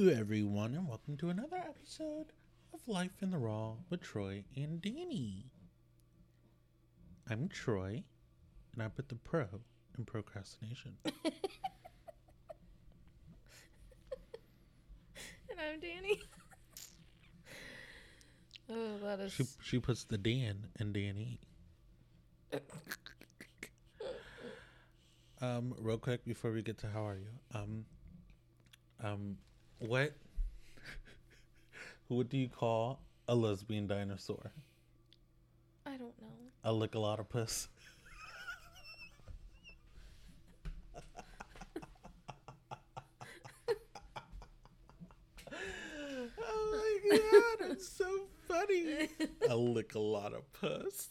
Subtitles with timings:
[0.00, 2.32] Hello, everyone, and welcome to another episode
[2.72, 5.42] of Life in the Raw with Troy and Dani.
[7.28, 8.02] I'm Troy,
[8.72, 9.44] and I put the pro
[9.98, 10.96] in procrastination.
[15.50, 16.18] And I'm Dani.
[18.70, 19.34] oh, that is.
[19.34, 21.36] she she puts the Dan in Dani.
[25.42, 27.28] um, real quick before we get to how are you?
[27.54, 27.84] Um,
[29.04, 29.36] um,
[29.80, 30.12] what?
[32.08, 34.52] what do you call a lesbian dinosaur?
[35.86, 36.28] I don't know.
[36.64, 37.68] A lickalotopus.
[46.38, 49.08] oh my god, it's so funny.
[49.48, 51.08] A lickalotopus.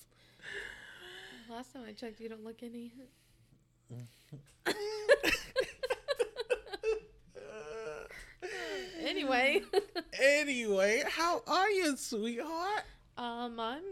[1.50, 2.94] Last time I checked, you don't look any.
[9.20, 9.62] anyway,
[10.22, 12.84] Anyway, how are you, sweetheart?
[13.18, 13.84] um, I'm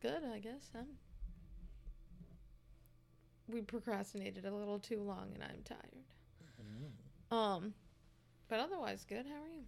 [0.00, 0.70] good, I guess.
[0.74, 0.86] I'm.
[3.48, 6.04] We procrastinated a little too long, and I'm tired.
[7.30, 7.74] Um,
[8.48, 9.26] but otherwise good.
[9.26, 9.64] How are you?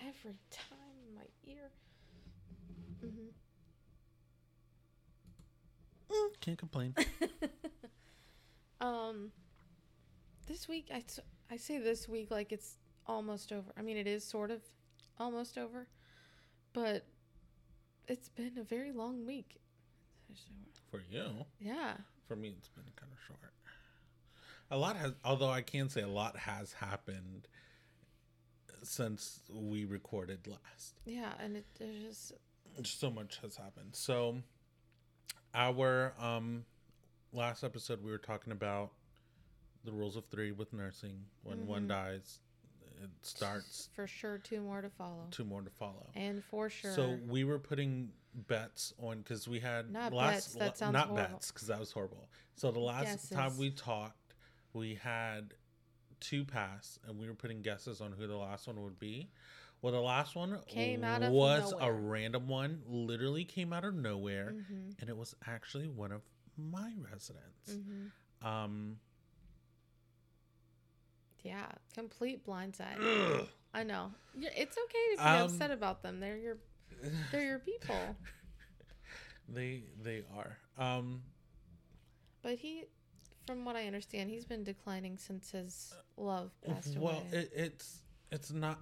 [0.00, 1.70] Every time in my ear.
[3.00, 3.30] hmm
[6.40, 6.94] Can't complain.
[8.80, 9.30] Um,
[10.46, 11.02] this week I,
[11.50, 13.72] I say this week like it's almost over.
[13.76, 14.60] I mean, it is sort of
[15.18, 15.86] almost over,
[16.72, 17.04] but
[18.08, 19.60] it's been a very long week.
[20.90, 21.44] For you.
[21.60, 21.94] Yeah,
[22.28, 23.52] For me, it's been kind of short.
[24.70, 27.46] A lot has, although I can say a lot has happened
[28.82, 30.94] since we recorded last.
[31.04, 32.32] yeah, and it there's just
[32.82, 33.90] So much has happened.
[33.94, 34.42] So,
[35.54, 36.64] our um
[37.32, 38.90] last episode, we were talking about
[39.84, 41.24] the rules of three with nursing.
[41.42, 41.88] When one Mhm.
[41.88, 42.40] dies,
[43.04, 46.10] it starts for sure two more to follow, two more to follow.
[46.14, 46.92] and for sure.
[46.92, 51.08] So we were putting bets on because we had Not last bets, that sounds not
[51.08, 51.28] horrible.
[51.32, 52.28] bets because that was horrible.
[52.56, 54.34] So the last time we talked,
[54.72, 55.54] we had
[56.20, 59.30] two pass and we were putting guesses on who the last one would be.
[59.82, 63.94] Well, the last one Came out of was a random one, literally came out of
[63.94, 66.22] nowhere, hmm and it was actually one of
[66.56, 67.78] my residents.
[68.42, 68.96] hmm Um,
[71.44, 72.98] Yeah, complete blindside.
[73.00, 73.46] ugh.
[73.72, 74.12] I know.
[74.36, 76.18] It's okay to be Um, upset about them.
[76.20, 76.58] They're your
[77.30, 78.16] they're your people.
[79.48, 80.56] they they are.
[80.78, 81.22] Um,
[82.42, 82.84] But he,
[83.46, 87.38] from what I understand, he's been declining since his love passed well, away.
[87.40, 88.00] it, it's
[88.32, 88.78] it's not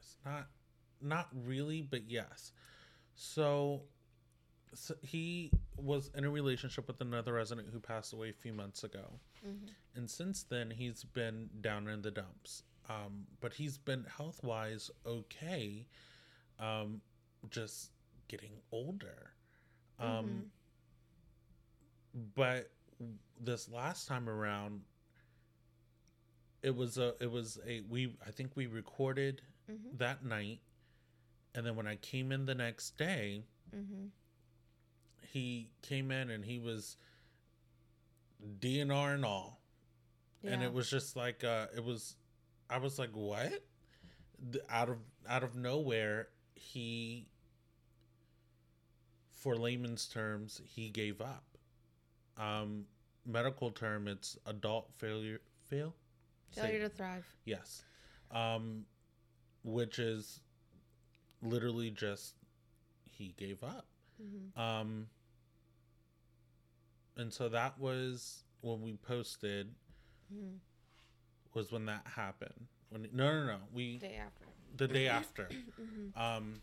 [0.00, 0.48] it's not
[1.00, 2.52] not really, but yes.
[3.14, 3.82] So,
[4.74, 8.82] so he was in a relationship with another resident who passed away a few months
[8.84, 9.68] ago, Mhm.
[9.94, 12.62] And since then he's been down in the dumps.
[12.88, 15.86] Um, but he's been health wise okay,
[16.58, 17.00] um,
[17.50, 17.90] just
[18.28, 19.30] getting older.
[19.98, 20.46] Um,
[22.34, 22.70] but
[23.40, 24.80] this last time around
[26.62, 29.40] it was a it was a we i think we recorded
[29.70, 29.96] Mhm.
[29.98, 30.60] that night
[31.54, 34.06] and then when i came in the next day Mm-hmm.
[35.32, 36.96] he came in and he was
[38.58, 39.59] dnr and all
[40.44, 42.16] and it was just like uh it was
[42.68, 43.62] i was like what?
[44.70, 44.96] Out of
[45.28, 47.28] out of nowhere he
[49.32, 51.44] for layman's terms he gave up.
[52.38, 52.86] Um
[53.26, 55.94] medical term it's adult failure fail?
[56.52, 57.26] Say- failure to thrive.
[57.44, 57.82] yes.
[58.30, 58.84] Um
[59.62, 60.40] which is
[61.42, 62.34] literally just
[63.04, 63.86] he gave up.
[64.22, 64.60] Mm-hmm.
[64.60, 65.06] um
[67.16, 69.74] and so that was when we posted
[70.32, 70.56] Mm-hmm.
[71.54, 72.66] was when that happened.
[72.90, 74.44] When no no no we Day after.
[74.76, 75.48] the day after
[75.80, 76.20] Mm-hmm.
[76.20, 76.62] um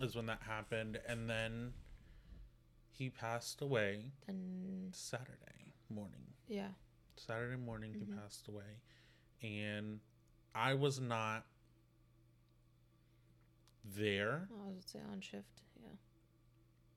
[0.00, 1.72] is when that happened and then
[2.90, 6.34] he passed away Then Saturday morning.
[6.48, 6.68] yeah.
[7.16, 8.16] Saturday morning he Mhm.
[8.20, 8.80] passed away
[9.42, 10.00] and
[10.54, 11.46] I was not
[13.84, 15.62] there I was say on shift.
[15.80, 15.88] Yeah.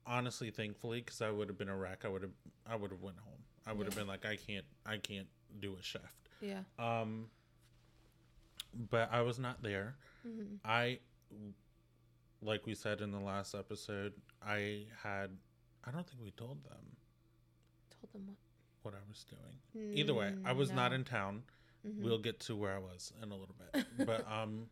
[0.06, 2.32] honestly thankfully because I would have been a wreck I would have
[2.66, 4.00] I would have went home I would have Yeah.
[4.00, 5.28] been like I can't I can't
[5.60, 6.60] do a shift Yeah.
[6.78, 7.26] um
[8.90, 9.96] but I was not there
[10.26, 10.56] Mm-hmm.
[10.64, 10.98] I,
[12.42, 14.12] like we said in the last episode,
[14.44, 15.30] I had,
[15.84, 16.96] I don't think we told them
[18.00, 18.36] Told them what.
[18.82, 19.94] what I was doing.
[19.96, 21.44] Either way, I was not in town.
[21.86, 22.02] Mm-hmm.
[22.04, 23.86] We'll get to where I was in a little bit.
[24.06, 24.66] but um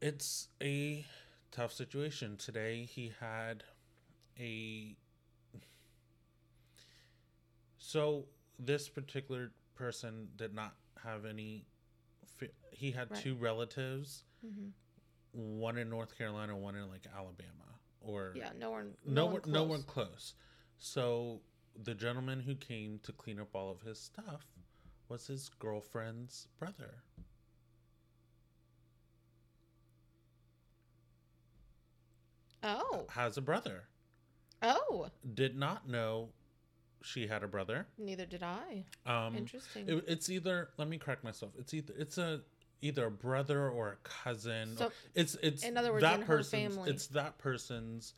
[0.00, 1.04] it's a
[1.50, 2.36] tough situation.
[2.36, 3.64] Today he had
[4.38, 4.96] a
[7.78, 8.26] So
[8.58, 11.66] this particular person did not have any
[12.72, 13.22] he had Right.
[13.22, 14.68] two relatives, hmm
[15.32, 18.96] one in North Carolina, one in like Alabama, or Yeah, no one.
[19.04, 19.52] No no one one, close.
[19.54, 20.34] no one close.
[20.78, 21.40] So
[21.82, 24.46] the gentleman who came to clean up all of his stuff
[25.08, 27.02] was his girlfriend's brother.
[32.62, 33.88] Oh, Has a brother.
[34.62, 35.08] oh.
[35.34, 36.30] Did not know
[37.04, 37.86] she had a brother.
[37.98, 38.84] Neither did I.
[39.06, 39.88] Um, Interesting.
[39.88, 40.70] it- it's either.
[40.78, 41.52] Let me correct myself.
[41.58, 41.94] It's either.
[41.96, 42.40] It's a
[42.80, 44.76] either a brother or a cousin.
[44.76, 46.76] So, it's it's in other words, that person's.
[46.88, 48.14] It's that person's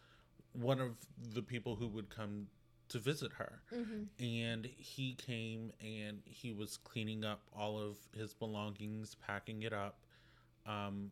[0.52, 0.96] one of
[1.34, 2.46] the people who would come
[2.88, 3.60] to visit her.
[3.70, 9.72] hmm and he came and he was cleaning up all of his belongings, packing it
[9.72, 9.98] up.
[10.64, 11.10] Um,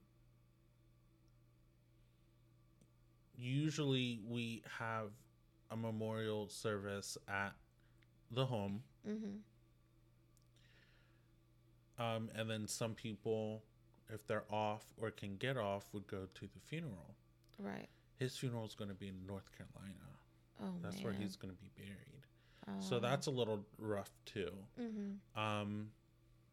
[3.36, 5.10] usually, we have
[5.70, 7.52] a memorial service at
[8.34, 9.36] the home, hmm
[11.98, 13.62] um, and then some people,
[14.12, 17.14] if they're off or can get off, would go to the funeral.
[17.58, 17.88] Right.
[18.18, 19.94] His funeral is going to be in North Carolina.
[20.60, 21.04] Oh That's man.
[21.04, 22.24] where he's going to be buried.
[22.66, 22.72] Oh.
[22.80, 24.50] So that's a little rough too.
[24.76, 25.90] hmm Um,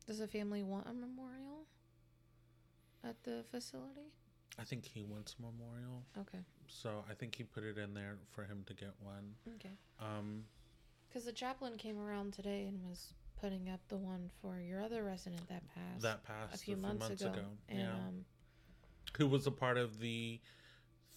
[0.05, 1.65] Does the family want a memorial
[3.03, 4.11] at the facility?
[4.59, 6.03] I think he wants a memorial.
[6.19, 6.39] Okay.
[6.67, 9.33] So I think he put it in there for him to get one.
[9.55, 9.73] Okay.
[9.99, 10.43] Um,
[11.11, 15.03] Because the chaplain came around today and was putting up the one for your other
[15.03, 17.33] resident that passed that passed a few months, ago.
[17.67, 17.89] And yeah.
[17.91, 18.25] um,
[19.17, 20.39] Who was a part of the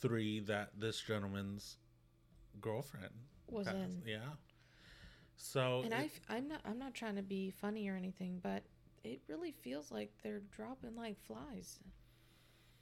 [0.01, 1.77] three that this gentleman's
[2.61, 3.13] girlfriend
[3.49, 3.77] was passed.
[3.79, 4.03] in.
[4.07, 4.19] Yeah.
[5.37, 8.41] So And it- I, f- I'm not, I'm not trying to be funny or anything,
[8.43, 8.63] but
[9.05, 11.79] it really feels like they're dropping like flies.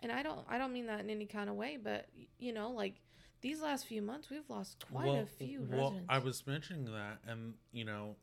[0.02, 2.06] And I don't, I don't mean that in any kind of way, but
[2.38, 2.94] you know, like
[3.42, 6.06] these last few months, we've lost quite a few well, residents.
[6.08, 8.16] I was mentioning that, and you know,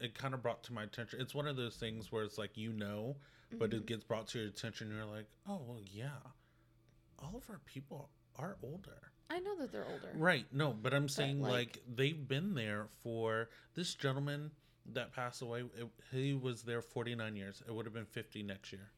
[0.00, 1.20] it kind of brought to my attention.
[1.20, 3.16] It's one of those things where it's like you know,
[3.52, 3.78] but Mhm.
[3.78, 4.88] it gets brought to your attention.
[4.88, 6.18] And you're like, oh well, yeah,
[7.18, 9.12] all of our people are older.
[9.28, 10.12] I know that they're older.
[10.14, 10.46] Right.
[10.52, 14.50] No, but I'm saying like, like- they've been there for this gentleman
[14.86, 15.60] that passed away.
[15.76, 17.62] It, he was there 49 years.
[17.66, 18.90] It would have been 50 next year.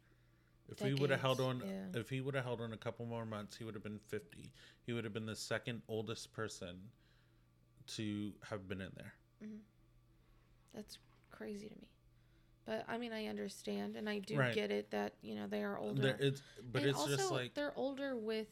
[0.72, 2.00] If he would have held on, yeah.
[2.00, 4.52] if he would have held on a couple more months, he would have been 50.
[4.84, 6.76] He would have been the second oldest person
[7.88, 9.14] to have been in there.
[9.44, 9.56] Mm-hmm.
[10.74, 10.98] That's
[11.30, 11.88] crazy to me.
[12.64, 14.54] But I mean, I understand, and I do Right.
[14.54, 16.00] get it that you know they are older.
[16.00, 16.42] There, it's,
[16.72, 18.46] but and it's also, just like they're older with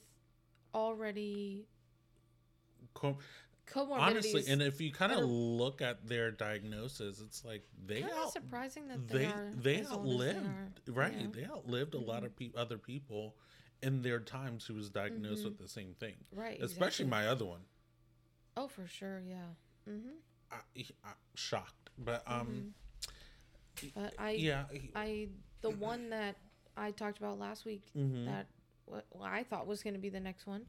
[0.74, 1.66] already
[3.72, 3.98] comorbidities.
[4.00, 8.32] honestly, and if you kind of look at their diagnosis, it's like they kind out,
[8.32, 10.36] surprising that they, they they as old as outlived
[10.86, 13.36] they are, right they outlived a lot of pe- other people
[13.82, 15.44] in their times who was diagnosed Mhm.
[15.44, 17.24] with the same thing right, especially exactly.
[17.24, 17.60] my other one
[18.56, 19.46] Oh, for sure, yeah.
[19.88, 20.16] Mm-hmm.
[20.50, 20.56] I,
[21.04, 22.74] I shocked but um
[23.94, 24.64] But I, yeah
[24.94, 25.28] I,
[25.62, 26.36] the one that
[26.76, 28.26] I talked about last week mhm.
[28.26, 28.48] that
[28.84, 30.66] what I thought was going to be the next one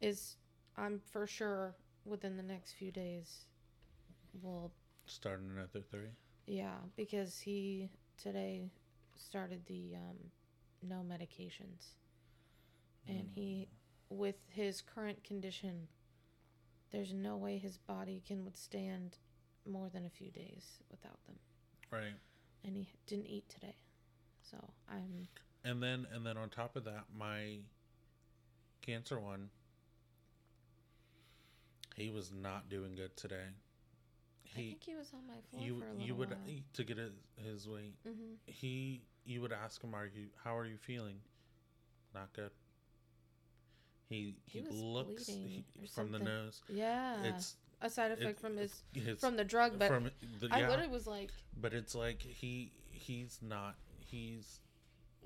[0.00, 0.36] is
[0.76, 1.74] I'm for sure
[2.06, 3.46] within the next few days
[4.42, 4.72] we'll
[5.06, 6.10] start another three?
[6.46, 8.70] Yeah because he today
[9.14, 10.16] started the um,
[10.82, 11.94] no medications.
[13.08, 13.68] And he
[14.10, 15.88] with his current condition
[16.90, 19.18] there's no way his body can withstand
[19.68, 21.36] more than a few days without them.
[21.90, 22.14] Right.
[22.64, 23.76] And he didn't eat today
[24.50, 24.56] so
[24.88, 25.28] i'm
[25.64, 27.58] and then and then on top of that my
[28.82, 29.48] cancer one
[31.96, 33.48] he was not doing good today.
[34.54, 36.38] I he think he was on my floor you for a little you would while.
[36.74, 40.66] to get his, his weight hmm he you would ask him are you how are
[40.66, 41.16] you feeling?
[42.14, 42.50] Not good.
[44.08, 46.62] He he, He looks he- from the nose.
[46.68, 47.22] Yeah.
[47.24, 48.82] It's a side it- effect from his
[49.18, 50.04] from the drug but from
[50.40, 50.68] the, i yeah.
[50.68, 54.60] literally was like but it's like he he's not he's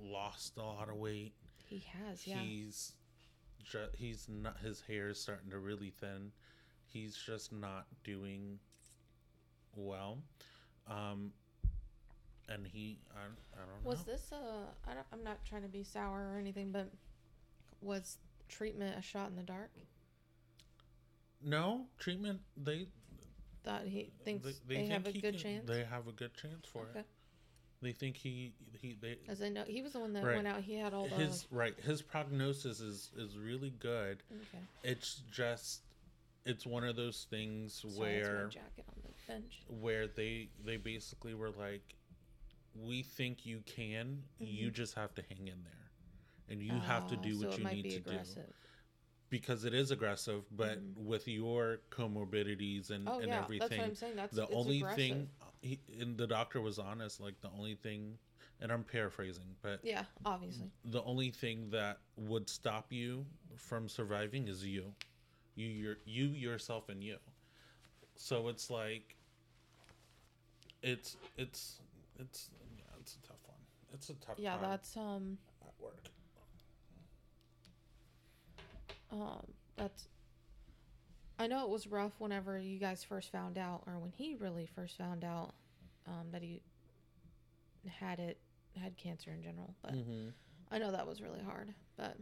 [0.03, 1.35] lost a lot of weight.
[1.65, 2.39] He has yeah.
[2.39, 2.93] He's
[3.63, 6.33] ju- he's not his hair is starting to really thin
[6.93, 8.59] he's just not doing
[9.77, 10.19] well
[10.89, 11.33] um
[12.49, 14.91] and he i, I don't Was know Was this a?
[14.91, 16.91] I don't, I'm not trying to be sour or anything, but
[17.81, 18.19] was
[18.49, 19.71] treatment a shot in the dark?
[21.43, 22.87] no treatment they
[23.65, 25.67] That he thinks they, have a good can- chance.
[25.69, 27.01] They have a good chance for Okay.
[27.01, 27.07] it.
[27.83, 30.37] They think he he they As I know, he was the one that Right.
[30.37, 30.61] went out.
[30.63, 31.15] He had all the.
[31.15, 34.23] his right his prognosis is is really good.
[34.31, 34.63] okay.
[34.83, 35.81] It's just
[36.47, 39.63] it's one of those things my where jacket on the bench.
[39.69, 41.95] where they they basically were like
[42.75, 45.91] we think you can you just have to hang in there
[46.49, 48.47] and you have to Oh, do what it you need be to aggressive.
[48.47, 48.53] do
[49.29, 51.07] because it is aggressive but Mhm.
[51.07, 54.17] with your comorbidities and, Oh and yeah, everything that's what I'm saying.
[54.17, 55.05] That's the only aggressive.
[55.07, 55.29] thing
[55.63, 58.19] he, and the doctor was honest like the only thing
[58.63, 60.67] and I'm paraphrasing, but Yeah, obviously.
[60.85, 63.25] the only thing that would stop you
[63.57, 64.93] from surviving is you
[65.55, 67.17] you your you yourself and you.
[68.17, 69.17] So it's like
[70.83, 71.81] it's it's
[72.19, 73.59] it's yeah it's a tough one.
[73.93, 76.05] It's a tough Yeah, that's um at work.
[79.13, 80.09] Um that's
[81.39, 84.69] I know it was rough whenever you guys first found out or when he really
[84.75, 85.55] first found out
[86.07, 86.61] um that he
[87.89, 88.39] had it
[88.81, 90.29] had cancer in general, but mm-hmm.
[90.71, 92.17] I know that was really hard, but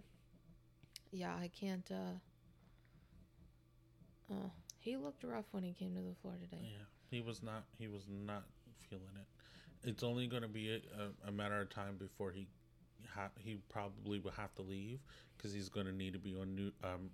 [1.11, 2.15] yeah, I can't uh
[4.31, 4.35] uh
[4.81, 6.63] he looked rough when he came to the floor today.
[6.63, 8.45] yeah he was not he was not
[8.89, 12.47] feeling it it's only going to be a, a matter of time before he
[13.15, 14.99] ha- he probably will have to leave
[15.37, 17.11] because he's going to need to be on new um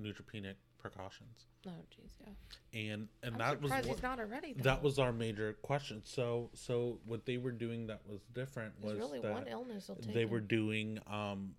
[0.00, 2.80] neutropenic precautions Oh jeez, yeah.
[2.92, 4.62] and and I'm that was what- he's not already though.
[4.64, 8.94] that was our major question so so what they were doing that was different was
[8.98, 11.54] really that one illness will take they were doing um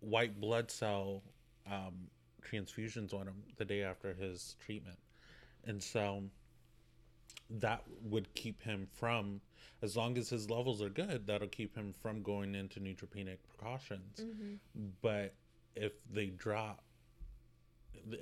[0.00, 1.22] white blood cell
[1.70, 2.08] um
[2.40, 4.98] transfusions on him the day after his treatment
[5.64, 6.22] and so
[7.48, 9.40] that would keep him from
[9.82, 14.20] as long as his levels are good that'll keep him from going into neutropenic precautions
[14.20, 14.58] Mhm.
[15.02, 15.34] but
[15.74, 16.82] if they drop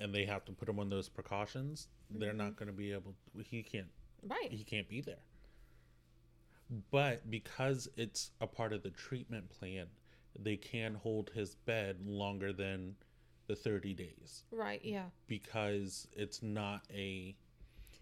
[0.01, 3.15] and they have to put him on those precautions they're not going to be able
[3.45, 3.89] he can't
[4.23, 4.51] Right.
[4.51, 5.23] he can't be there.
[6.91, 9.87] But because it's a part of the treatment plan,
[10.39, 12.97] they can hold his bed longer than
[13.49, 15.07] the 30 days Right, yeah.
[15.27, 17.35] because it's not a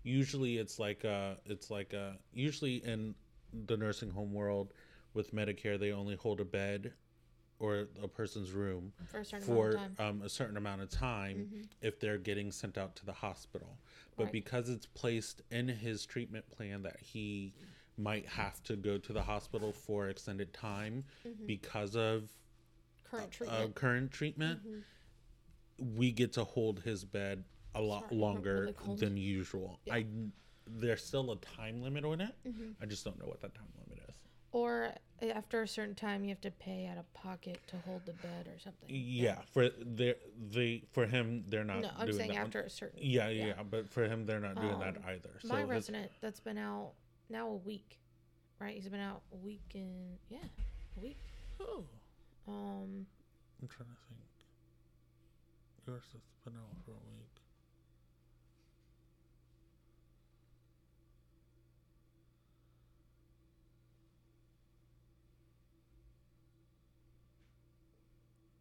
[0.02, 3.14] usually it's like a it's like a usually in
[3.66, 4.72] the nursing home world
[5.14, 6.92] with Medicare they only hold a bed
[7.58, 10.06] or a person's room For a certain for amount of time.
[10.10, 11.66] um, a certain amount of time Mhm.
[11.80, 13.78] if they're getting sent out to the hospital.
[14.16, 14.32] But Right.
[14.32, 17.54] because it's placed in his treatment plan that he
[17.96, 21.46] might have to go to the hospital for extended time Mhm.
[21.46, 22.28] because of
[23.04, 23.74] Current uh, treatment.
[23.74, 24.82] current treatment, Mhm.
[25.78, 29.78] We get to hold his bed a lot Sorry, longer really than usual.
[29.85, 29.95] Yeah.
[29.95, 30.06] I
[30.68, 32.35] there's still a time limit on it.
[32.45, 32.75] Mhm.
[32.80, 34.14] I just don't know what that time limit is.
[34.52, 34.92] Or
[35.23, 38.49] after a certain time, you have to pay out of pocket to hold the bed
[38.49, 38.88] or something.
[38.88, 40.16] Yeah, for their
[40.50, 42.38] they for him they're not No, I'm doing saying that.
[42.38, 42.99] after a certain.
[43.02, 43.62] Yeah, yeah, yeah.
[43.62, 45.38] but for him they're not doing that Um, either.
[45.40, 46.95] So My his- resident that's been out
[47.28, 48.00] now a week,
[48.59, 48.75] right?
[48.75, 50.38] He's been out a week and yeah,
[50.97, 51.18] a week.
[51.61, 51.87] Oh,
[52.49, 53.06] Um,
[53.61, 54.21] I'm trying to think.
[55.86, 57.30] Yours has been out for a week.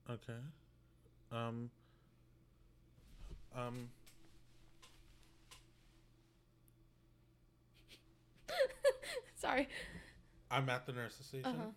[0.07, 0.39] Okay.
[1.31, 1.71] Um.
[3.55, 3.89] Um.
[9.35, 9.67] sorry.
[10.51, 11.45] I'm at the nurse's station.
[11.49, 11.71] Uh huh.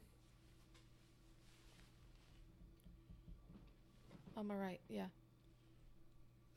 [4.37, 4.81] I'm alright.
[4.91, 5.07] Yeah.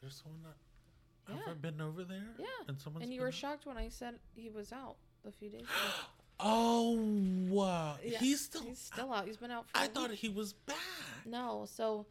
[0.01, 1.33] There's someone that.
[1.33, 1.39] Yeah.
[1.45, 2.23] Have I been over there?
[2.39, 2.45] Yeah.
[2.67, 3.33] And someone's and you were out?
[3.33, 4.95] shocked when I said he was out
[5.27, 5.69] a few days ago.
[6.43, 6.97] Oh
[7.49, 7.97] wow!
[8.03, 8.63] Yeah, He's still.
[8.63, 9.27] He's still out.
[9.27, 9.77] He's been out for.
[9.77, 10.17] I thought week.
[10.17, 10.75] he was back.
[11.23, 12.07] No, so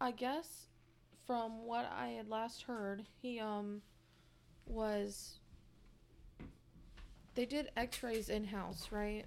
[0.00, 0.66] I guess
[1.24, 3.80] from what I had last heard, he um
[4.66, 5.38] was
[7.36, 9.24] they did x-rays in-house, right?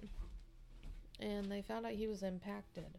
[1.18, 2.98] And they found out he was impacted.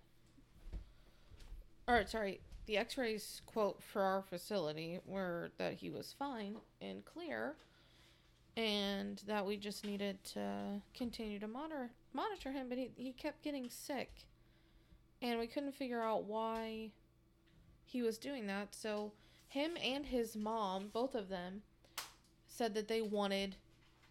[1.88, 7.56] Or sorry, the x-rays quote for our facility were that he was fine and clear
[8.56, 13.44] and that we just needed to continue to monitor monitor him, but he, he kept
[13.44, 14.26] getting sick
[15.22, 16.92] and we couldn't figure out why
[17.86, 18.76] he was doing that.
[18.76, 19.14] So
[19.48, 21.62] him and his mom, both of them,
[22.48, 23.56] said that they wanted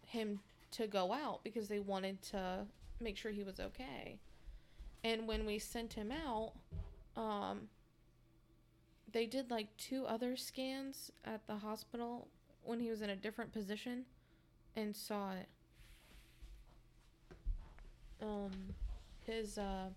[0.05, 0.39] him
[0.71, 2.65] to go out because they wanted to
[2.99, 4.17] make sure he was okay.
[5.03, 6.53] And when we sent him out,
[7.15, 7.67] um,
[9.13, 12.27] they did like two other scans at the hospital
[12.63, 14.05] when he was in a different position
[14.75, 15.47] and saw it.
[18.21, 18.51] Um,
[19.25, 19.89] his uh,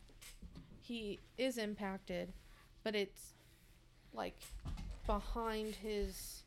[0.82, 2.32] he is impacted,
[2.84, 3.34] but it's
[4.12, 4.36] like
[5.06, 6.42] behind his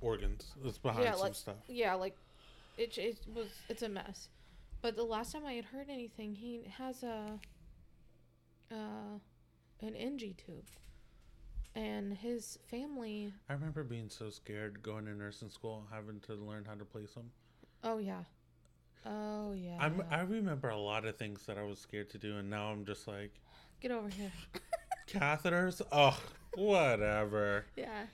[0.00, 0.52] Organs.
[0.64, 1.56] It's behind yeah, some like stuff.
[1.66, 2.16] yeah, like
[2.76, 4.28] it it was it's a mess.
[4.80, 7.38] But the last time I had heard anything, he has a
[8.70, 9.18] uh
[9.80, 10.66] an NG tube,
[11.78, 13.32] and his family.
[13.48, 17.12] I remember being so scared going to nursing school, having to learn how to place
[17.12, 17.30] them.
[17.84, 18.22] Oh yeah,
[19.06, 19.76] oh yeah.
[19.80, 22.70] I'm, I remember a lot of things that I was scared to do, and now
[22.72, 23.30] I'm just like,
[23.80, 24.32] Get over here.
[25.08, 25.80] catheters?
[25.92, 26.18] Oh,
[26.56, 27.64] whatever.
[27.76, 28.06] yeah.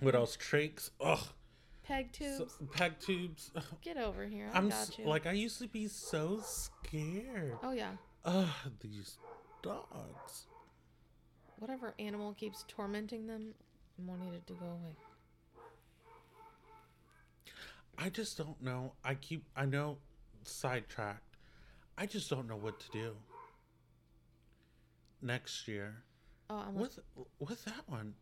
[0.00, 0.36] What else?
[0.36, 0.90] Trachs?
[1.00, 1.18] Ugh.
[1.84, 2.38] Peg tubes.
[2.38, 3.50] So, peg tubes.
[3.82, 4.48] Get over here.
[4.52, 5.04] I I'm got s- you.
[5.06, 7.56] like I used to be so scared.
[7.62, 7.92] oh yeah.
[8.24, 8.48] Ugh,
[8.80, 9.18] these
[9.62, 10.46] dogs.
[11.58, 13.54] Whatever animal keeps tormenting them,
[14.04, 14.96] wanting it to go away.
[17.98, 18.92] I just don't know.
[19.04, 19.98] I keep I know
[20.44, 21.36] sidetracked.
[21.96, 23.12] I just don't know what to do.
[25.22, 26.02] Next year.
[26.50, 26.98] Oh, I'm like, With
[27.38, 28.14] with that one.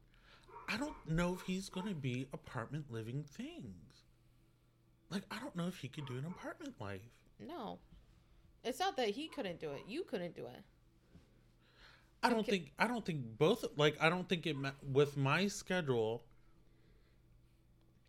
[0.69, 4.05] I don't know if he's gonna be apartment living things.
[5.11, 7.01] Like I don't know if he could do an apartment life.
[7.41, 7.79] no.
[8.67, 9.83] It's not that he couldn't do it.
[9.87, 10.63] You couldn't do it.
[12.25, 12.51] I don't Okay.
[12.51, 16.25] think I don't think both like I don't think it with my schedule.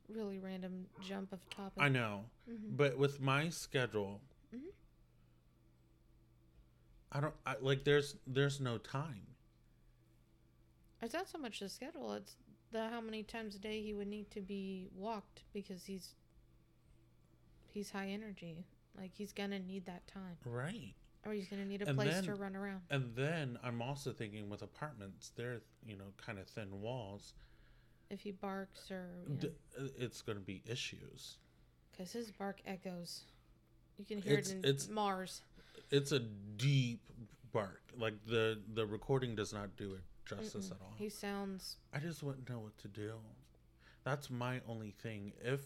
[0.07, 1.83] Really random jump of topic.
[1.83, 2.77] I know, Mhm.
[2.77, 4.21] but with my schedule,
[4.53, 4.71] Mhm.
[7.11, 7.83] I don't I, like.
[7.83, 9.35] There's there's no time.
[11.01, 12.13] It's not so much the schedule.
[12.13, 12.37] It's
[12.71, 16.15] the how many times a day he would need to be walked because he's
[17.67, 18.65] he's high energy.
[18.97, 20.93] Like he's gonna need that time, Right.
[21.25, 22.81] Or he's gonna need a And place then- to run around.
[22.89, 27.33] And then I'm also thinking with apartments, they're you know kind of thin walls.
[28.09, 31.37] If he barks or you know, it's going to be issues.
[31.91, 33.23] because his bark echoes.
[33.97, 35.41] You can hear It's- it in it's- Mars.
[35.89, 37.01] It's a deep
[37.51, 37.81] bark.
[37.95, 40.75] Like the the recording does not do it justice Mm-mm.
[40.75, 40.93] at all.
[40.97, 43.19] He sounds I just wouldn't know what to do.
[44.03, 45.33] That's my only thing.
[45.41, 45.65] If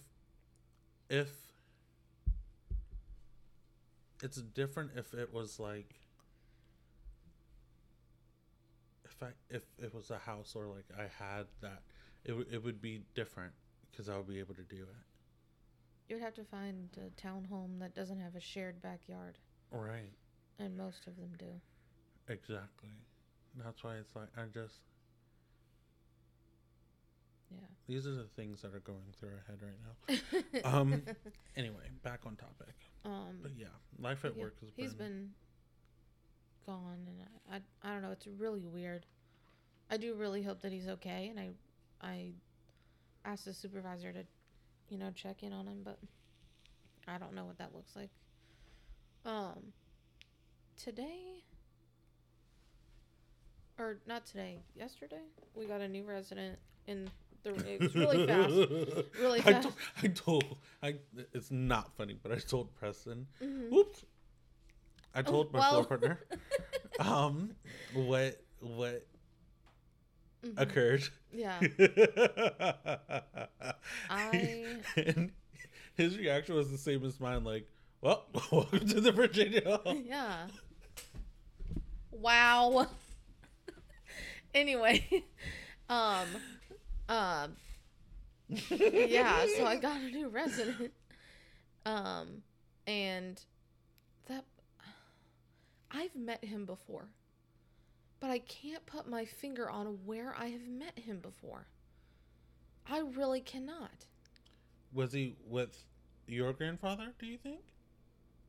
[1.09, 1.48] if
[4.21, 5.95] it's different if it was like
[9.05, 11.81] if I if it was a house or like I had that
[12.25, 13.53] it would it would be different
[13.91, 14.95] because I would be able to do it.
[16.13, 19.37] you'd have to find a townhome that doesn't have a shared backyard,
[19.71, 20.13] Right.
[20.59, 21.59] and most of them do.
[22.27, 22.89] Exactly.
[23.55, 24.75] That's why it's like I just
[27.51, 27.57] Yeah.
[27.87, 30.69] these are the things that are going through our head right now.
[30.77, 31.01] Um
[31.55, 32.75] anyway, back on topic.
[33.05, 35.29] Um, But yeah, life at Yeah, work has He's been, been
[36.65, 38.11] gone, and I, I, I don't know.
[38.11, 39.05] It's really weird.
[39.89, 41.49] I do really hope that he's okay, and I,
[42.01, 42.31] I
[43.25, 44.23] asked the supervisor to,
[44.89, 45.97] you know, check in on him, but
[47.07, 48.09] I don't know what that looks like.
[49.25, 49.73] Um,
[50.77, 51.43] today,
[53.77, 55.21] or not today, yesterday,
[55.55, 57.09] we got a new resident in
[57.43, 57.51] the.
[57.73, 58.53] It was really fast,
[59.19, 59.67] really I, fast.
[59.69, 59.73] to-
[60.03, 60.95] I told I
[61.33, 63.27] it's not funny, but I told Preston.
[63.41, 63.69] Mhm.
[63.69, 64.05] Whoops.
[65.15, 65.71] I told my well.
[65.71, 66.19] floor partner
[66.99, 67.51] um
[67.93, 69.05] what what
[70.45, 70.59] Mhm.
[70.61, 71.03] occurred.
[71.33, 71.59] Yeah.
[74.09, 75.31] I- and
[75.95, 77.67] his reaction was the same as mine, like,
[78.01, 79.79] well, welcome to the Virginia.
[80.05, 80.47] yeah.
[82.11, 82.87] Wow.
[84.53, 85.23] anyway,
[85.89, 86.27] um,
[87.09, 87.55] um,
[88.69, 89.45] yeah.
[89.57, 90.93] So I got a new resident,
[91.85, 92.43] um,
[92.87, 93.41] and
[94.27, 94.45] that
[95.91, 97.09] I've met him before,
[98.19, 101.65] but I can't put my finger on where I have met him before.
[102.89, 104.05] I really cannot.
[104.93, 105.83] Was he with
[106.27, 107.61] your grandfather, do you think?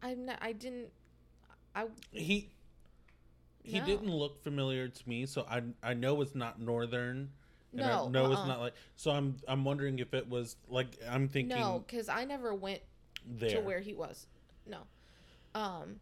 [0.02, 0.38] I'm not.
[0.40, 0.88] I didn't.
[1.74, 2.50] I He
[3.62, 3.84] he No.
[3.84, 7.30] didn't look familiar to me, so I I know it's not northern.
[7.72, 8.46] And No, I it's uh-uh.
[8.46, 12.24] not like so I'm I'm wondering if it was like I'm thinking no, because I
[12.24, 12.80] never went
[13.26, 13.50] there.
[13.50, 14.26] to where he was.
[14.66, 14.78] No.
[15.54, 16.00] Um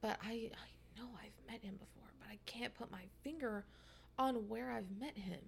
[0.00, 3.64] but I I know I've met him before, but I can't put my finger
[4.18, 5.40] on where I've met him.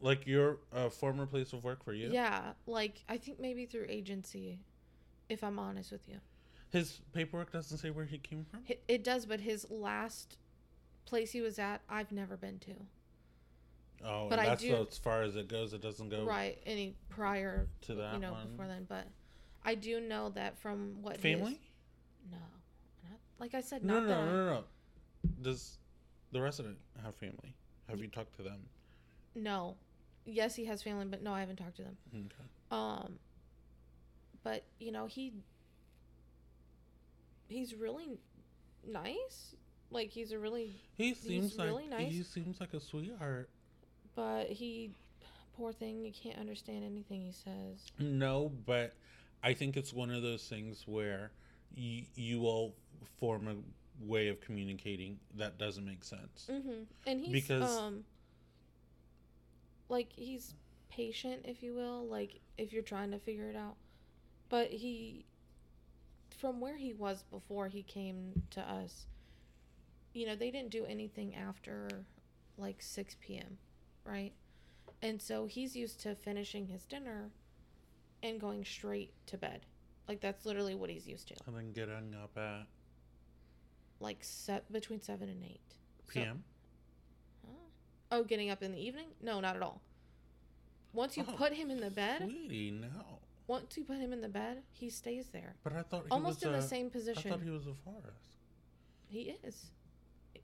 [0.00, 2.10] like your uh, former place of work for you.
[2.12, 4.58] Yeah, like I think maybe through agency
[5.28, 6.18] if I'm honest with you.
[6.70, 8.60] His paperwork doesn't say where he came from.
[8.68, 10.36] It, it does, but his last
[11.04, 12.74] place he was at, I've never been to.
[14.04, 15.72] Oh, But I that's do- as far as it goes.
[15.72, 18.48] It doesn't go Right, any prior to that you know one.
[18.50, 19.06] before then, but
[19.64, 21.60] I do know that from what his- Family?
[22.30, 24.64] no, not, like I said, No, not no, that no, no, no.
[25.42, 25.78] Does
[26.32, 27.54] the resident have family?
[27.88, 28.68] Have you talked to them?
[29.34, 29.76] No.
[30.24, 31.96] Yes, he has family, but no, I haven't talked to them.
[32.14, 32.44] Okay.
[32.70, 33.18] Um
[34.42, 35.32] but you know, he
[37.48, 38.18] he's really
[38.86, 39.54] nice.
[39.90, 42.12] Like he's a really He seems like really nice.
[42.12, 43.48] he seems like a sweetheart.
[44.16, 44.90] But he
[45.56, 47.86] poor thing, you can't understand anything he says.
[47.98, 48.94] No, but
[49.44, 51.30] I think it's one of those things where
[51.74, 52.74] you you will
[53.20, 53.54] form a
[54.04, 56.48] way of communicating that doesn't make sense.
[56.50, 56.86] Mhm.
[57.06, 58.04] And he's Because- um
[59.88, 60.54] like he's
[60.90, 63.76] patient if you will, like if you're trying to figure it out.
[64.48, 65.24] But he
[66.30, 69.06] from where he was before he came to us,
[70.12, 72.04] you know, they didn't do anything after
[72.58, 73.58] like 6 p.m.,
[74.06, 74.32] right?
[75.02, 77.30] And so he's used to finishing his dinner
[78.22, 79.66] and going straight to bed.
[80.08, 81.34] Like that's literally what he's used to.
[81.46, 82.66] And then getting up at
[84.00, 85.60] Like set between seven and eight.
[86.06, 86.44] So- PM.
[88.12, 89.08] oh, getting up in the evening?
[89.22, 89.80] No, not at all.
[90.92, 93.18] Once you Oh, put him in the bed, Sweetie, no.
[93.48, 96.36] once you put him in the bed, he stays there, But I thought he almost
[96.36, 97.32] was in a, the same position.
[97.32, 98.28] I thought he was a forest.
[99.08, 99.66] He is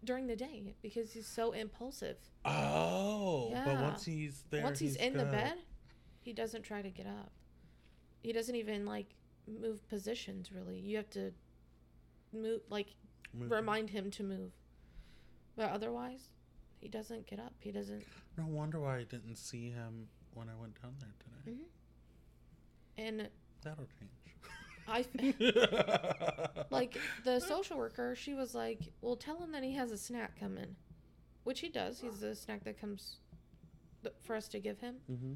[0.04, 2.16] during the day because he's so impulsive.
[2.44, 3.64] Oh, yeah.
[3.64, 5.54] but once he's there, Once he's, in the bed,
[6.20, 7.30] he doesn't try to get up.
[8.22, 9.06] He doesn't even like
[9.46, 10.78] move positions really.
[10.78, 11.32] You have to
[12.32, 12.88] move like
[13.34, 14.52] Move- remind him to move.
[15.56, 16.30] But otherwise,
[16.78, 17.54] he doesn't get up.
[17.60, 18.04] He doesn't
[18.36, 21.58] No wonder why I didn't see him when I went down there today.
[21.58, 21.64] Mhm.
[22.98, 23.28] and
[23.62, 24.10] That'll change.
[24.92, 25.04] I
[26.70, 30.38] like the social worker, she was like, "Well, tell him that he has a snack
[30.38, 30.76] coming."
[31.44, 32.00] Which he does.
[32.00, 33.16] He's the snack that comes
[34.22, 34.96] for us to give him.
[35.08, 35.32] hmm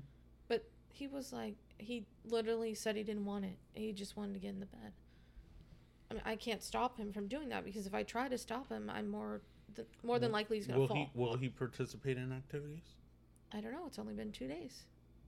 [0.46, 3.58] But he was like, he literally said he didn't want it.
[3.74, 4.92] He just wanted to get in the bed.
[6.10, 8.68] I mean, I can't stop him from doing that because if I try to stop
[8.68, 9.40] him, I'm more
[9.74, 10.96] th- more than likely he's gonna Will fall.
[10.96, 12.84] he will he participate in activities?
[13.52, 13.86] I don't know.
[13.88, 14.84] It's only been two days,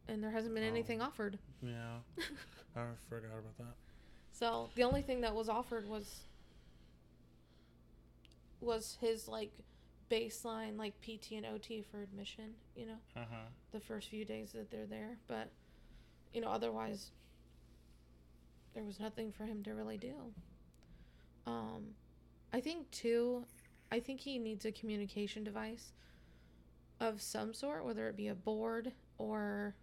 [0.06, 0.68] and there hasn't been Oh.
[0.68, 1.38] anything offered.
[1.60, 1.96] Yeah,
[2.76, 3.74] I forgot about that.
[4.38, 6.20] So the only thing that was offered was
[8.60, 9.50] was his like
[10.10, 12.54] baseline like PT and OT for admission.
[12.76, 12.98] You know.
[13.16, 13.36] Uh huh.
[13.72, 15.50] the first few days that they're there, but
[16.32, 17.10] you know, otherwise
[18.74, 20.14] there was nothing for him to really do.
[21.46, 21.94] Um
[22.52, 23.44] I think too
[23.90, 25.92] I think he needs a communication device
[27.00, 29.74] of some sort, whether it be a board or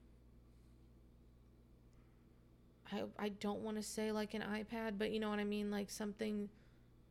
[2.96, 5.70] I I don't want to say like an iPad, but you know what I mean,
[5.72, 6.50] like something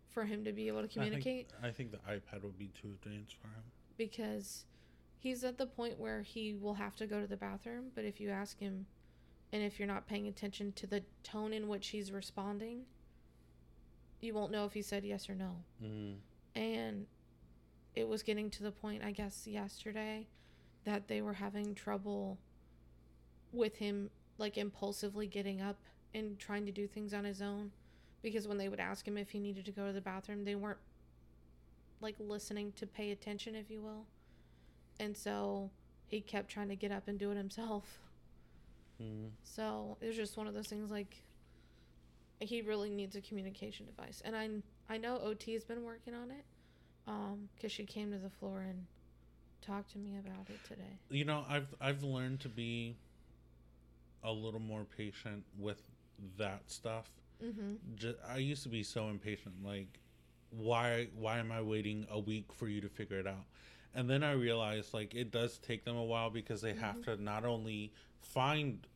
[0.09, 1.99] for him to be able to communicate I think, I think the
[2.39, 3.65] iPad would be too advanced for him.
[3.97, 4.65] because
[5.19, 8.21] he's at the point where he will have to go to the bathroom but if
[8.21, 8.87] you ask him
[9.53, 12.83] and if you're not paying attention to the tone in which he's responding
[14.21, 16.17] you won't know if he said yes or no Mm.
[16.55, 17.07] and
[17.97, 20.29] it was getting to the point i guess yesterday
[20.85, 22.39] that they were having trouble
[23.53, 25.77] with him like impulsively getting up
[26.15, 27.71] and trying to do things on his own
[28.23, 30.55] because when they would ask him if he needed to go to the bathroom they
[30.55, 30.79] weren't
[32.01, 34.07] like listening to pay attention if you will
[35.01, 35.71] and so
[36.07, 37.99] he kept trying to get up and do it himself
[39.03, 39.31] Mm.
[39.43, 41.17] so it was just one of those things like
[42.41, 44.49] he really needs a communication device, and I
[44.89, 46.45] I know OT has been working on it,
[47.09, 48.87] um, because she came to the floor and
[49.63, 50.99] talked to me about it today.
[51.11, 52.97] You know, I've I've learned to be
[54.25, 55.83] a little more patient with
[56.39, 57.11] that stuff.
[57.45, 57.75] Mm-hmm.
[57.97, 59.55] Just, I used to be so impatient.
[59.65, 60.01] Like,
[60.51, 63.45] why why am I waiting a week for you to figure it out?
[63.95, 67.17] And then I realized like it does take them a while because they have to
[67.23, 68.87] not only find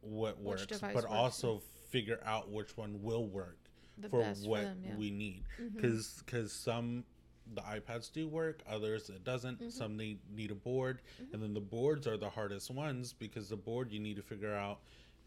[0.00, 0.46] what Mm-hmm.
[0.46, 3.58] Works, but works, also figure out which one will work
[3.98, 4.96] The for what for them, yeah.
[4.96, 5.42] we need.
[5.60, 5.74] Mhm.
[5.74, 7.04] Because some
[7.54, 9.60] the iPads do work, others it doesn't.
[9.60, 9.72] Mhm.
[9.72, 11.32] Some need need a board, Mhm.
[11.34, 14.54] and then the boards are the hardest ones because the board you need to figure
[14.54, 14.80] out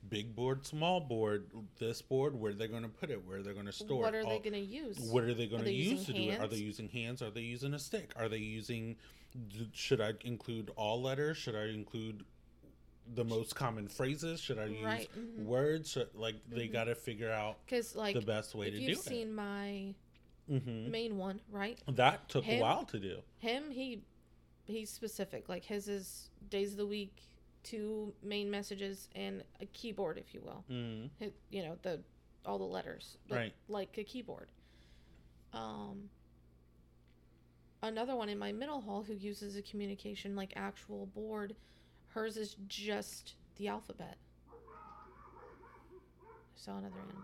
[0.10, 3.66] big board, small board, this board where they're going to put it, where they're going
[3.68, 4.18] to store what it.
[4.18, 5.00] What are all- they going to use?
[5.00, 6.40] what are they going to use to do it?
[6.40, 7.22] Are they using hands?
[7.22, 8.12] Are they using a stick?
[8.16, 8.98] Are they using?
[9.74, 11.38] Should I include all letters?
[11.38, 12.26] Should I include
[13.14, 14.42] the most common phrases?
[14.42, 15.44] Should I use Right, mhm.
[15.46, 15.92] words?
[15.92, 16.72] Should, like they Mhm.
[16.74, 19.94] got to figure out Because like the best way to if to you've seen my
[20.56, 20.64] it.
[20.64, 21.80] hmm main one, right?
[21.88, 23.20] That took Him- a while to do.
[23.40, 24.02] Him, he
[24.66, 25.50] he's specific.
[25.50, 27.16] Like his is days of the week,
[27.64, 30.64] two main messages, and a keyboard, if you will.
[30.70, 31.10] Mm.
[31.20, 32.00] Hit, you know the
[32.46, 33.54] all the letters, Right.
[33.68, 34.48] like a keyboard.
[35.54, 36.10] Um.
[37.84, 41.56] Another one in my middle hall who uses a communication like actual board,
[42.10, 44.18] hers is just the alphabet.
[44.52, 44.54] I
[46.56, 47.24] saw another animal.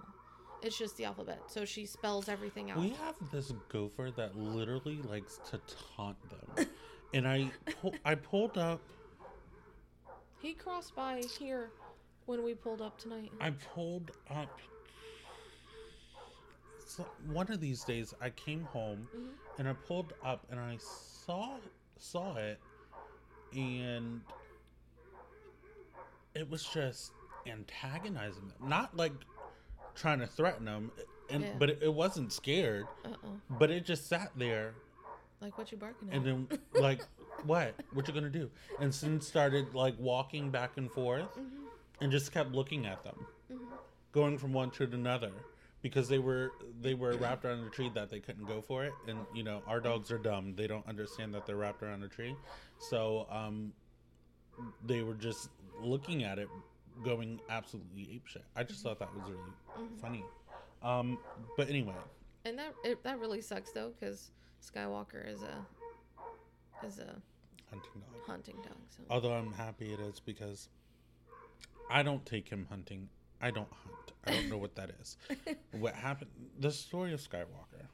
[0.63, 2.77] It's just the alphabet, so she spells everything out.
[2.79, 5.59] We have this gopher that literally likes to
[5.95, 6.67] taunt them,
[7.13, 8.81] and I pu- I pulled up.
[10.41, 11.69] He crossed by here
[12.25, 13.31] when we pulled up tonight.
[13.39, 14.59] I pulled up.
[16.85, 19.33] So one of these days, I came home Mhm.
[19.59, 21.59] and I pulled up and I saw
[21.97, 22.59] saw it,
[23.53, 24.21] and
[26.33, 27.11] it was just
[27.45, 28.69] antagonizing them.
[28.69, 29.13] Not like
[29.97, 30.91] trying to threaten them,
[31.29, 31.53] and Yeah.
[31.59, 32.87] but it, it wasn't scared.
[33.03, 33.39] Uh oh.
[33.59, 34.73] But it just sat there
[35.41, 36.15] Like what you barking at?
[36.15, 37.01] and then like
[37.43, 41.67] what what you gonna do and then started like walking back and forth Mhm.
[42.01, 43.59] and just kept looking at them Mhm.
[44.11, 45.31] going from one to another
[45.83, 48.93] because they were they were wrapped around a tree that they couldn't go for it
[49.07, 52.07] and you know our dogs are dumb they don't understand that they're wrapped around a
[52.07, 52.35] tree
[52.79, 53.71] so um
[54.83, 56.49] they were just looking at it
[57.03, 58.43] going absolutely apeshit.
[58.55, 59.99] I just thought that was really Mhm.
[59.99, 60.25] funny.
[60.81, 61.17] Um,
[61.55, 61.95] but anyway,
[62.45, 64.31] And that it, that really sucks though, because
[64.61, 65.65] Skywalker is a
[66.85, 67.21] is a
[67.69, 68.21] hunting dog.
[68.25, 68.77] hunting dog.
[68.89, 70.69] So Although I'm happy it is because
[71.89, 73.09] I don't take him hunting.
[73.41, 74.11] I don't hunt.
[74.25, 75.17] I don't know what that is.
[75.71, 76.31] what happened?
[76.59, 77.87] The story of Skywalker.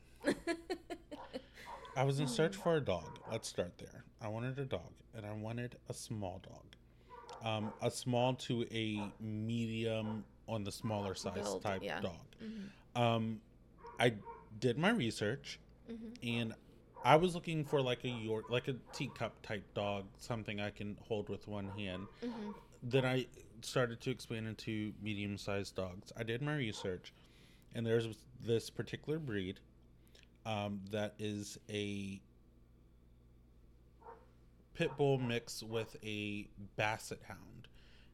[1.96, 3.20] I was in search for a dog.
[3.32, 4.04] Let's start there.
[4.22, 6.64] I wanted a dog, and I wanted a small dog,
[7.44, 12.00] um, a small to a medium on the smaller size Build, type yeah.
[12.02, 12.14] dog.
[12.44, 13.00] Mhm.
[13.00, 13.42] Um,
[14.00, 14.14] I
[14.60, 16.18] did my research, Mhm.
[16.24, 16.54] and
[17.04, 20.96] I was looking for like a York, like a teacup type dog, something I can
[21.08, 22.08] hold with one hand.
[22.22, 22.56] Mhm.
[22.82, 23.28] Then I
[23.62, 26.12] started to expand into medium sized dogs.
[26.16, 27.14] I did my research,
[27.74, 28.08] and there's
[28.42, 29.60] this particular breed
[30.46, 32.20] um, that is a
[34.74, 37.68] pit bull mix with a basset hound.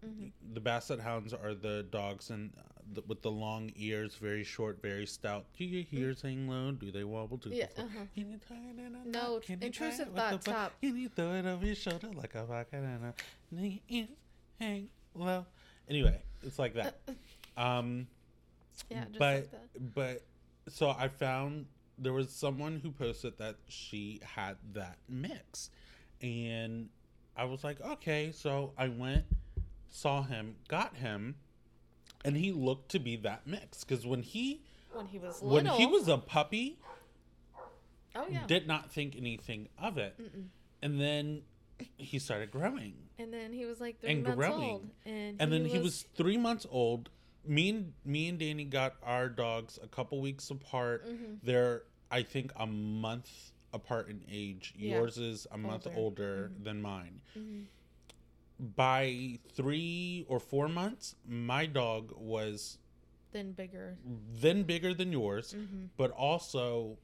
[0.06, 0.32] Mhm.
[0.54, 2.62] The basset hounds are the dogs and uh,
[2.94, 5.46] the, with the long ears, very short, very stout.
[5.58, 6.72] Do your ears hang low?
[6.72, 8.06] Do they wobble to Yeah, uh-huh.
[8.16, 9.40] Can you tie it in a No?
[9.40, 10.82] Can intrusive it with the thoughts, stop.
[10.82, 14.10] Can you throw it over your shoulder like a rocket and a ears
[14.60, 15.46] hang low?
[15.90, 17.00] Anyway, it's like that.
[17.58, 18.08] Um,
[18.90, 19.94] Yeah, just but like that.
[19.94, 20.22] but
[20.70, 21.66] so I found
[21.98, 25.70] there was someone who posted that she had that mix,
[26.22, 26.90] and
[27.36, 28.32] I was like, okay.
[28.34, 29.26] So I went,
[29.88, 31.36] saw him, got him,
[32.26, 34.62] and he looked to be that mix because when he
[34.94, 35.78] When he was when little.
[35.78, 36.80] he was a puppy,
[38.16, 38.46] oh yeah.
[38.48, 40.46] did not think anything of it, Mm-mm.
[40.82, 41.42] and then
[41.98, 42.94] he started growing.
[43.18, 44.70] And then he was like three And months growing.
[44.70, 47.10] old, and and then he was three months old.
[47.46, 51.08] Me and me and Dani got our dogs a couple weeks apart.
[51.08, 51.38] Mhm.
[51.44, 53.30] They're I think a month
[53.74, 54.74] apart in age.
[54.78, 54.98] Yeah.
[54.98, 56.52] Yours is a month Older.
[56.54, 56.64] Mhm.
[56.64, 57.22] than mine.
[57.38, 57.66] Mhm.
[58.76, 62.78] By three or four months, my dog was
[63.32, 63.98] then bigger.
[64.34, 66.98] then bigger than yours, hmm but also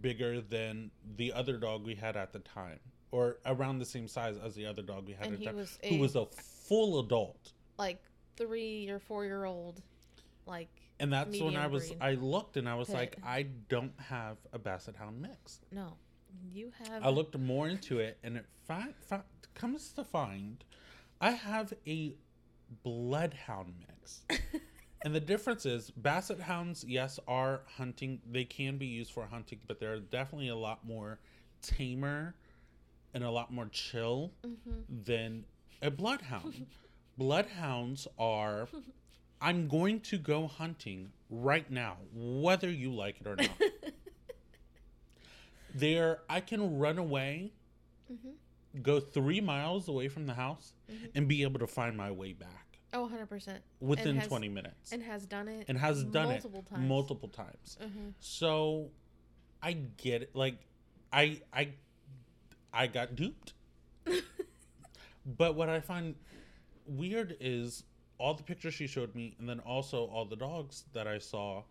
[0.00, 2.78] bigger than the other dog we had at the time,
[3.10, 5.46] or around the same size as the other dog we had And at the he
[5.46, 7.52] time, was who a- was a full adult.
[7.78, 8.02] Like
[8.36, 9.82] three or four year old,
[10.46, 11.98] like And that's when I was breed.
[12.00, 15.60] I looked and I was like, I don't have a basset hound mix.
[15.70, 15.94] no,
[16.52, 17.04] you have.
[17.04, 19.22] I looked more into it and it fi- fi-
[19.54, 20.64] comes to find
[21.20, 22.14] I have a
[22.84, 24.22] bloodhound mix.
[25.04, 28.20] and the difference is basset hounds, yes, are hunting.
[28.30, 31.18] They can be used for hunting, but they're definitely a lot more
[31.62, 32.34] tamer
[33.14, 35.04] and a lot more chill Mhm.
[35.06, 35.44] than
[35.82, 36.66] a bloodhound.
[37.18, 38.68] Bloodhounds are
[39.40, 43.50] I'm going to go hunting right now, whether you like it or not.
[45.74, 47.52] There, I can run away,
[48.10, 48.82] Mhm.
[48.82, 51.10] go three miles away from the house, Mhm.
[51.14, 53.62] and be able to find my way back Oh, 100 percent.
[53.78, 54.92] within has- 20 minutes.
[54.92, 55.66] And has done it.
[55.68, 56.88] And has done multiple it times.
[56.88, 57.76] multiple times.
[57.80, 58.14] Mhm.
[58.18, 58.90] So,
[59.62, 60.34] I get it.
[60.34, 60.66] Like,
[61.12, 61.74] I, I,
[62.72, 63.52] I got duped.
[65.26, 66.16] but what I find
[66.86, 67.84] weird is
[68.18, 71.62] all the pictures she showed me, and then also all the dogs that I saw.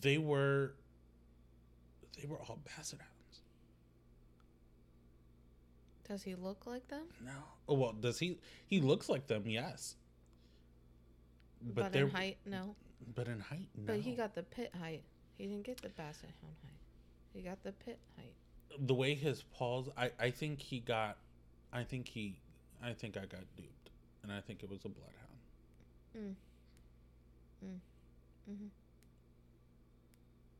[0.00, 0.74] They were,
[2.20, 3.40] they were all basset hounds.
[6.08, 7.04] Does he look like them?
[7.24, 7.32] No.
[7.68, 8.38] Oh well, does he?
[8.66, 9.96] He looks like them, yes.
[11.60, 12.76] But, But, in height, no.
[13.14, 13.84] But in height, no.
[13.94, 15.02] But he got the pit height.
[15.36, 16.72] He didn't get the basset hound height.
[17.34, 18.34] He got the pit height.
[18.86, 19.88] the way his paws.
[19.96, 21.18] I I think he got.
[21.72, 22.40] I think he.
[22.82, 23.77] I think I got duped,
[24.22, 25.16] and I think it was a bloodhound.
[26.16, 26.34] Mm.
[27.64, 27.78] Mm.
[28.50, 28.68] Mhm.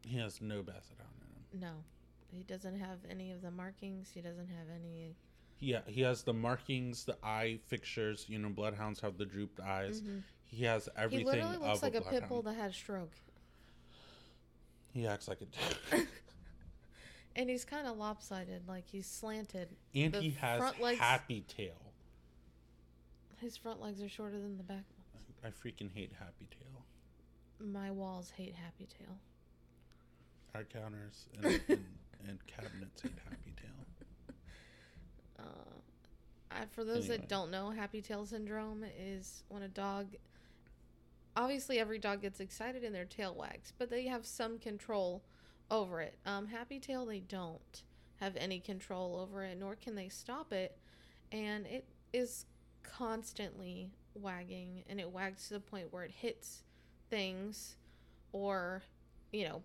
[0.07, 1.21] He has no basset hound
[1.53, 1.61] in him.
[1.61, 1.85] No,
[2.31, 4.11] he doesn't have any of the markings.
[4.13, 5.15] He doesn't have any.
[5.61, 8.27] Yeah, he has the markings, the eye fixtures.
[8.29, 10.01] You know, bloodhounds have the drooped eyes.
[10.03, 10.23] Mhm.
[10.45, 11.27] He has everything.
[11.27, 13.13] He literally looks like a, a pit bull that had a stroke,
[14.95, 15.55] He acts like it,
[17.37, 19.69] and he's kind of lopsided, like he's slanted.
[19.95, 21.88] and The he has front legs- happy tail.
[23.41, 25.27] His front legs are shorter than the back ones.
[25.45, 26.85] I freaking hate happy tail.
[27.61, 29.17] My walls hate Happy Tail.
[30.55, 31.85] Our counters and, and,
[32.29, 34.35] and cabinets hate happy tail.
[35.39, 35.43] Uh,
[36.51, 37.17] I, for those Anyway.
[37.19, 40.07] that don't know, Happy Tail syndrome is when a dog.
[41.37, 45.23] Obviously, every dog gets excited and their tail wags, but they have some control
[45.71, 46.17] over it.
[46.27, 47.83] Um, Happy Tail, they don't
[48.21, 50.77] have any control over it, nor can they stop it,
[51.31, 52.47] and it is
[52.83, 56.63] constantly wagging, and it wags to the point where it hits
[57.11, 57.77] things,
[58.33, 58.83] or,
[59.33, 59.63] you know,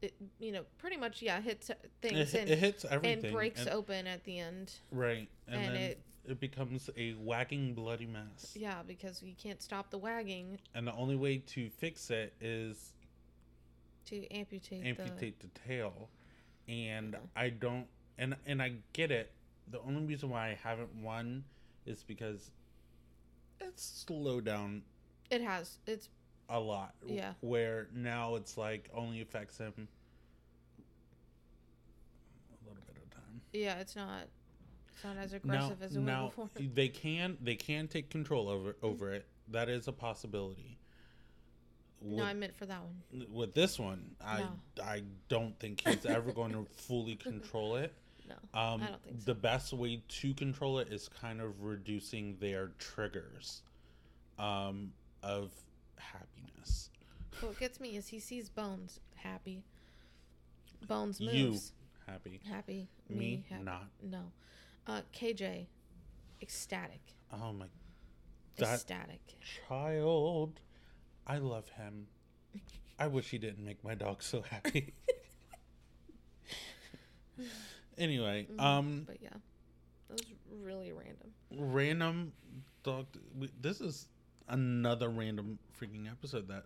[0.00, 3.34] it you know pretty much yeah hits uh, things hi- and it hits everything and
[3.34, 4.72] breaks and- open at the end.
[4.92, 8.54] Right, and, and then it- it becomes a wagging bloody mess.
[8.54, 12.92] Yeah, because you can't stop the wagging And the only way to fix it is
[14.06, 16.10] to amputate, amputate the tail.
[16.68, 17.18] And Yeah.
[17.34, 17.86] I don't
[18.18, 19.32] and and I get it.
[19.70, 21.44] The only reason why I haven't won
[21.88, 22.50] is because
[23.60, 24.82] it's slowed down.
[25.30, 25.78] It has.
[25.86, 26.08] It's
[26.48, 26.94] a lot.
[27.06, 27.32] Yeah.
[27.40, 29.72] Where now it's like only affects him
[32.50, 33.40] a little bit of time.
[33.52, 33.78] yeah.
[33.78, 34.28] It's not.
[34.94, 36.48] It's not as Now, aggressive as it was before.
[36.74, 39.26] they can they can take control over over it.
[39.50, 40.76] That is a possibility.
[42.00, 43.26] No, I meant for that one.
[43.32, 44.48] with this one, I No.
[44.84, 47.92] I don't think he's ever going to fully control it.
[48.28, 49.24] No, Um, I don't think so.
[49.26, 53.62] the best way to control it is kind of reducing their triggers
[54.38, 55.50] um, of
[55.96, 56.90] happiness.
[57.40, 59.62] What gets me is he sees Bones happy.
[60.86, 61.72] Bones You moves
[62.06, 62.88] happy, happy.
[63.08, 63.64] me happy.
[63.64, 63.88] not.
[64.02, 64.30] No.
[64.86, 65.66] Uh, KJ,
[66.42, 67.00] ecstatic.
[67.32, 67.66] Oh my
[68.58, 69.20] ecstatic.
[69.68, 70.60] child,
[71.26, 72.06] I love him.
[72.98, 74.92] I wish he didn't make my dog so happy.
[77.98, 78.60] anyway, Mhm.
[78.60, 79.30] um, But yeah,
[80.08, 81.34] that was really random.
[81.50, 82.32] random
[82.82, 83.06] dog.
[83.60, 84.08] This is
[84.48, 86.64] another random freaking episode that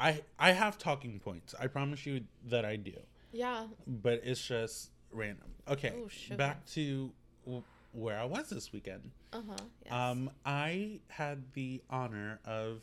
[0.00, 1.54] I I have talking points.
[1.58, 2.98] I promise you that I do,
[3.32, 3.68] Yeah.
[3.86, 5.54] but it's just random.
[5.68, 7.12] Okay, Oh, back to
[7.44, 9.10] w- where I was this weekend.
[9.32, 9.56] Uh huh.
[9.84, 9.92] Yes.
[9.92, 12.82] Um, I had the honor of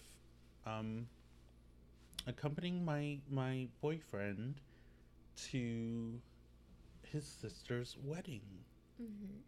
[0.65, 1.07] um,
[2.27, 4.61] accompanying my my boyfriend
[5.51, 6.21] to
[7.11, 8.41] his sister's wedding.
[9.01, 9.41] mhm.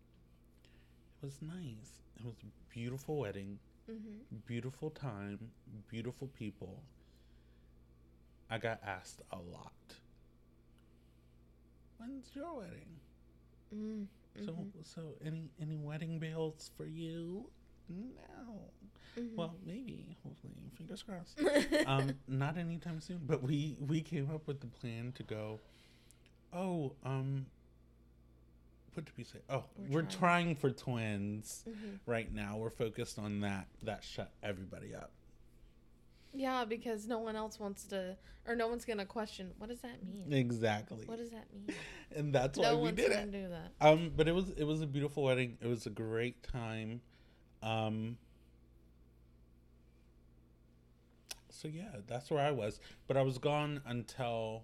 [1.22, 2.04] It was nice.
[2.20, 4.46] It was a beautiful wedding, Mhm.
[4.46, 5.52] beautiful time,
[5.88, 6.84] beautiful people.
[8.50, 9.74] I got asked a lot.
[11.98, 13.00] When's your wedding?
[13.74, 14.08] Mm.
[14.46, 17.50] So mhm, so any any wedding bells for you?
[17.90, 18.72] No.
[19.18, 19.36] mhm.
[19.36, 20.16] Well, maybe.
[20.24, 21.40] Hopefully, fingers crossed.
[21.88, 23.20] um, not anytime soon.
[23.26, 25.60] But we we came up with the plan to go.
[26.54, 27.46] Oh, um,
[28.94, 29.40] what did we say?
[29.50, 30.10] Oh, We're we're, trying.
[30.20, 30.56] trying.
[30.56, 32.00] for twins Mhm.
[32.06, 32.58] right now.
[32.58, 33.68] We're focused on that.
[33.84, 35.12] That shut everybody up.
[36.34, 39.52] Yeah, because no one else wants to, or no one's gonna question.
[39.58, 40.32] What does that mean?
[40.34, 41.06] Exactly.
[41.06, 41.76] What does that mean?
[42.16, 43.32] and that's why no we one's did it.
[43.32, 43.72] do that.
[43.82, 45.58] Um, but it was it was a beautiful wedding.
[45.62, 47.02] It was a great time.
[47.62, 48.18] Um.
[51.50, 52.80] So yeah, that's where I was.
[53.08, 54.64] But I was gone until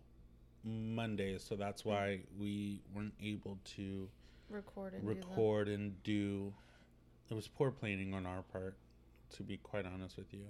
[0.64, 4.08] Monday, so that's why we weren't able to
[4.50, 6.54] Record and do and do.
[7.30, 8.76] It was poor planning on our part,
[9.32, 10.46] to be quite honest with you.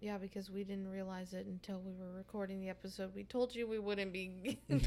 [0.00, 3.14] Yeah, because we didn't realize it until we were recording the episode.
[3.14, 4.80] We told you we wouldn't be we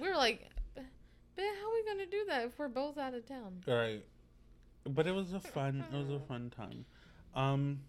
[0.00, 0.84] were like, "But
[1.36, 4.04] how are we gonna do that if we're both out of town?" All right,
[4.84, 5.82] but it was a fun.
[5.90, 6.84] It was a fun time.
[7.34, 7.80] Um.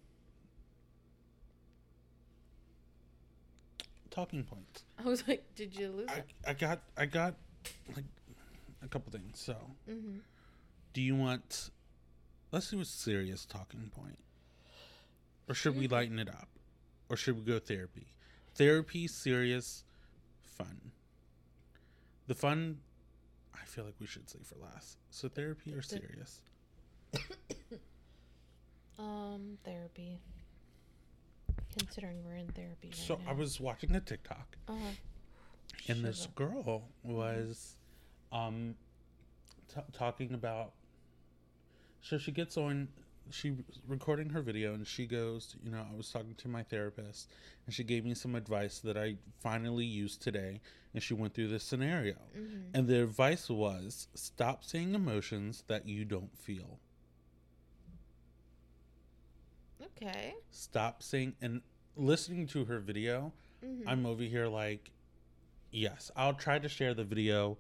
[4.12, 4.84] Talking points.
[4.98, 7.36] I was like, "Did you lose I, it?" I got I got
[7.95, 8.06] like
[8.84, 9.39] a couple things.
[9.39, 9.56] So,
[9.89, 10.17] Mm-hmm.
[10.93, 11.69] do you want?
[12.52, 14.17] Let's do a serious talking point,
[15.48, 16.48] or should we lighten it up,
[17.10, 18.08] or should we go therapy?
[18.56, 19.84] Therapy, serious,
[20.41, 20.91] fun.
[22.28, 22.80] The fun,
[23.54, 24.98] I feel like we should say for last.
[25.12, 26.41] So therapy or serious?
[28.98, 30.19] Um, therapy.
[31.80, 33.32] Considering we're in therapy right So now.
[33.32, 34.78] I was watching a TikTok, Uh-huh.
[35.88, 37.76] and this girl was
[38.32, 38.76] um
[39.74, 40.74] t- talking about
[42.02, 42.88] so she gets on
[43.32, 43.56] she
[43.88, 47.30] recording her video and she goes you know i was talking to my therapist
[47.65, 50.60] and she gave me some advice that i finally used today
[50.94, 52.63] and she went through this scenario Mhm.
[52.74, 56.80] and the advice was stop saying emotions that you don't feel
[60.01, 60.33] Okay.
[60.51, 61.62] stop saying and
[61.95, 63.33] listening to her video
[63.63, 63.83] Mhm.
[63.85, 64.91] I'm over here like,
[65.71, 67.57] yes, I'll try to share the video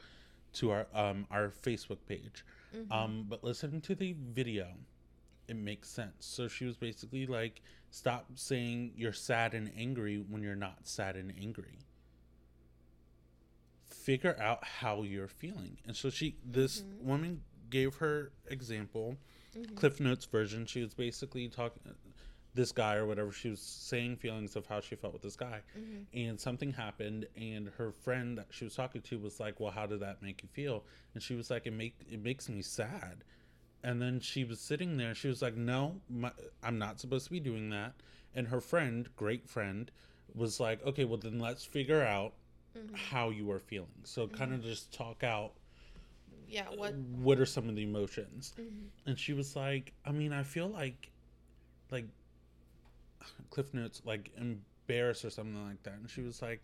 [0.53, 2.45] to our um our Facebook page.
[2.73, 2.91] Mhm.
[2.91, 4.77] Um, but listening to the video,
[5.47, 6.25] it makes sense.
[6.25, 7.61] So she was basically like,
[7.91, 11.79] stop saying you're sad and angry when you're not sad and angry.
[13.89, 15.77] Figure out how you're feeling.
[15.85, 17.01] And so she this Mhm.
[17.01, 19.17] woman gave her example
[19.53, 19.75] Mhm.
[19.75, 21.83] Cliff Notes version, she was basically talking
[22.59, 23.31] this guy or whatever.
[23.31, 26.05] She was saying feelings of how she felt with this guy, Mhm.
[26.13, 29.85] and something happened, and her friend that she was talking to was like, "Well, how
[29.85, 33.23] did that make you feel?" And she was like, "It make it makes me sad."
[33.81, 35.15] And then she was sitting there.
[35.15, 36.31] She was like, "No, my,
[36.61, 37.93] I'm not supposed to be doing that."
[38.35, 39.89] And her friend, great friend,
[40.35, 42.33] was like, "Okay, well then let's figure out
[42.75, 42.93] Mhm.
[42.95, 45.53] how you are feeling." So kind of just talk out
[46.47, 46.67] Yeah.
[46.69, 46.95] What?
[46.95, 48.89] what are some of the emotions Mhm.
[49.05, 51.11] and she was like i mean i feel like
[51.91, 52.05] like
[53.49, 55.93] cliff notes like embarrassed or something like that.
[55.95, 56.63] And she was like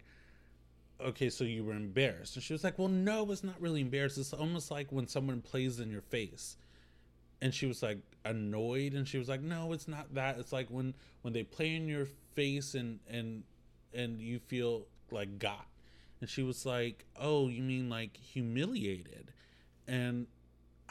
[1.02, 2.36] okay so you were embarrassed.
[2.36, 4.18] And she was like well no it's not really embarrassed.
[4.18, 6.58] It's almost like when someone plays in your face.
[7.42, 8.94] And she was like annoyed.
[8.94, 10.38] And she was like no it's not that.
[10.40, 13.44] It's like when when they play in your face and and
[13.94, 15.68] and you feel like got.
[16.22, 19.32] And she was like oh you mean like humiliated?
[19.88, 20.28] And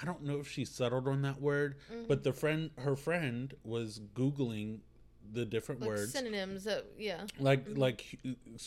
[0.01, 2.09] i don't know if she settled on that word Mhm.
[2.09, 4.81] but the friend her friend was googling
[5.33, 6.65] the different Like words synonyms.
[6.65, 7.27] That yeah.
[7.39, 7.79] like Mhm.
[7.79, 8.19] like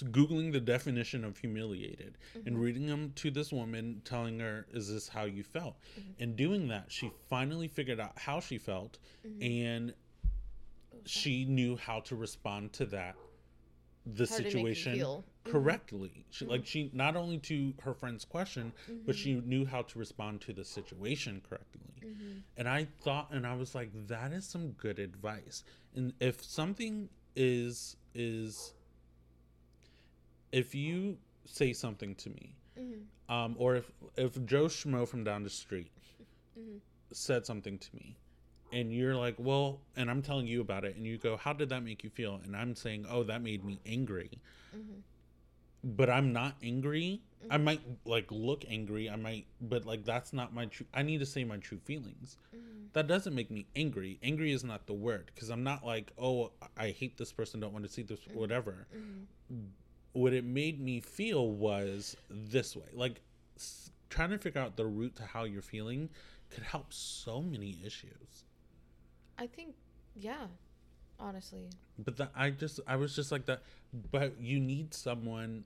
[0.05, 2.47] googling the definition of humiliated Mhm.
[2.47, 6.03] and reading them to this woman telling her is this how you felt Mhm.
[6.19, 9.45] and doing that she finally figured out how she felt Mhm.
[9.69, 11.01] and sorry.
[11.05, 13.15] she knew how to respond to that
[14.15, 14.99] the How did it make you situation?
[14.99, 15.23] Mhm.
[15.43, 16.49] correctly she Mhm.
[16.49, 18.73] like she not only to her friend's question
[19.05, 19.19] but Mhm.
[19.19, 21.81] she knew how to respond to the situation correctly
[22.57, 25.63] and I thought, and I was like, that is some good advice.
[25.93, 28.73] And if something is is
[30.51, 32.55] if you say something to me,
[33.29, 35.91] um, or if if Joe Schmo from down the street
[37.11, 38.15] said something to me,
[38.77, 41.69] and you're like, well, and I'm telling you about it, and you go, how did
[41.69, 42.39] that make you feel?
[42.43, 44.29] And I'm saying, oh, that made me angry.
[44.75, 45.01] Mhm.
[45.83, 47.21] But I'm not angry.
[47.49, 47.63] I Mhm.
[47.63, 49.09] might like look angry.
[49.09, 50.85] I might, but like that's not my true.
[50.93, 52.91] I need to say my true feelings Mhm.
[52.93, 54.19] that doesn't make me angry.
[54.21, 57.73] Angry is not the word because I'm not like, oh, I hate this person, don't
[57.73, 58.35] want to see this, Mhm.
[58.35, 58.87] whatever.
[58.95, 59.69] Mhm.
[60.13, 62.89] What it made me feel was this way.
[62.93, 63.21] Like
[64.09, 66.09] trying to figure out the root to how you're feeling
[66.49, 68.43] could help so many issues.
[69.37, 69.75] I think,
[70.15, 70.47] yeah,
[71.19, 71.69] honestly.
[71.99, 73.61] But that I just, I was just like that.
[74.11, 75.63] But you need someone.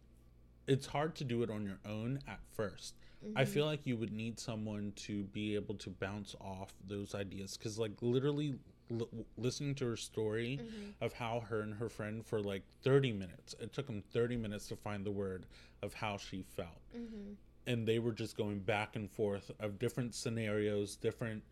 [0.68, 2.94] It's hard to do it on your own at 1st
[3.36, 3.48] I Mhm.
[3.50, 7.78] feel like you would need someone to be able to bounce off those ideas because,
[7.78, 8.58] like, literally
[8.90, 9.08] l-
[9.38, 10.94] listening to her story Mhm.
[11.02, 14.68] of how her and her friend for like 30 minutes, it took them 30 minutes
[14.70, 15.46] to find the word
[15.84, 16.82] of how she felt.
[16.96, 17.36] Mhm.
[17.68, 21.44] And they were just going back and forth of different scenarios, different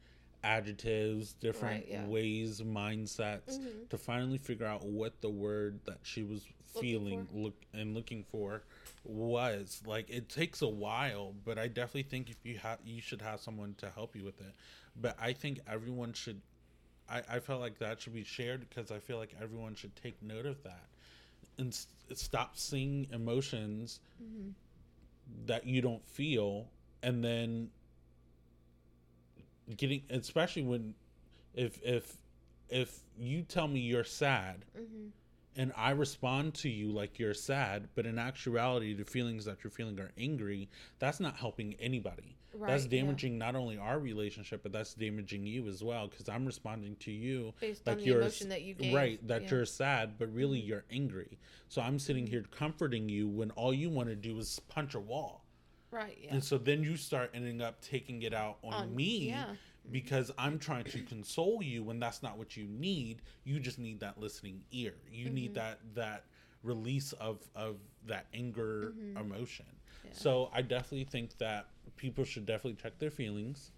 [0.44, 2.06] adjectives, different Right, yeah.
[2.08, 3.90] ways, mindsets Mhm.
[3.90, 6.46] to finally figure out what the word that she was
[6.80, 7.36] feeling for.
[7.38, 8.62] look and looking for
[9.04, 13.22] was like it takes a while but i definitely think if you have you should
[13.24, 14.54] have someone to help you with it
[14.96, 16.40] but i think everyone should
[17.10, 20.22] i i felt like that should be shared because i feel like everyone should take
[20.22, 20.86] note of that
[21.58, 24.54] and s- stop seeing emotions Mhm.
[25.48, 26.70] that you don't feel
[27.02, 27.72] and then
[29.78, 30.96] getting especially when
[31.54, 32.18] if if
[32.70, 35.10] if you tell me you're sad Mhm.
[35.56, 39.72] and I respond to you like you're sad, but in actuality, the feelings that you're
[39.72, 42.36] feeling are angry, that's not helping anybody.
[42.52, 43.02] that's Right, yeah.
[43.02, 47.12] damaging not only our relationship, but that's damaging you as well because I'm responding to
[47.12, 48.92] you Based like on the you're emotion that you gave.
[48.92, 49.50] right that yeah.
[49.52, 50.68] you're sad, but really Mhm.
[50.68, 51.38] you're angry.
[51.68, 52.30] So I'm sitting Mhm.
[52.30, 55.46] here comforting you when all you want to do is punch a wall,
[55.92, 56.34] Right, yeah.
[56.34, 59.56] and so then you start ending up taking it out on, On- me Yeah.
[59.92, 63.22] because I'm trying to console you when that's not what you need.
[63.44, 64.94] You just need that listening ear.
[65.12, 65.56] You need Mhm.
[65.56, 66.26] that that
[66.62, 69.20] release of of that anger Mhm.
[69.20, 69.66] emotion.
[70.04, 70.12] Yeah.
[70.14, 73.72] So I definitely think that people should definitely check their feelings,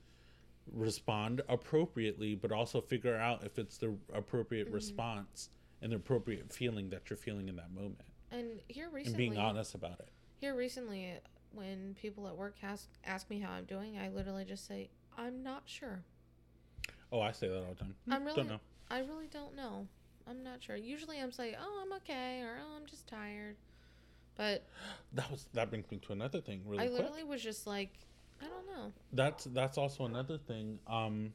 [0.67, 4.73] respond appropriately, but also figure out if it's the appropriate Mhm.
[4.73, 5.49] response
[5.81, 8.01] and the appropriate feeling that you're feeling in that moment,
[8.31, 10.09] And here and recently, being honest about it.
[10.39, 11.17] here recently,
[11.53, 15.43] when people at work ask ask me how I'm doing, I literally just say I'm
[15.43, 16.03] not sure.
[17.11, 17.95] Oh, I say that all the time.
[18.09, 18.59] I'm really don't know.
[18.89, 19.87] I really don't know.
[20.27, 20.75] I'm not sure.
[20.75, 23.55] Usually I'm saying, "Oh, I'm okay," or "Oh, I'm just tired."
[24.37, 24.65] But
[25.13, 26.99] That was that brings me to another thing really I quick.
[27.01, 27.89] literally was just like,
[28.41, 28.91] I don't know.
[29.13, 31.33] that's that's also another thing um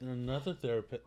[0.00, 1.02] another therapist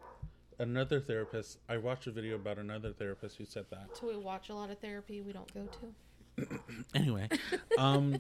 [0.59, 4.49] another therapist i watched a video about another therapist who said that So we watch
[4.49, 5.93] a lot of therapy we don't go to.
[6.95, 7.29] anyway
[7.77, 8.15] um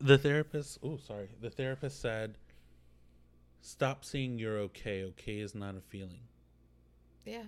[0.00, 2.36] the therapist oh sorry the therapist said
[3.60, 6.20] stop saying you're okay okay is not a feeling
[7.24, 7.42] Yeah.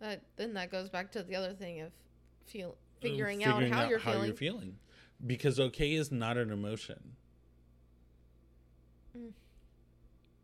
[0.00, 1.90] That then that goes back to the other thing of
[2.46, 4.32] feel figuring, out how you're feeling.
[4.34, 4.76] feeling
[5.26, 7.14] because okay is not an emotion
[9.16, 9.32] Mm.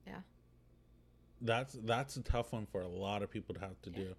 [0.06, 0.20] Yeah.
[1.42, 3.96] that's that's a tough one for a lot of people to have to Yeah.
[3.98, 4.14] do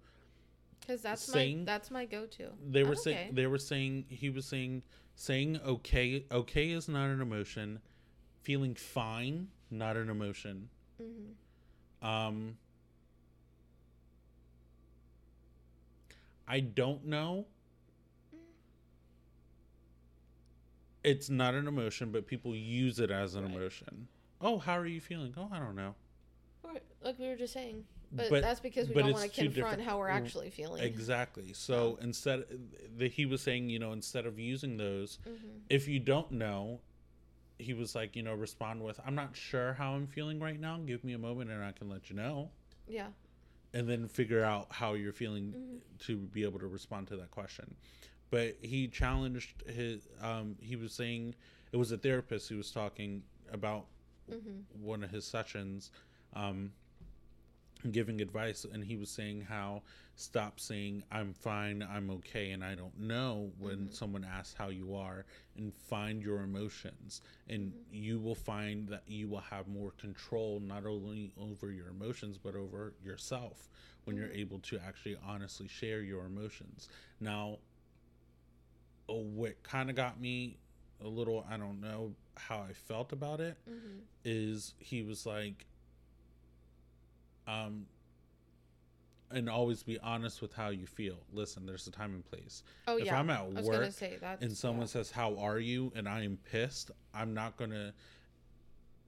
[0.80, 2.50] Because that's saying- my that's my go-to.
[2.64, 4.82] they were I'm saying they were saying he was saying
[5.16, 7.80] saying okay okay is not an emotion
[8.42, 10.68] feeling fine not an emotion
[11.02, 12.06] Mhm.
[12.06, 12.58] um
[16.46, 17.46] i don't know
[21.02, 23.54] it's not an emotion, but people use it as an Right.
[23.54, 24.08] emotion.
[24.40, 25.32] Oh, how are you feeling?
[25.36, 25.94] Oh, I don't know.
[27.00, 27.86] Like we were just saying.
[28.12, 30.82] But, But- that's because we don't want to confront how we're Mm, actually feeling.
[30.82, 31.52] Exactly.
[31.52, 32.44] So instead,
[32.96, 35.32] the, he was saying, you know, instead of using those, hmm
[35.68, 36.80] if you don't know,
[37.58, 40.78] he was like, you know, respond with, "I'm not sure how I'm feeling right now.
[40.78, 42.50] Give me a moment, and I can let you know."
[42.88, 43.08] Yeah.
[43.74, 45.98] and then figure out how you're feeling Mhm.
[46.06, 47.74] to be able to respond to that question.
[48.30, 50.08] But he challenged his.
[50.20, 51.34] Um, he was saying
[51.72, 53.86] it was a therapist who was talking about
[54.30, 55.90] hmm one of his sessions,
[56.32, 56.72] um,
[57.92, 59.82] giving advice, and he was saying how
[60.14, 63.94] stop saying "I'm fine," "I'm okay," and "I don't know" when Mhm.
[63.94, 65.24] someone asks how you are,
[65.56, 67.84] and find your emotions, and Mhm.
[67.90, 72.54] you will find that you will have more control not only over your emotions but
[72.54, 73.68] over yourself
[74.04, 74.38] when you're Mhm.
[74.38, 76.88] able to actually honestly share your emotions.
[77.20, 77.58] Now,
[79.08, 80.56] uh, what kind of got me
[81.04, 85.66] a little, I don't know how I felt about it hmm is he was like
[87.46, 87.86] um
[89.32, 91.16] and always be honest with how you feel.
[91.32, 92.62] Listen there's a time and place.
[92.86, 93.18] Oh if yeah.
[93.18, 94.92] i'm at I was gonna work say and someone yeah.
[94.92, 95.92] says how are you?
[95.96, 97.92] and i am pissed i'm not gonna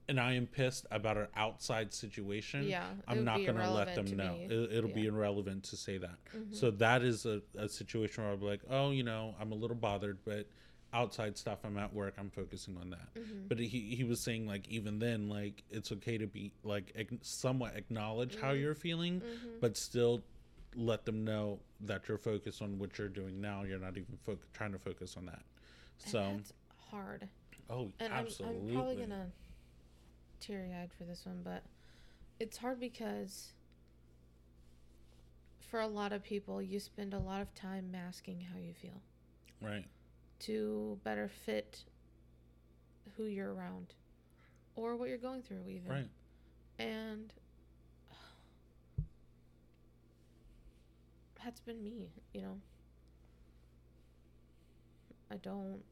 [0.09, 4.07] and i am pissed about an outside situation yeah, i'm not be gonna let them
[4.07, 4.37] to know.
[4.41, 6.17] it, it'll be irrelevant to say that.
[6.35, 6.55] Mhm.
[6.55, 9.55] so that is a, a situation where i'll be like oh you know i'm a
[9.55, 10.47] little bothered but
[10.93, 13.47] outside stuff i'm at work i'm focusing on that Mhm.
[13.49, 17.19] but he he was saying like even then like it's okay to be like ag-
[17.23, 18.61] somewhat acknowledge how Mhm.
[18.61, 19.61] you're feeling Mhm.
[19.61, 20.23] but still
[20.75, 24.39] let them know that you're focused on what you're doing now you're not even fo-
[24.55, 25.43] trying to focus on that
[26.05, 26.53] And so that's
[26.91, 27.29] hard.
[27.69, 29.31] oh And absolutely I'm, I'm probably gonna
[30.41, 31.63] teary eyed for this one, but
[32.41, 33.53] it's hard because
[35.61, 39.03] for a lot of people, you spend a lot of time masking how you feel
[39.61, 39.85] right
[40.41, 41.85] to better fit
[43.17, 43.95] who you're around
[44.77, 45.91] or what you're going through, even.
[45.91, 46.09] right
[46.79, 47.33] And
[51.45, 52.59] that's been me, you know.
[55.31, 55.83] I don't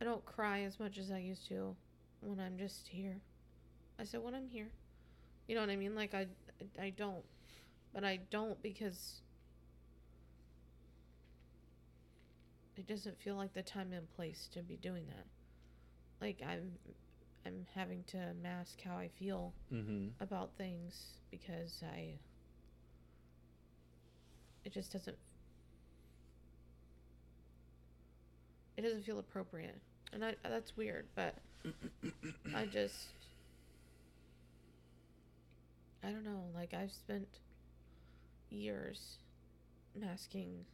[0.00, 1.74] I don't cry as much as I used to
[2.20, 3.16] when I'm just here.
[3.98, 4.68] I said when I'm here.
[5.48, 5.94] You know what I mean?
[5.94, 6.26] Like I
[6.80, 7.24] I don't.
[7.94, 9.22] But I don't because
[12.76, 15.26] it doesn't feel like the time and place to be doing that.
[16.20, 16.72] Like I'm
[17.44, 22.14] I'm having to mask how I feel mm-hmm about things because I
[24.64, 25.16] it just doesn't
[28.76, 29.80] it doesn't feel appropriate.
[30.12, 31.34] And I that's weird, but
[32.54, 33.06] I just
[36.04, 37.26] I don't know, like I've spent
[38.50, 39.18] years
[39.98, 40.64] masking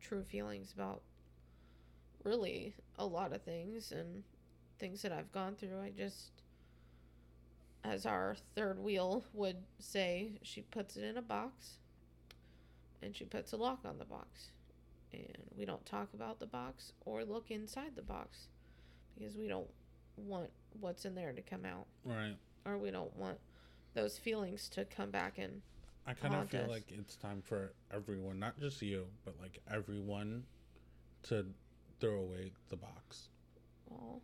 [0.00, 1.02] true feelings about
[2.24, 4.22] really a lot of things and
[4.78, 5.80] things that I've gone through.
[5.82, 6.30] I just
[7.82, 11.78] as our third wheel would say, she puts it in a box
[13.02, 14.48] and she puts a lock on the box.
[15.12, 18.48] And we don't talk about the box or look inside the box
[19.18, 19.66] because we don't
[20.16, 20.50] want
[20.80, 23.38] what's in there to come out right or we don't want
[23.94, 25.60] those feelings to come back and
[26.06, 26.68] i kind of feel us.
[26.68, 30.44] like it's time for everyone not just you but like everyone
[31.22, 31.44] to
[32.00, 33.28] throw away the box
[33.88, 34.20] well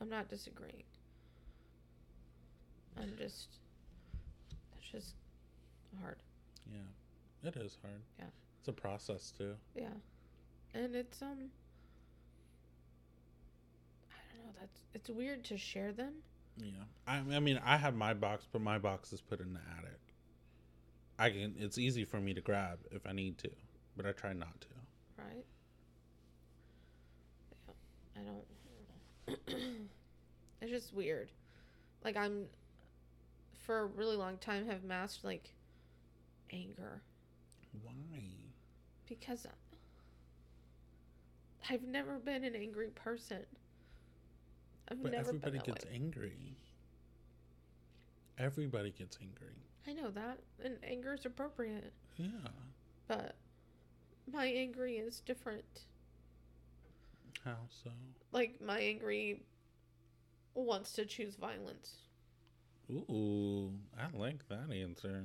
[0.00, 0.82] I'm not disagreeing.
[3.00, 3.48] I'm just
[4.78, 5.14] it's just
[6.02, 6.16] hard.
[6.70, 8.26] yeah it is hard Yeah.
[8.60, 9.88] it's a process too Yeah.
[10.74, 11.50] And it's um
[14.10, 16.14] I don't know, that's it's weird to share them.
[16.58, 16.70] Yeah,
[17.06, 20.00] I, I mean, I have my box, but my box is put in the attic.
[21.18, 21.54] I can.
[21.58, 23.50] It's easy for me to grab if I need to,
[23.94, 24.66] but I try not to.
[25.18, 25.44] right?
[28.16, 29.38] Yeah, I don't.
[30.60, 31.30] it's just weird.
[32.04, 32.44] Like I'm,
[33.64, 35.50] for a really long time, have masked like
[36.52, 37.02] anger
[37.82, 37.92] Why?
[39.08, 39.46] because
[41.68, 43.44] I've never been an angry person.
[44.88, 45.90] I've But never everybody been that gets way.
[45.94, 46.56] angry.
[48.38, 49.56] Everybody gets angry.
[49.88, 52.28] I know that, and anger is appropriate, Yeah.
[53.08, 53.34] but
[54.30, 55.86] my angry is different.
[57.44, 57.90] How so?
[58.32, 59.42] Like my angry
[60.54, 61.96] wants to choose violence,
[62.90, 65.24] Ooh, I like that answer.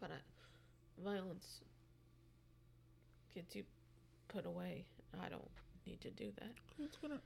[0.00, 1.60] but I, violence
[3.34, 3.64] gets you
[4.28, 4.84] put away.
[5.22, 5.48] I don't
[5.86, 6.52] need to do that.
[6.76, 7.20] Who's gonna?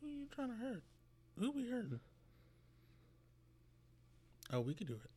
[0.00, 0.82] Who are you trying to hurt?
[1.38, 2.00] Who we hurting?
[4.52, 5.10] Oh, we could do it.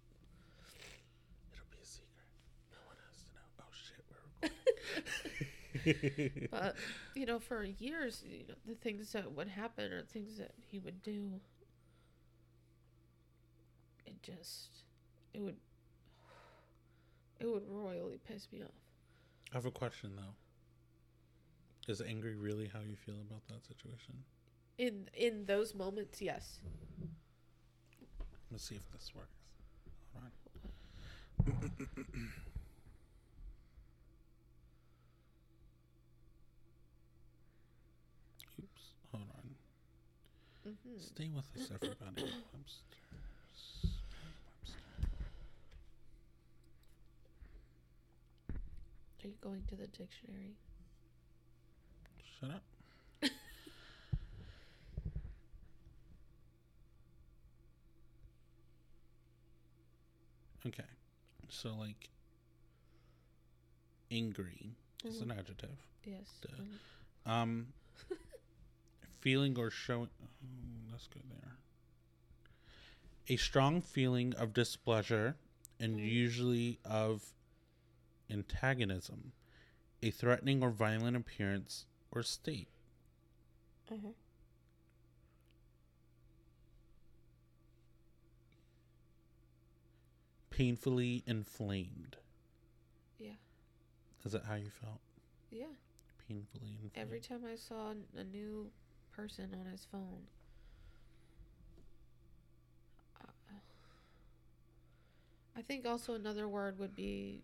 [1.54, 2.26] It'll be a secret.
[2.72, 3.47] No one has to know.
[3.60, 5.06] Oh shit, we're recording.
[6.52, 6.76] but
[7.16, 10.80] you know, for years, you know, the things that would happen or things that he
[10.80, 11.40] would do,
[14.06, 14.84] it just,
[15.34, 15.58] it would,
[17.40, 18.70] it would royally piss me off.
[19.52, 20.36] I have a question though.
[21.92, 24.14] Is angry really how you feel about that situation?
[24.78, 26.60] In in those moments, yes.
[28.52, 29.30] Let's see if this works.
[30.14, 30.26] Hold
[31.64, 31.72] on.
[38.60, 38.84] Oops.
[39.12, 39.56] Hold on.
[40.70, 42.34] Hmm Stay with us, everybody.
[42.53, 42.84] Webster's.
[44.24, 44.80] Webster.
[49.24, 50.57] Are you going to the dictionary?
[52.39, 52.63] Shut up.
[60.67, 60.84] okay.
[61.49, 62.09] So, like,
[64.11, 65.78] angry is an adjective.
[66.03, 66.39] Yes.
[66.41, 66.49] Duh.
[66.61, 66.80] mhm.
[67.32, 67.67] Um,
[69.20, 70.09] feeling or showing.
[70.22, 70.28] Oh,
[70.91, 71.57] let's go there.
[73.28, 75.36] A strong feeling of displeasure,
[75.80, 76.09] and Mm.
[76.11, 77.34] usually of
[78.30, 79.32] antagonism,
[80.01, 82.70] a threatening or violent appearance or state.
[83.91, 84.13] Uh-huh.
[90.49, 92.17] Painfully inflamed.
[93.17, 93.32] Yeah.
[94.26, 94.99] Is that how you felt?
[95.51, 95.65] Yeah.
[96.28, 96.91] Painfully inflamed.
[96.95, 98.70] Every time I saw a new
[99.20, 100.22] person on his phone,
[103.22, 103.28] uh,
[105.57, 107.43] I think also another word would be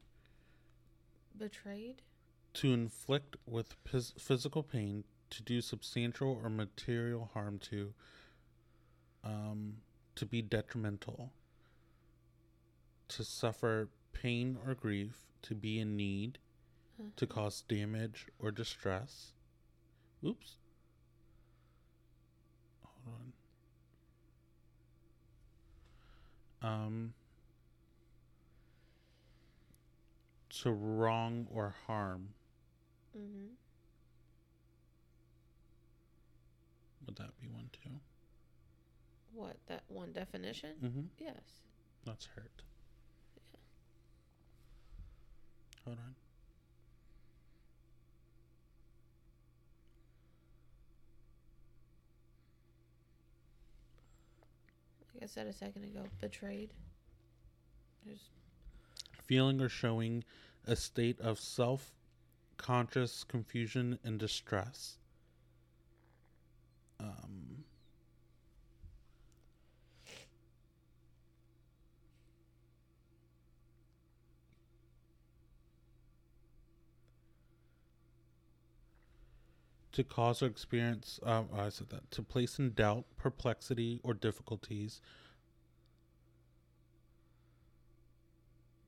[1.38, 2.02] betrayed.
[2.54, 7.94] to inflict with phys- physical pain, to do substantial or material harm to,
[9.26, 9.76] um,
[10.16, 11.34] to be detrimental,
[13.10, 16.38] to suffer pain or grief, to be in need,
[17.18, 19.34] to cause damage or distress.
[20.26, 20.56] Oops.
[22.84, 23.34] Hold on.
[26.66, 27.14] Um,
[30.62, 32.30] to wrong or harm.
[33.16, 33.54] Mm-hmm.
[37.06, 37.92] Would that be one too?
[39.32, 40.72] What that one definition?
[40.84, 41.02] Mm-hmm.
[41.20, 41.36] Yes.
[42.04, 42.64] That's hurt.
[43.36, 43.60] Yeah.
[45.86, 46.16] Hold on.
[55.26, 56.70] I said a second ago, betrayed.
[58.06, 58.30] There's
[59.24, 60.24] Feeling or showing
[60.68, 61.92] a state of self
[62.58, 65.00] conscious confusion and distress.
[67.00, 67.45] Um,
[79.96, 85.00] to cause or experience, um, I said that, to place in doubt, perplexity, or difficulties,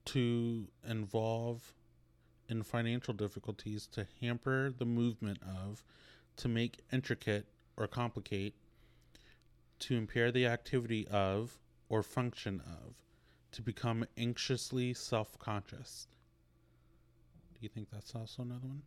[0.03, 1.74] to involve
[2.49, 5.82] in financial difficulties, to hamper the movement of,
[6.36, 7.45] to make intricate
[7.78, 8.53] or complicate,
[9.80, 12.95] to impair the activity of or function of,
[13.53, 16.08] to become anxiously self conscious.
[17.53, 18.82] Do you think that's also another one?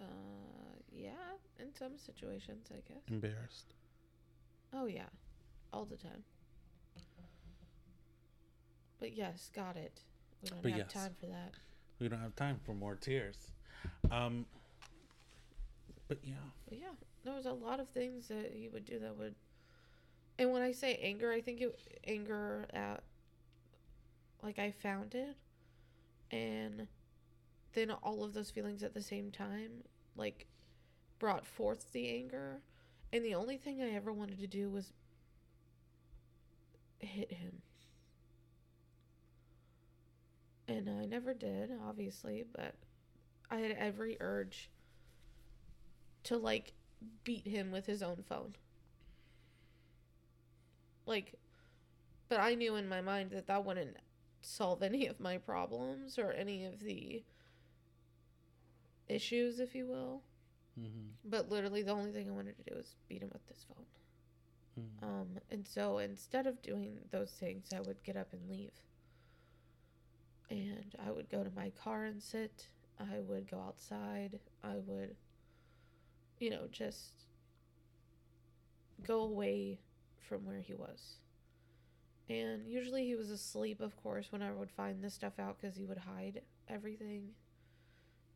[0.00, 0.04] uh
[0.92, 1.10] yeah,
[1.70, 3.02] in some situations I guess.
[3.08, 3.74] Embarrassed.
[4.72, 5.08] Oh yeah.
[5.72, 6.24] All the time.
[8.98, 10.00] But yes, got it.
[10.42, 10.92] We don't But have yes.
[10.92, 11.52] time for that.
[11.98, 13.36] We don't have time for more tears.
[14.10, 14.46] Um,
[16.08, 16.34] but yeah.
[16.68, 16.88] But yeah,
[17.24, 19.34] there was a lot of things that he would do that would.
[20.38, 23.02] And when I say anger, I think it anger at.
[24.42, 25.36] Like I found it,
[26.30, 26.88] and
[27.74, 29.84] then all of those feelings at the same time,
[30.16, 30.46] like,
[31.20, 32.62] brought forth the anger,
[33.12, 34.92] and the only thing I ever wanted to do was
[36.98, 37.62] hit him.
[40.66, 42.74] And I never did, obviously, but
[43.50, 44.70] I had every urge
[46.24, 46.72] to like
[47.24, 48.54] beat him with his own phone.
[51.06, 51.34] Like,
[52.28, 53.96] but I knew in my mind that that wouldn't
[54.42, 57.24] solve any of my problems or any of the
[59.08, 60.22] issues, if you will.
[60.80, 61.28] Mm-hmm.
[61.28, 63.86] But literally, the only thing I wanted to do was beat him with this phone.
[64.78, 65.06] Mm.
[65.06, 68.72] Um, and so instead of doing those things, I would get up and leave.
[70.48, 72.66] And I would go to my car and sit.
[72.98, 74.38] I would go outside.
[74.64, 75.14] I would,
[76.38, 77.12] you know, just
[79.06, 79.78] go away
[80.18, 81.16] from where he was.
[82.28, 85.76] And usually he was asleep, of course, when I would find this stuff out because
[85.76, 87.30] he would hide everything.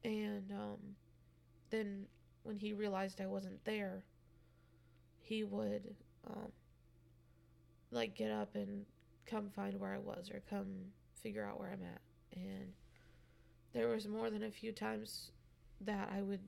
[0.02, 0.78] And um,
[1.70, 2.06] then
[2.44, 4.04] when he realized I wasn't there,
[5.18, 5.94] he would
[6.26, 6.52] um,
[7.90, 8.84] like get up and
[9.26, 10.66] come find where I was or come
[11.22, 12.00] figure out where I'm at.
[12.36, 12.72] And
[13.72, 15.32] there was more than a few times
[15.80, 16.40] that I would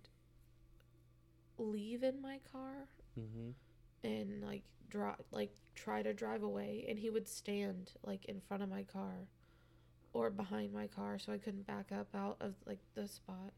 [1.58, 2.88] leave in my car
[3.18, 4.06] Mm-hmm.
[4.06, 8.62] and like drive like try to drive away and he would stand like in front
[8.62, 9.26] of my car
[10.12, 13.54] or behind my car so I couldn't back up out of like the spot.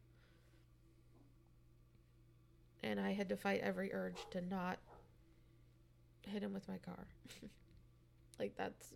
[2.83, 4.79] And I had to fight every urge to not
[6.21, 7.07] hit him with my car.
[8.39, 8.93] like that's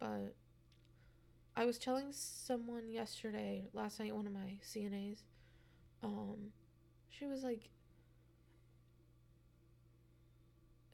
[0.00, 0.34] but
[1.56, 5.22] I was telling someone yesterday, last night one of my CNAs,
[6.02, 6.52] um
[7.10, 7.68] she was like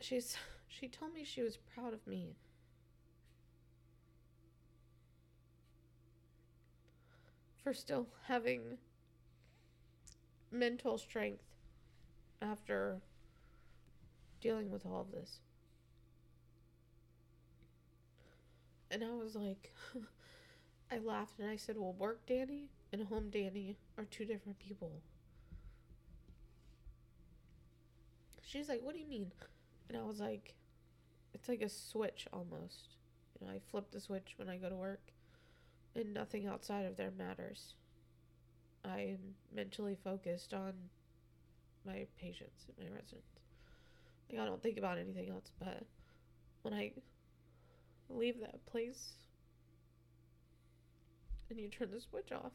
[0.00, 0.36] she's
[0.68, 2.36] she told me she was proud of me
[7.62, 8.78] for still having
[10.54, 11.44] mental strength
[12.40, 12.98] after
[14.40, 15.40] dealing with all of this
[18.90, 19.72] and i was like
[20.92, 24.92] i laughed and i said well work Dani and home Dani are two different people
[28.42, 29.32] she's like what do you mean
[29.88, 30.54] and I was like,
[31.32, 32.96] it's like a switch almost.
[33.38, 35.12] You know, I flip the switch when I go to work,
[35.94, 37.74] and nothing outside of there matters.
[38.84, 39.18] I'm
[39.54, 40.72] mentally focused on
[41.86, 43.40] my patients and my residents.
[44.30, 45.84] Like, I don't think about anything else, but
[46.62, 46.92] when I
[48.08, 49.12] leave that place
[51.50, 52.52] and you turn the switch off,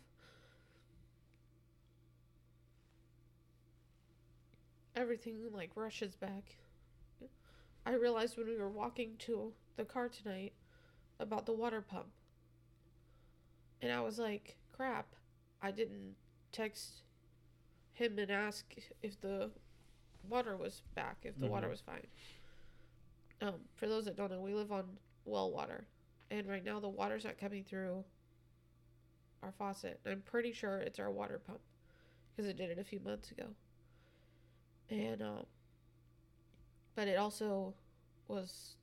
[4.95, 6.57] everything like rushes back.
[7.85, 10.53] I realized when we were walking to the car tonight
[11.19, 12.07] about the water pump.
[13.81, 15.07] And I was like, crap,
[15.61, 16.15] I didn't
[16.51, 17.03] text
[17.93, 18.65] him and ask
[19.01, 19.51] if the
[20.27, 21.71] water was back, if the water Mhm.
[21.71, 22.07] was fine.
[23.41, 25.85] Um, for those that don't know, we live on well water.
[26.29, 28.03] And right now the water's not coming through
[29.41, 29.99] our faucet.
[30.05, 31.61] I'm pretty sure it's our water pump
[32.35, 33.55] because it did it a few months ago.
[34.89, 35.45] And um,
[36.95, 37.73] but it also
[38.27, 38.75] was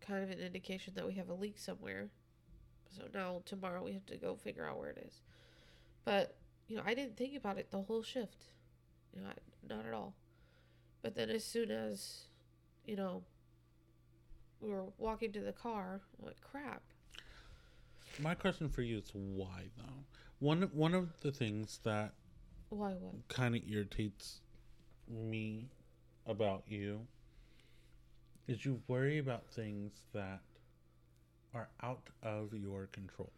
[0.00, 2.10] kind of an indication that we have a leak somewhere.
[2.88, 5.20] So now tomorrow we have to go figure out where it is.
[6.06, 6.36] But
[6.68, 8.46] you know, I didn't think about it the whole shift.
[9.14, 9.34] You know, I,
[9.74, 10.14] not at all.
[11.02, 12.22] But then as soon as
[12.86, 13.22] you know
[14.60, 16.82] we were walking to the car, I'm like crap.
[18.18, 20.04] My question for you is why though?
[20.38, 22.14] One one of the things that
[22.70, 23.28] Why what?
[23.28, 24.40] kind of irritates
[25.08, 25.68] me
[26.26, 27.06] about you
[28.48, 30.40] is you worry about things that
[31.54, 33.32] are out of your control.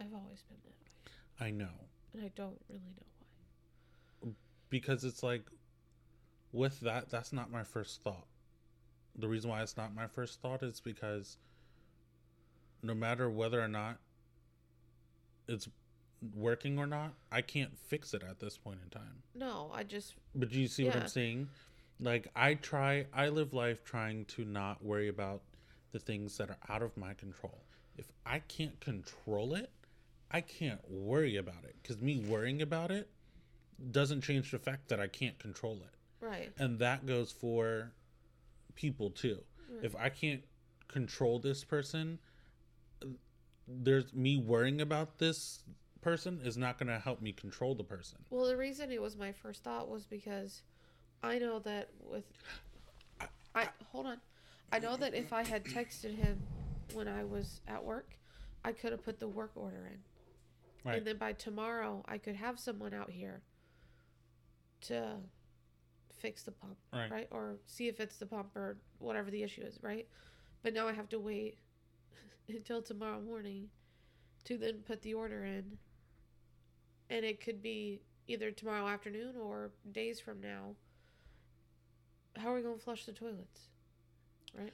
[0.00, 0.81] I've always been that
[1.42, 3.04] I know and I don't really know
[4.20, 4.30] why.
[4.70, 5.42] because it's like
[6.52, 8.26] with that that's not my first thought.
[9.18, 11.36] The reason why it's not my first thought is because
[12.82, 13.98] no matter whether or not
[15.48, 15.68] it's
[16.34, 19.22] working or not, I can't fix it at this point in time.
[19.34, 21.48] No, I just But do you see what I'm saying?
[22.00, 25.42] Like I try I live life trying to not worry about
[25.92, 27.58] the things that are out of my control.
[27.98, 29.70] If I can't control it,
[30.32, 33.10] I can't worry about it cuz me worrying about it
[33.90, 36.24] doesn't change the fact that I can't control it.
[36.24, 36.52] right.
[36.58, 37.92] And that goes for
[38.74, 39.42] people too.
[39.68, 39.84] Right.
[39.84, 40.44] If I can't
[40.88, 42.18] control this person,
[43.66, 45.62] there's me worrying about this
[46.00, 48.18] person is not going to help me control the person.
[48.30, 50.62] Well, the reason it was my first thought was because
[51.22, 52.24] I know that with
[53.54, 54.20] I hold on.
[54.72, 56.40] I know that if I had texted him
[56.94, 58.16] when I was at work,
[58.64, 59.98] I could have put the work order in.
[60.84, 60.98] Right.
[60.98, 63.42] And then by tomorrow, I could have someone out here
[64.82, 65.16] to
[66.18, 67.10] fix the pump, Right.
[67.10, 67.28] right?
[67.30, 70.08] Or see if it's the pump or whatever the issue is, right?
[70.62, 71.58] But now I have to wait
[72.48, 73.68] until tomorrow morning
[74.44, 75.78] to then put the order in.
[77.10, 80.74] And it could be either tomorrow afternoon or days from now.
[82.36, 83.68] How are we going to flush the toilets?
[84.56, 84.72] Right?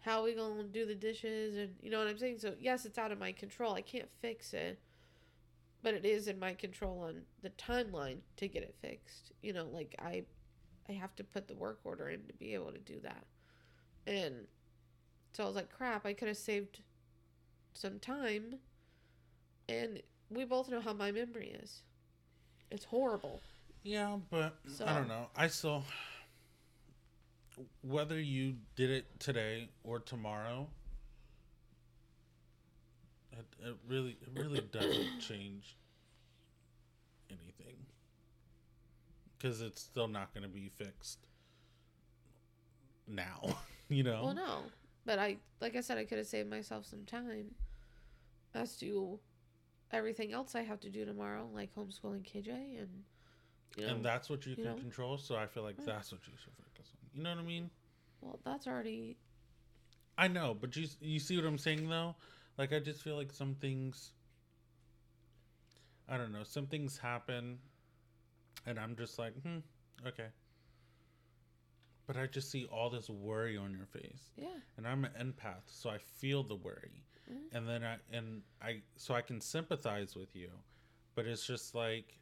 [0.00, 1.56] How are we going to do the dishes?
[1.56, 2.38] And you know what I'm saying?
[2.38, 3.74] So, yes, it's out of my control.
[3.74, 4.78] I can't fix it.
[5.82, 9.32] But it is in my control on the timeline to get it fixed.
[9.42, 10.24] You know, like I
[10.88, 13.24] I have to put the work order in to be able to do that.
[14.06, 14.46] And
[15.32, 16.80] so I was like, crap, I could have saved
[17.74, 18.56] some time.
[19.68, 21.82] And we both know how my memory is.
[22.70, 23.40] It's horrible.
[23.82, 25.28] Yeah, but I don't know.
[25.36, 25.84] I still
[27.82, 30.68] whether you did it today or tomorrow,
[33.70, 35.76] It, it really, it really doesn't change
[37.30, 37.76] anything
[39.38, 41.18] because it's still not going to be fixed
[43.06, 43.40] now.
[43.92, 44.20] You know.
[44.22, 44.62] Well, no,
[45.04, 47.56] but I like I said, I could have saved myself some time
[48.54, 49.18] as to
[49.90, 52.88] everything else I have to do tomorrow, like homeschooling KJ and
[53.76, 53.94] you know.
[53.94, 54.74] and that's what you, you can know?
[54.76, 55.18] control.
[55.18, 55.86] So I feel like Right.
[55.86, 57.08] that's what you should focus on.
[57.12, 57.68] You know what I mean?
[58.20, 59.16] well, that's already
[60.16, 62.14] I know, but you you see what I'm saying though?
[62.60, 64.12] Like I just feel like some things
[66.06, 67.58] I don't know, some things happen
[68.66, 69.60] and I'm just like, "Hmm,
[70.06, 70.26] okay."
[72.06, 74.32] But I just see all this worry on your face.
[74.36, 74.48] yeah.
[74.76, 77.06] And I'm an empath, so I feel the worry.
[77.30, 77.54] Mhm.
[77.54, 80.50] And then I and I so I can sympathize with you.
[81.14, 82.18] But it's just like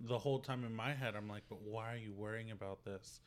[0.00, 3.20] the whole time in my head I'm like, "But why are you worrying about this?"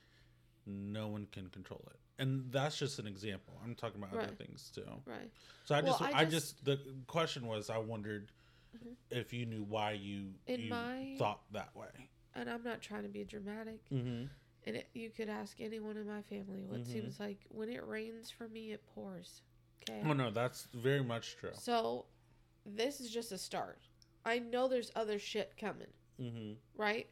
[0.66, 2.09] No one can control it.
[2.20, 3.54] And that's just an example.
[3.64, 4.84] I'm talking about other things too.
[5.06, 5.32] Right.
[5.66, 8.32] So I Well, just, I I just- just, the question was, I wondered
[8.78, 8.96] Mhm.
[9.10, 12.10] if you knew why you, In you my- thought that way.
[12.36, 13.84] And I'm not trying to be dramatic.
[13.90, 14.26] Mm-hmm.
[14.66, 16.66] And it, you could ask anyone in my family.
[16.66, 16.92] What Mhm.
[16.92, 19.42] seems like when it rains for me, it pours.
[19.84, 20.02] Okay.
[20.06, 21.54] Oh no, that's very much true.
[21.54, 22.06] So,
[22.66, 23.80] this is just a start.
[24.26, 26.54] I know there's other shit coming, Mm-hmm.
[26.76, 27.10] right?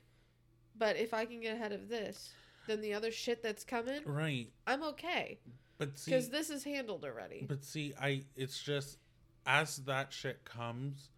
[0.75, 2.33] But if I can get ahead of this,
[2.67, 5.39] then the other shit that's coming, Right, I'm okay
[5.77, 7.45] but see, because this is handled already.
[7.47, 8.97] but see, I, it's just
[9.45, 11.09] as that shit comes,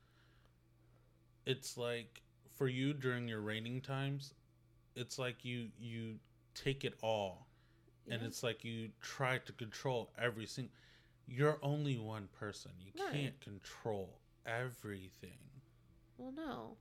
[1.45, 2.21] it's like
[2.55, 4.33] for you during your raining times,
[4.95, 6.15] it's like you you
[6.55, 7.47] take it all,
[8.09, 10.73] and it's like you try to control every single.
[11.27, 12.71] You're only one person.
[12.79, 13.13] You Right.
[13.13, 15.37] can't control everything.
[16.17, 16.77] well, no,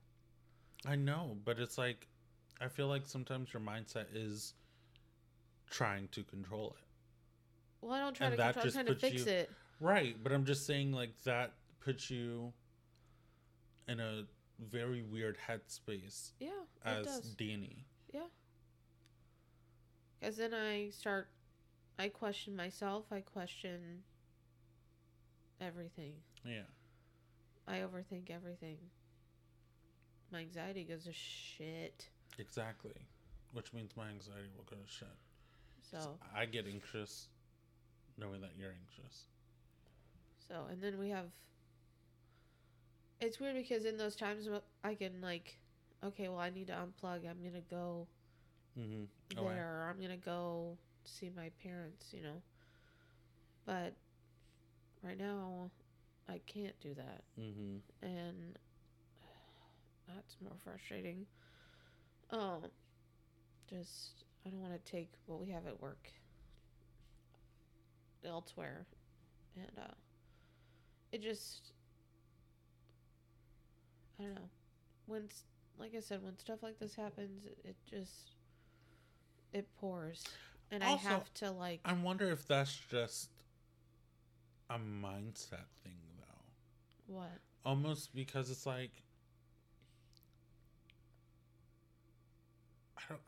[0.87, 2.09] I know, but it's like
[2.61, 4.55] I feel like sometimes your mindset is
[5.71, 6.85] trying to control it.
[7.81, 8.67] well, I don't try And to that control.
[8.67, 9.51] I'm trying to fix you- it.
[9.81, 12.53] Right, but I'm just saying like that puts you
[13.87, 14.25] in a
[14.59, 17.35] very weird headspace Yeah, it as does.
[17.37, 17.85] Dani.
[18.13, 18.27] Yeah.
[20.19, 21.29] Because then I start,
[21.97, 23.05] I question myself.
[23.13, 24.03] I question
[25.61, 26.15] everything.
[26.45, 26.63] Yeah.
[27.69, 28.79] I overthink everything.
[30.33, 32.09] My anxiety goes to shit.
[32.39, 32.93] Exactly.
[33.53, 35.09] Which means my anxiety will go to shit.
[35.91, 37.29] So, I get anxious
[38.19, 39.25] knowing that you're anxious.
[40.49, 41.27] so, and then we have.
[43.21, 44.49] It's weird because in those times
[44.85, 45.59] I can like,
[46.05, 47.29] okay, well I need to unplug.
[47.29, 48.07] I'm gonna go
[48.79, 49.05] Mm-hmm.
[49.45, 49.85] there.
[49.85, 52.07] Or I'm gonna go see my parents.
[52.13, 52.43] You know.
[53.67, 53.95] But
[55.03, 55.71] right now,
[56.29, 57.77] I can't do that, Mm-hmm.
[58.03, 58.59] and
[60.07, 61.27] that's more frustrating.
[62.31, 62.63] Um,
[63.69, 66.11] just I don't want to take what we have at work
[68.25, 68.87] elsewhere,
[69.57, 69.95] and uh,
[71.13, 71.73] it just
[74.19, 74.49] I don't know.
[75.07, 75.45] When s-
[75.79, 78.33] like I said when stuff like this happens, it, it just
[79.53, 80.25] it pours,
[80.71, 83.31] and Also, I have to like I wonder if that's just
[84.69, 87.15] a mindset thing though.
[87.15, 87.31] what?
[87.65, 88.91] Almost because it's like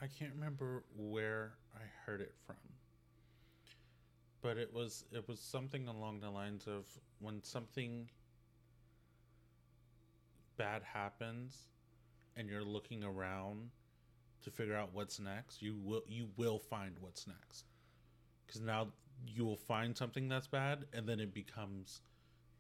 [0.00, 2.56] I can't remember where I heard it from.
[4.42, 6.86] But it was it was something along the lines of
[7.18, 8.08] when something
[10.56, 11.68] bad happens
[12.36, 13.70] and you're looking around
[14.42, 17.64] to figure out what's next, you will you will find what's next.
[18.48, 18.88] Cuz now
[19.26, 22.00] you will find something that's bad and then it becomes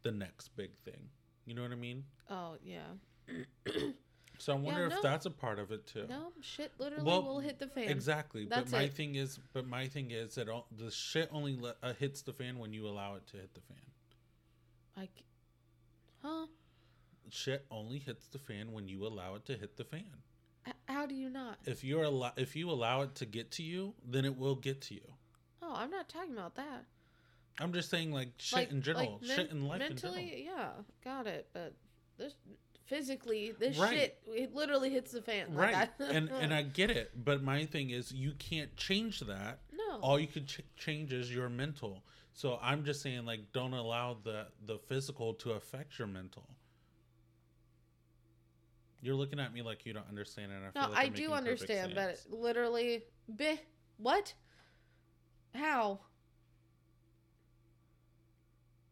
[0.02, 1.08] the next big thing.
[1.46, 2.04] You know what I mean?
[2.28, 2.92] oh yeah
[4.40, 4.96] So I wonder no.
[4.96, 6.06] if that's a part of it too.
[6.08, 8.46] no shit literally Well, will hit the fan Exactly.
[8.46, 8.94] That's but my it.
[8.94, 12.32] thing is, but my thing is that all, the shit only le- uh, hits the
[12.32, 13.76] fan when you allow it to hit the fan.
[14.96, 15.22] like
[16.22, 16.46] huh
[17.28, 20.04] Shit only hits the fan when you allow it to hit the fan.
[20.66, 23.62] H- how do you not If you're allow- if you allow it to get to
[23.62, 25.06] you, then it will get to you.
[25.62, 26.84] oh i'm not talking about that
[27.60, 30.16] I'm just saying, like shit like in general, like shit in life in general.
[30.16, 30.70] mentally yeah
[31.04, 31.74] got it but
[32.16, 32.34] this
[32.90, 33.96] physically this Right.
[33.96, 35.54] shit it literally hits the fan.
[35.54, 39.20] Like, Right, I- and and I get it, but my thing is, you can't change
[39.20, 39.60] that.
[39.72, 40.00] no.
[40.00, 42.02] All you could ch- change is your mental.
[42.32, 46.48] So i'm just saying like don't allow the the physical to affect your mental.
[49.02, 51.12] You're looking at me like you don't understand and i feel no like i I'm
[51.14, 53.58] do understand but literally beh,
[53.98, 54.34] what?
[55.54, 56.00] How?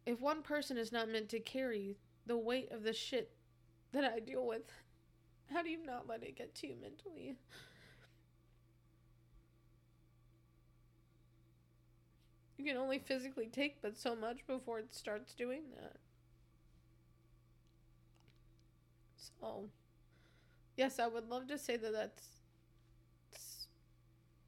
[0.05, 3.31] If one person is not meant to carry the weight of the shit
[3.91, 4.71] that i deal with
[5.53, 7.37] how do you not let it get to you mentally
[12.57, 15.97] you can only physically take but so much before it starts doing that
[19.17, 19.69] So,
[20.75, 22.23] yes, I would love to say that that's,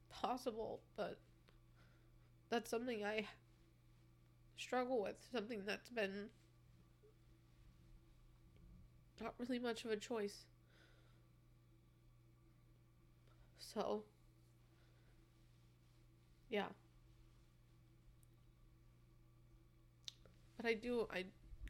[0.09, 1.17] possible, but
[2.49, 3.27] that's something I
[4.57, 5.15] struggle with.
[5.31, 6.29] Something that's been
[9.21, 10.45] not really much of a choice.
[13.59, 14.03] So,
[16.49, 16.65] yeah.
[20.57, 21.25] But I do I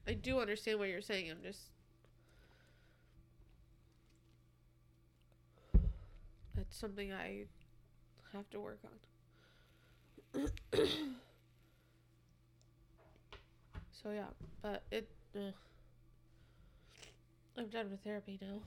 [0.08, 1.30] I do understand what you're saying.
[1.32, 1.60] I'm just
[6.56, 7.46] that's something I
[8.34, 8.92] have to work on.
[13.92, 14.26] so yeah,
[14.62, 15.52] but it uh,
[17.62, 18.60] I'm done with therapy now.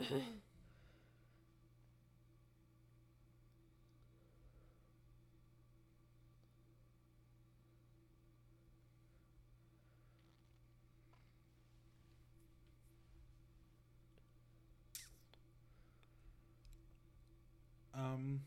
[18.12, 18.40] Um.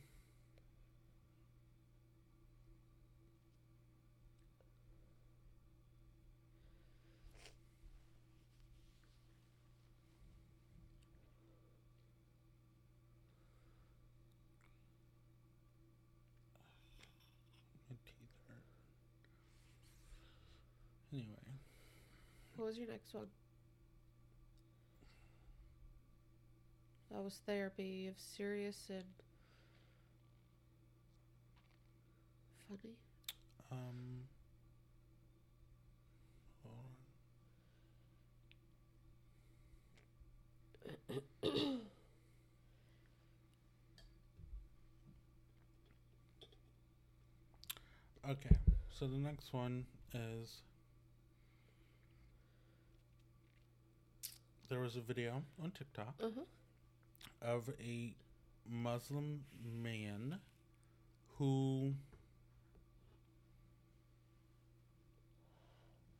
[17.89, 18.63] My teeth hurt.
[21.13, 21.59] Anyway,
[22.55, 23.27] What was your next one?
[27.11, 29.05] That was therapy of serious and
[33.71, 34.27] um.
[48.27, 48.55] Okay,
[48.89, 50.61] so the next one is
[54.69, 56.41] there was a video on TikTok Uh huh.
[57.41, 58.15] of a
[58.67, 60.39] Muslim man
[61.37, 61.93] who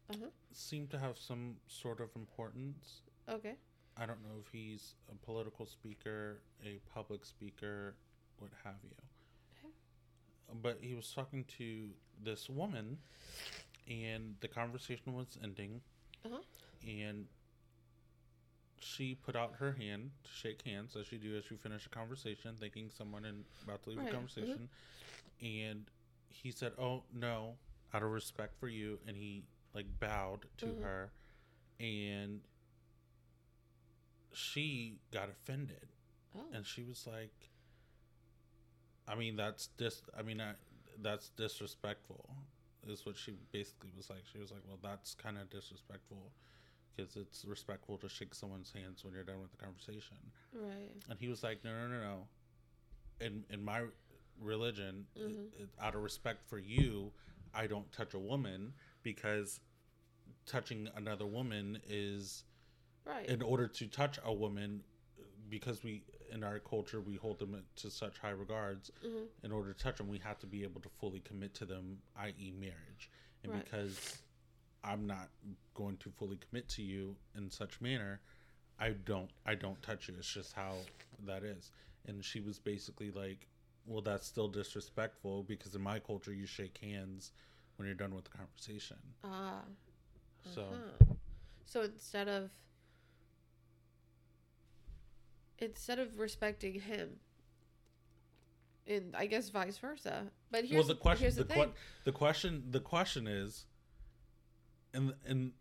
[0.09, 0.29] Uh huh.
[0.51, 3.01] seemed to have some sort of importance.
[3.29, 3.55] Okay.
[3.97, 7.95] I don't know if he's a political speaker, a public speaker,
[8.39, 8.89] what have you.
[9.63, 9.73] Okay.
[10.61, 11.89] But he was talking to
[12.23, 12.97] this woman,
[13.89, 15.81] and the conversation was ending,
[16.25, 16.41] Uh huh.
[16.87, 17.25] and
[18.79, 21.89] she put out her hand to shake hands, as you do as you finish a
[21.89, 24.15] conversation, thanking someone and about to leave Right, the mhm.
[24.15, 24.69] conversation.
[25.41, 25.85] And
[26.29, 27.55] he said, "Oh no,"
[27.93, 29.43] out of respect for you, and he
[29.75, 30.81] like bowed to Mhm.
[30.83, 31.11] her,
[31.79, 32.41] and
[34.33, 35.87] she got offended,
[36.35, 36.49] Oh.
[36.51, 37.51] and she was like,
[39.07, 40.01] "I mean, that's dis.
[40.17, 40.55] I mean, I,
[40.97, 42.29] that's disrespectful."
[42.87, 44.25] Is what she basically was like.
[44.31, 46.31] She was like, "Well, that's kind of disrespectful."
[46.95, 50.15] Because it's respectful to shake someone's hands when you're done with the conversation.
[50.53, 50.95] right.
[51.09, 52.27] And he was like, no, no, no, no.
[53.19, 53.85] In in my
[54.39, 55.51] religion, i- Mhm.
[55.79, 57.11] i- out of respect for you,
[57.53, 58.73] I don't touch a woman
[59.05, 59.61] because
[60.45, 62.43] touching another woman is
[63.05, 63.29] Right.
[63.29, 64.83] in order to touch a woman
[65.47, 69.27] because we in our culture we hold them to such high regards Mhm.
[69.43, 72.01] in order to touch them we have to be able to fully commit to them
[72.15, 73.09] i.e marriage
[73.43, 73.63] and Right.
[73.63, 74.17] because
[74.83, 75.29] i'm not
[75.75, 78.19] going to fully commit to you in such manner
[78.79, 80.79] i don't i don't touch you it's just how
[81.19, 81.71] that is
[82.07, 83.47] and she was basically like
[83.85, 87.31] well that's still disrespectful because in my culture you shake hands
[87.75, 89.61] when you're done with the conversation Ah.
[90.53, 91.13] so uh-huh.
[91.65, 92.49] So instead of
[95.57, 97.19] instead of respecting him,
[98.87, 100.27] and I guess vice versa.
[100.51, 101.69] But here's well the question the, the,
[102.05, 103.65] the question the question is
[104.93, 105.51] and and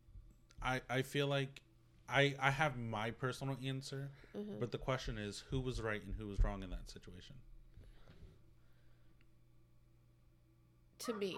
[0.63, 1.63] i i feel like
[2.09, 4.61] i i have my personal answer Mhm.
[4.61, 7.37] but the question is who was right and who was wrong in that situation
[11.01, 11.37] to me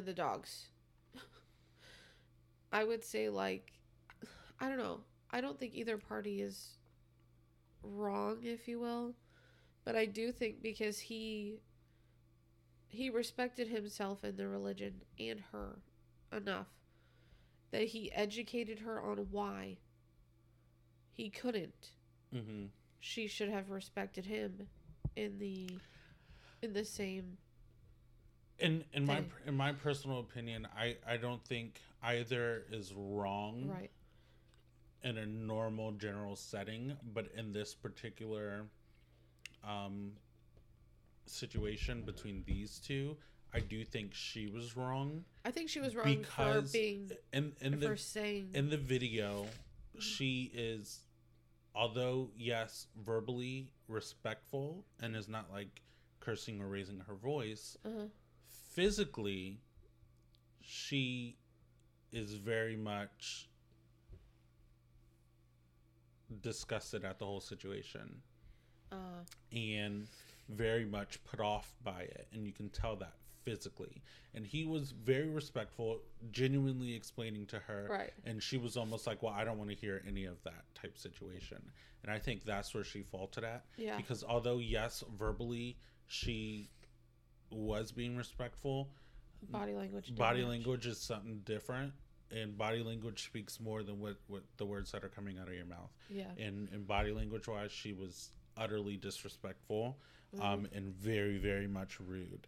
[0.00, 0.68] the dogs.
[2.72, 3.72] I would say like
[4.60, 5.00] I don't know.
[5.30, 6.78] I don't think either party is
[7.82, 9.14] wrong, if you will.
[9.84, 11.60] But I do think because he
[12.88, 15.78] he respected himself and the religion and her
[16.30, 16.68] enough
[17.70, 19.78] that he educated her on why
[21.10, 21.88] he couldn't
[22.34, 22.66] mm-hmm.
[23.00, 24.68] she should have respected him
[25.16, 25.68] in the
[26.62, 27.38] in the same
[28.62, 33.90] in in my in my personal opinion, I I don't think either is wrong Right.
[35.02, 38.66] in a normal general setting, but in this particular
[39.64, 40.12] um
[41.26, 43.16] situation between these two,
[43.54, 45.24] I do think she was wrong.
[45.44, 49.46] I think she was wrong Because for being In in the saying in the video,
[49.98, 51.00] she is
[51.74, 55.82] although yes, verbally respectful and is not like
[56.20, 58.06] cursing or raising her voice, uh
[58.74, 59.60] physically
[60.60, 61.36] she
[62.12, 63.48] is very much
[66.40, 68.22] disgusted at the whole situation.
[68.90, 68.96] Uh.
[69.52, 70.06] And
[70.48, 72.26] very much put off by it.
[72.32, 74.02] And you can tell that physically.
[74.34, 76.00] And he was very respectful
[76.30, 77.86] genuinely explaining to her.
[77.90, 78.12] Right.
[78.24, 80.96] and she was almost like well i don't want to hear any of that type
[80.96, 81.58] situation.
[82.02, 83.64] And i think that's where she faltered at.
[83.76, 83.96] Yeah.
[83.96, 86.68] because although yes verbally she
[87.52, 88.88] was being respectful
[89.50, 90.14] body language.
[90.14, 91.92] body language is something different
[92.30, 95.54] and body language speaks more than what, what the words that are coming out of
[95.54, 96.30] your mouth Yeah.
[96.38, 99.98] and and body language wise she was utterly disrespectful
[100.34, 100.44] Mm-hmm.
[100.46, 102.46] um and very very much rude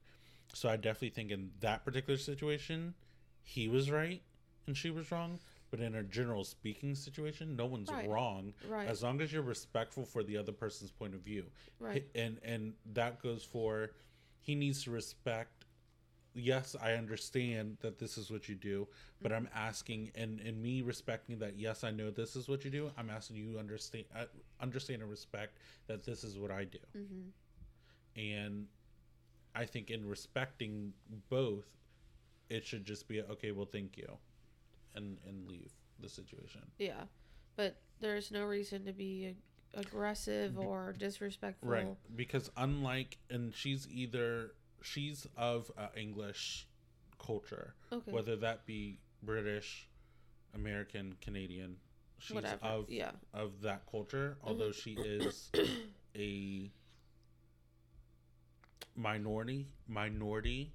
[0.54, 2.94] so i definitely think in that particular situation
[3.42, 4.22] he was right
[4.66, 5.38] and she was wrong
[5.70, 8.08] but in a general speaking situation no one's Right.
[8.08, 8.88] wrong Right.
[8.88, 11.44] as long as you're respectful for the other person's point of view
[11.78, 12.06] Right.
[12.14, 13.90] and and that goes for
[14.44, 15.64] he needs to respect
[16.36, 18.86] yes i understand that this is what you do
[19.22, 22.70] but i'm asking and and me respecting that yes i know this is what you
[22.70, 24.24] do i'm asking you understand uh,
[24.60, 28.20] understand and respect that this is what i do Mm-hmm.
[28.20, 28.66] and
[29.54, 30.92] i think in respecting
[31.30, 31.66] both
[32.50, 34.10] it should just be okay well thank you
[34.96, 37.04] and and leave the situation Yeah.
[37.56, 39.36] But there's no reason to be
[39.76, 41.68] aggressive or disrespectful.
[41.68, 44.52] Right, because unlike, and she's either
[44.82, 46.66] she's of uh, English
[47.18, 48.12] culture, Okay.
[48.12, 49.88] whether that be British,
[50.54, 51.76] American, Canadian.
[52.18, 52.64] She's Whatever.
[52.64, 53.10] of yeah.
[53.34, 55.50] of that culture, although she is
[56.16, 56.70] a
[58.96, 59.68] minority.
[59.88, 60.72] Minority.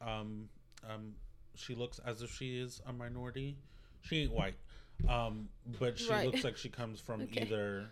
[0.00, 0.48] Um,
[0.88, 1.14] um,
[1.54, 3.56] she looks as if she is a minority.
[4.02, 4.56] She ain't white,
[5.08, 6.26] um, but she Right.
[6.26, 7.42] looks like she comes from Okay.
[7.42, 7.88] either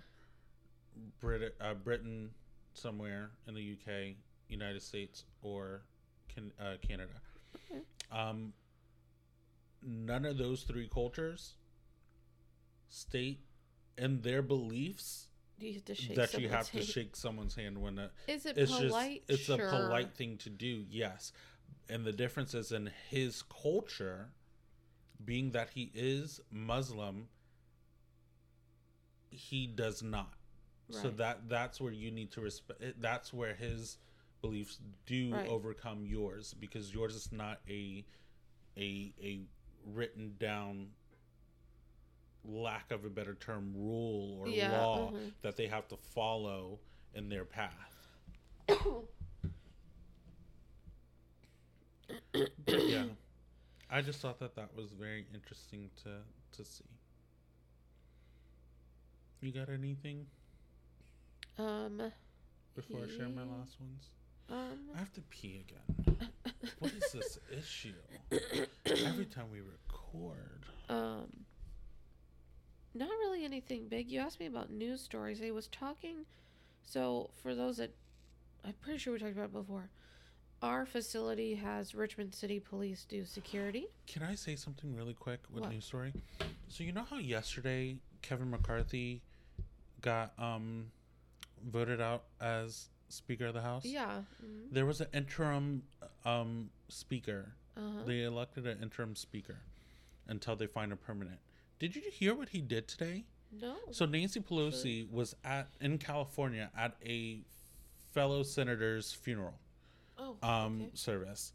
[1.21, 2.31] Brit- uh, Britain,
[2.75, 4.17] somewhere in the UK,
[4.49, 5.83] United States, or
[6.29, 7.13] can- uh, Canada.
[7.71, 7.83] Okay.
[8.11, 8.53] Um,
[9.83, 11.55] none of those three cultures
[12.89, 13.41] state
[13.99, 15.29] in their beliefs
[15.59, 16.87] You have to shake that you have someone's to hand.
[16.89, 19.27] shake someone's hand when a, Is it it's polite?
[19.29, 19.67] just it's sure.
[19.67, 21.33] a polite thing to do yes
[21.89, 24.29] and the difference is in his culture
[25.25, 27.29] being that he is muslim
[29.31, 30.35] he does not
[30.91, 33.97] so that that's where you need to respect that's where his
[34.43, 35.49] beliefs do Right.
[35.49, 38.05] overcome yours because yours is not a
[38.77, 39.41] a a
[39.87, 40.89] written down
[42.45, 45.33] lack of a better term rule or Yeah, law mhm.
[45.43, 46.81] that they have to follow
[47.15, 48.09] in their path
[52.69, 53.05] yeah
[53.93, 56.11] i just thought that that was very interesting to
[56.57, 56.85] to see
[59.41, 60.27] you got anything
[61.59, 62.01] um.
[62.75, 64.09] before i share my last ones
[64.51, 64.79] Um.
[64.95, 66.29] i have to pee again
[66.79, 67.93] what is this issue
[68.87, 71.45] every time we record Um,
[72.95, 74.11] not really anything big.
[74.11, 75.41] You asked me about news stories.
[75.43, 76.27] I was talking.
[76.83, 77.93] So for those that,
[78.65, 79.89] I'm pretty sure we talked about it before.
[80.63, 83.87] Our facility has Richmond City Police do security.
[84.07, 85.73] Can I say something really quick with What?
[85.73, 86.13] news story?
[86.69, 89.23] So you know how yesterday Kevin McCarthy
[90.01, 90.87] got um
[91.69, 93.85] voted out as Speaker of the House?
[93.85, 94.23] Yeah.
[94.45, 95.83] mhm, There was an interim
[96.25, 97.55] um speaker.
[97.77, 98.05] Uh-huh.
[98.07, 99.57] They elected an interim speaker
[100.29, 101.39] until they find a permanent.
[101.81, 103.25] Did you hear what he did today?
[103.61, 103.75] no.
[103.91, 107.43] So Nancy Pelosi was at in California at a
[108.15, 109.55] fellow senator's funeral
[110.19, 110.37] oh.
[110.43, 110.91] um okay.
[110.95, 111.53] service.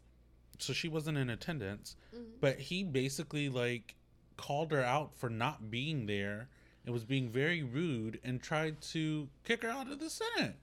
[0.58, 2.40] So she wasn't in attendance, Mhm.
[2.40, 3.94] but he basically like
[4.36, 6.48] called her out for not being there
[6.84, 10.56] and was being very rude and tried to kick her out of the Senate.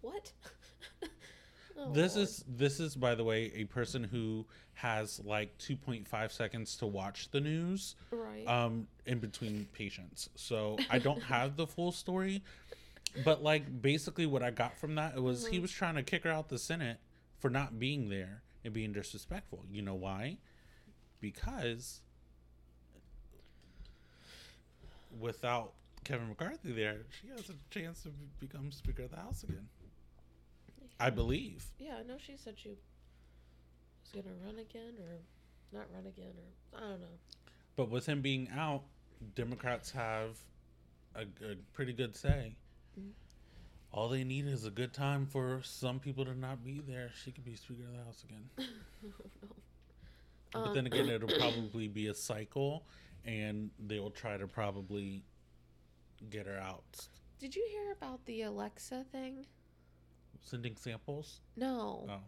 [0.00, 0.32] What?
[1.78, 2.26] Oh, this Lord.
[2.28, 7.30] is this is by the way a person who has like 2.5 seconds to watch
[7.32, 8.46] the news right.
[8.48, 10.30] um in between patients.
[10.36, 12.42] So I don't have the full story,
[13.26, 15.62] but like basically what I got from that it was he Mhm.
[15.62, 16.96] was trying to kick her out the Senate
[17.46, 19.64] for not being there and being disrespectful.
[19.70, 20.38] You know why?
[21.20, 22.00] Because
[25.20, 28.08] without Kevin McCarthy there, she has a chance to
[28.40, 29.68] become Speaker of the House again.
[30.98, 31.64] I believe.
[31.78, 32.78] yeah, I know she said she was
[34.12, 35.18] gonna run again or
[35.78, 37.06] not run again or I don't know.
[37.76, 38.82] But with him being out,
[39.36, 40.36] Democrats have
[41.14, 42.56] a, a pretty good say.
[42.98, 43.10] Mhm.
[43.92, 47.10] All they need is a good time for some people to not be there.
[47.24, 48.50] She could be Speaker of the House again.
[50.52, 52.84] But Um, then again, it'll probably be a cycle,
[53.24, 55.22] and they will try to probably
[56.30, 57.08] get her out.
[57.38, 59.44] Did you hear about the Alexa thing?
[60.42, 61.40] Sending samples?
[61.56, 62.06] No.
[62.08, 62.20] Oh.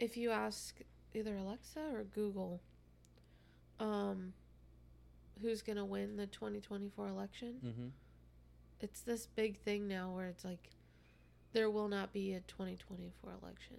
[0.00, 0.74] If you ask
[1.14, 2.60] either Alexa or Google,
[3.80, 4.32] um,
[5.40, 7.86] who's gonna win the 2024 election, Mm-hmm.
[8.80, 10.70] It's this big thing now where it's like,
[11.52, 13.76] there will not be a 2024 election.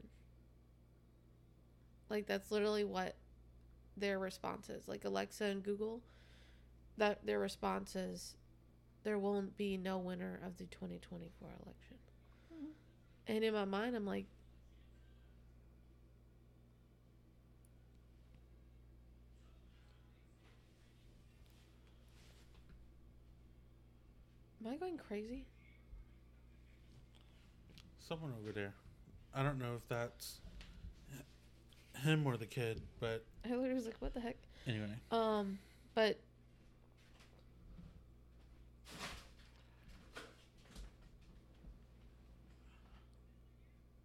[2.10, 3.16] Like that's literally what
[3.96, 4.88] their response is.
[4.88, 6.02] Like Alexa and Google,
[6.98, 8.36] that their response is,
[9.04, 11.98] there won't be no winner of the 2024 election.
[12.54, 12.72] Mm-hmm.
[13.28, 14.26] And in my mind, I'm like,
[24.70, 25.46] I going crazy?
[28.00, 28.74] Someone over there.
[29.34, 30.40] I don't know if that's
[32.04, 34.38] him or the kid, but I literally was like, what the heck?
[34.68, 34.88] anyway.
[35.12, 35.60] Um,
[35.96, 36.20] but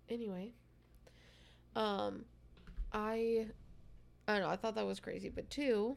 [0.08, 0.52] anyway,
[1.76, 2.24] um,
[2.92, 3.46] I
[4.26, 4.48] I don't know.
[4.48, 5.96] I thought that was crazy, but two,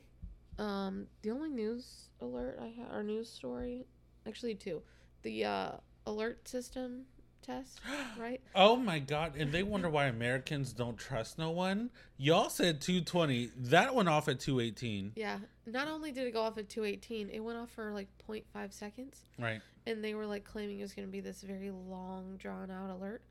[0.60, 3.86] um, the only news alert I had, our news story,
[4.28, 4.82] actually two,
[5.24, 5.72] the uh
[6.06, 7.06] alert system
[7.42, 7.80] test,
[8.20, 8.42] right?
[8.56, 9.36] Oh my god!
[9.38, 11.90] And they wonder why Americans don't trust no one.
[12.18, 13.50] Y'all said two twenty.
[13.58, 15.14] That went off at two eighteen.
[15.16, 15.40] Yeah.
[15.66, 19.20] Not only did it go off at 218, it went off for like 0.5 seconds.
[19.38, 19.60] Right.
[19.86, 22.90] and they were like claiming it was going to be this very long drawn out
[22.90, 23.22] alert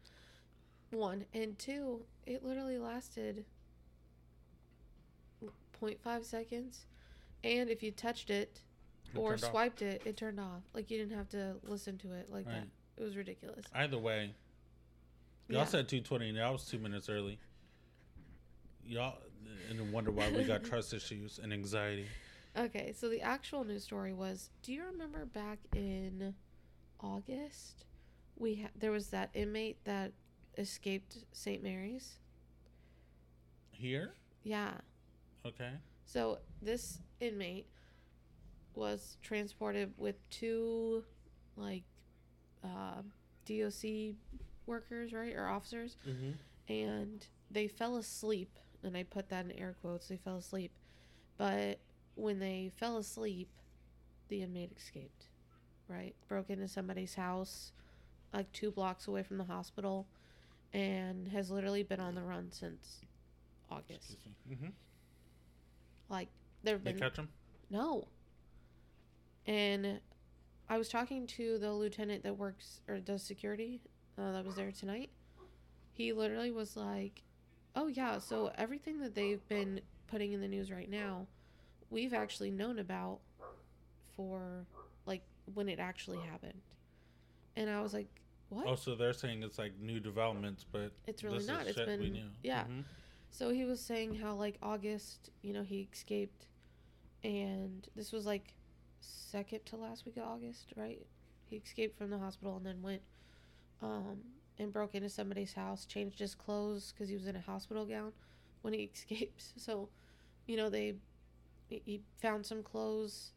[0.90, 3.47] one and two it literally lasted
[5.81, 6.85] 0.5 seconds
[7.44, 8.60] and if you touched it,
[9.14, 9.50] It or turned off.
[9.50, 12.66] swiped it it turned off like you didn't have to listen to it like that
[12.96, 14.34] it was ridiculous Either way,
[15.48, 15.64] y'all Yeah.
[15.64, 17.38] said two twenty, and I was two minutes early.
[18.84, 19.18] Y'all
[19.70, 22.06] and wonder why we got trust issues and anxiety.
[22.56, 26.34] okay so the actual news story was do you remember back in
[27.00, 27.84] august
[28.36, 30.12] we ha- there was that inmate that
[30.58, 32.18] escaped st mary's
[33.70, 34.14] Here,
[34.44, 34.72] yeah
[35.44, 35.70] okay.
[36.04, 37.66] So this inmate
[38.77, 41.03] was transported with two
[41.57, 41.82] like
[42.65, 43.03] uh,
[43.47, 44.15] DOC
[44.66, 46.31] workers, right, or officers, Mm-hmm.
[46.73, 48.51] and they fell asleep.
[48.82, 50.07] And I put that in air quotes.
[50.09, 50.70] They fell asleep,
[51.39, 51.78] but
[52.15, 53.48] when they fell asleep,
[54.28, 55.27] the inmate escaped.
[55.89, 57.70] Right, broke into somebody's house,
[58.35, 60.07] like two blocks away from the hospital,
[60.73, 63.03] and has literally been on the run since
[63.70, 64.16] August.
[64.53, 64.66] Mm-hmm.
[66.09, 66.28] Like
[66.65, 67.28] there've They been catch him.
[67.70, 68.09] No.
[69.47, 70.01] And
[70.68, 73.81] I was talking to the lieutenant that works or does security
[74.18, 75.10] uh, that was there tonight.
[75.93, 77.23] He literally was like,
[77.74, 81.27] "Oh yeah, so everything that they've been putting in the news right now,
[81.90, 83.20] we've actually known about
[84.16, 84.66] for
[85.06, 85.23] like
[85.55, 86.60] when it actually happened."
[87.56, 88.09] And I was like,
[88.48, 91.66] "What?" Oh, so they're saying it's like new developments, but It's really this is not.
[91.66, 92.28] It's shit we been- knew.
[92.43, 92.64] yeah.
[92.64, 92.85] Mhm.
[93.31, 96.47] So he was saying how like August, you know, he escaped
[97.24, 98.55] and this was like
[99.01, 101.06] second to last week of August, right?
[101.48, 103.02] He escaped from the hospital and then went
[103.82, 104.18] um
[104.59, 108.12] and broke into somebody's house, changed his clothes cuz he was in a hospital gown
[108.62, 109.52] when he escapes.
[109.56, 109.89] So,
[110.47, 110.97] you know, they
[111.68, 113.32] he- found some clothes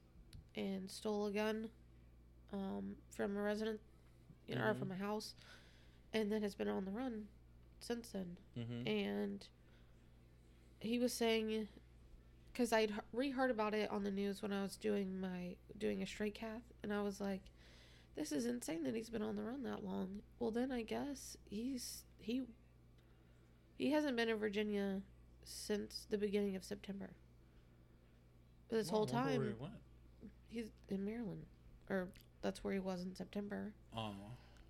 [0.55, 1.69] and stole a gun
[2.53, 3.79] um from a resident,
[4.47, 4.79] you know, or Mhm.
[4.79, 5.35] from a house
[6.13, 7.27] and then has been on the run
[7.79, 8.87] since then Mhm.
[8.87, 9.47] and
[10.79, 11.67] he was saying
[12.59, 16.05] because i'd reheard about it on the news when i was doing my doing a
[16.05, 17.39] straight cath and i was like
[18.17, 20.19] this is insane that he's been on the run that long.
[20.39, 22.41] Well then i guess he's he
[23.77, 25.01] he hasn't been in virginia
[25.45, 27.11] since the beginning of september.
[28.69, 29.73] This Well, whole wonder where time he went.
[30.49, 31.45] he's in maryland
[31.89, 32.09] or
[32.41, 33.71] that's where he was in september.
[33.95, 34.11] Oh,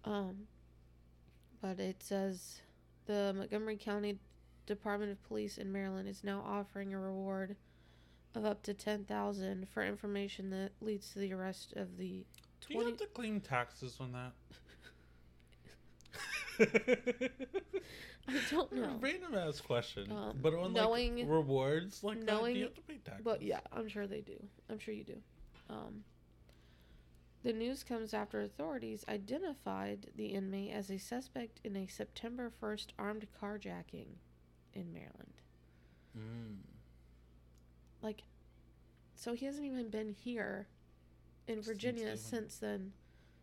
[0.04, 0.36] um,
[1.60, 2.62] but it says
[3.08, 4.20] the Montgomery County
[4.68, 7.56] Department of Police in Maryland is now offering a reward
[8.36, 12.26] of up to ten thousand for information that leads to the arrest of the
[12.62, 12.92] do you twenty.
[12.92, 14.34] have to claim taxes on that?
[18.28, 22.32] I don't know, Random ass question, Um, but on knowing- like rewards like that, do
[22.34, 23.24] knowing- you have to pay taxes?
[23.24, 24.38] but yeah, I'm sure they do.
[24.70, 25.22] I'm sure you do.
[25.70, 26.04] Um,
[27.44, 32.92] the news comes after authorities identified the inmate as a suspect in a September first
[33.00, 34.08] armed carjacking
[34.74, 35.34] in Maryland.
[36.18, 36.58] Mm.
[38.02, 38.24] Like,
[39.16, 40.68] so he hasn't even been here
[41.48, 42.94] in Virginia went- since then,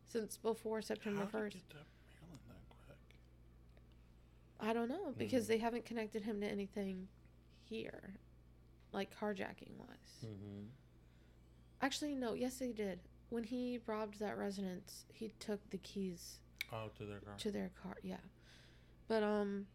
[0.07, 1.69] since before September How did he first.
[1.69, 1.85] get to
[2.23, 2.99] Maryland that quick?
[4.61, 5.49] I don't know because Mhm.
[5.49, 7.09] they haven't connected him to anything
[7.65, 8.15] here,
[8.93, 10.25] like carjacking wise.
[10.25, 10.67] Mm-hmm.
[11.83, 12.33] Actually, no.
[12.33, 13.01] Yes, they did.
[13.29, 16.41] When he robbed that residence, he took the keys
[16.73, 17.37] Oh, to their car.
[17.37, 17.97] to their car.
[18.03, 18.21] Yeah,
[19.09, 19.67] but um,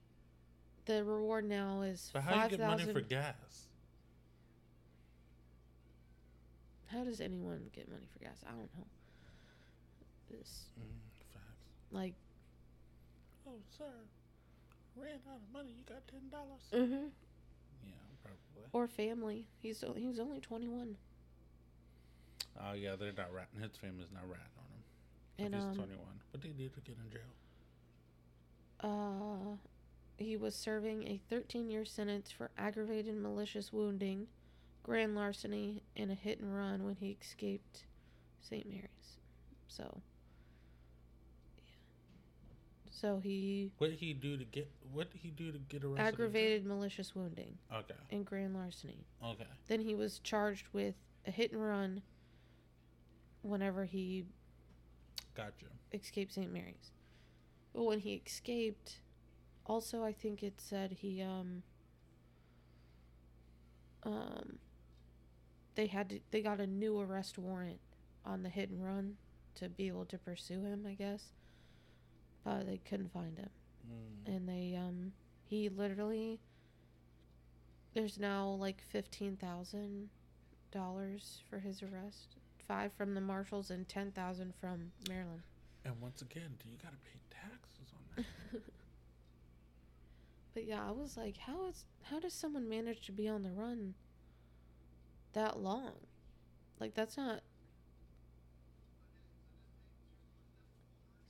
[0.85, 3.67] the reward now is But how do you get money for gas?
[6.91, 8.43] How does anyone get money for gas?
[8.45, 8.85] I don't know.
[10.30, 10.84] This Mm,
[11.34, 11.65] facts.
[11.91, 12.13] like.
[13.47, 13.85] Oh, sir,
[14.95, 15.72] ran out of money.
[15.77, 16.61] You got ten dollars.
[16.73, 17.07] Mm-hmm.
[17.85, 17.93] Yeah,
[18.23, 18.69] probably.
[18.73, 19.47] Or family.
[19.61, 20.95] He's o- he was only twenty one,
[22.59, 23.59] Oh yeah, they're not ratting.
[23.61, 24.84] His family's not ratting on him.
[25.45, 26.19] And he's um, twenty-one.
[26.31, 27.22] What did he do to get in jail?
[28.81, 29.55] uh,
[30.18, 34.27] he was serving a thirteen year sentence for aggravated malicious wounding,
[34.83, 37.85] grand larceny, and a hit and run when he escaped
[38.41, 38.67] St.
[38.67, 39.19] Mary's.
[39.67, 40.01] So.
[41.67, 41.73] Yeah.
[42.91, 44.69] So he What did he do to get?
[44.91, 46.05] What did he do to get arrested?
[46.05, 47.93] aggravated malicious wounding Okay.
[48.09, 49.05] and grand larceny.
[49.23, 49.45] Okay.
[49.67, 50.95] Then he was charged with
[51.25, 52.01] a hit and run
[53.43, 54.25] whenever he
[55.35, 55.67] Gotcha.
[55.93, 56.51] escaped St.
[56.51, 56.91] Mary's.
[57.73, 58.99] But when he escaped,
[59.65, 61.63] also I think it said he um
[64.03, 64.57] um
[65.76, 67.80] they had to they got a new arrest warrant
[68.26, 69.15] on the hit and run
[69.56, 71.26] to be able to pursue him, I guess.
[72.43, 73.49] But they couldn't find him.
[73.88, 74.35] Mm.
[74.35, 76.39] And they um he literally
[77.93, 80.10] there's now like fifteen thousand
[80.72, 82.38] dollars for his arrest.
[82.68, 85.41] Five from the marshals and ten thousand from Maryland.
[85.84, 88.23] And once again, do you gotta pay taxes on
[88.53, 88.61] that?
[90.53, 93.52] But yeah, I was like, how is how does someone manage to be on the
[93.52, 93.93] run
[95.33, 95.91] that long?
[96.79, 97.41] Like that's not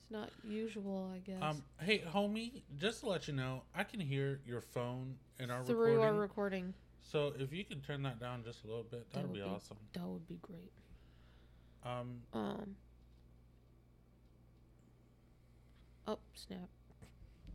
[0.01, 1.41] It's not usual, I guess.
[1.41, 5.63] um, hey, homie, just to let you know, I can hear your phone in our
[5.63, 6.03] Through recording.
[6.05, 6.73] our recording.
[7.01, 9.41] so if you could turn that down just a little bit, That that'd would be
[9.41, 9.77] be- awesome.
[9.93, 10.71] That would be great.
[11.85, 12.75] Um, Um
[16.07, 16.67] Oh, snap.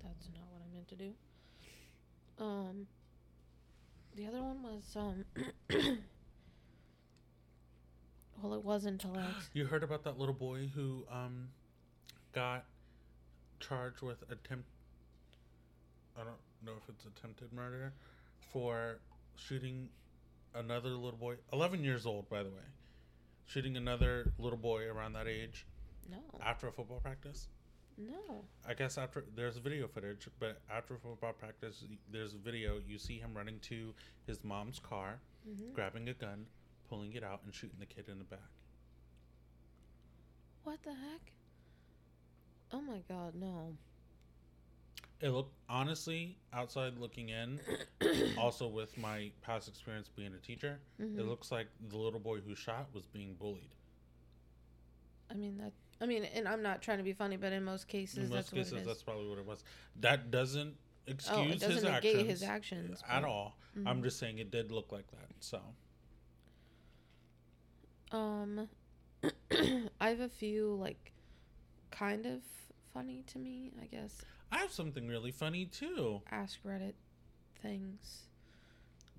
[0.02, 1.12] That's not what I meant to do.
[2.38, 2.86] Um
[4.14, 5.24] the other one was um
[8.42, 11.48] well it wasn't until I you heard about that little boy who um
[12.32, 12.64] got
[13.60, 14.66] charged with attempt.
[16.16, 17.92] I don't know if it's attempted murder
[18.52, 18.98] for
[19.36, 19.88] shooting
[20.54, 22.64] another little boy, 11 years old, by the way,
[23.46, 25.66] shooting another little boy around that age
[26.10, 26.18] No.
[26.42, 27.48] after a football practice.
[27.98, 28.44] No.
[28.68, 32.78] I guess after there's video footage, but after football practice, there's a video.
[32.86, 33.94] You see him running to
[34.26, 36.46] his mom's car, hmm grabbing a gun,
[36.88, 38.40] pulling it out, and shooting the kid in the back.
[40.64, 41.32] What the heck?
[42.72, 43.76] Oh my god, no.
[45.20, 47.60] It looked honestly outside looking in.
[48.38, 51.18] also, with my past experience being a teacher, Mhm.
[51.18, 53.74] it looks like the little boy who shot was being bullied.
[55.30, 57.88] I mean that I mean and I'm not trying to be funny, but in most
[57.88, 58.86] cases In that's most cases, what it is.
[58.88, 59.64] that's probably what it was.
[60.00, 60.76] That doesn't
[61.06, 63.02] excuse oh, it doesn't his negate actions his actions.
[63.08, 63.56] at but- all.
[63.86, 64.04] I'm Mhm.
[64.04, 65.30] just saying it did look like that.
[65.40, 65.60] So
[68.12, 68.68] Um,
[70.00, 71.12] I have a few like
[71.90, 72.40] kind of
[72.92, 74.22] funny to me, I guess.
[74.52, 76.22] I have something really funny too.
[76.30, 76.94] Ask Reddit
[77.62, 78.22] things.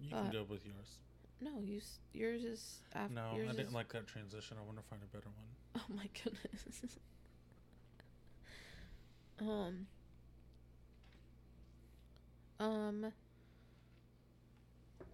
[0.02, 0.98] You can go with yours.
[1.42, 1.82] No, you
[2.14, 3.14] yours is after.
[3.14, 4.58] No, I didn't is- like that transition.
[4.60, 5.46] I want to find a better one.
[5.80, 6.98] Oh my goodness.
[9.40, 9.86] um.
[12.60, 13.14] Um.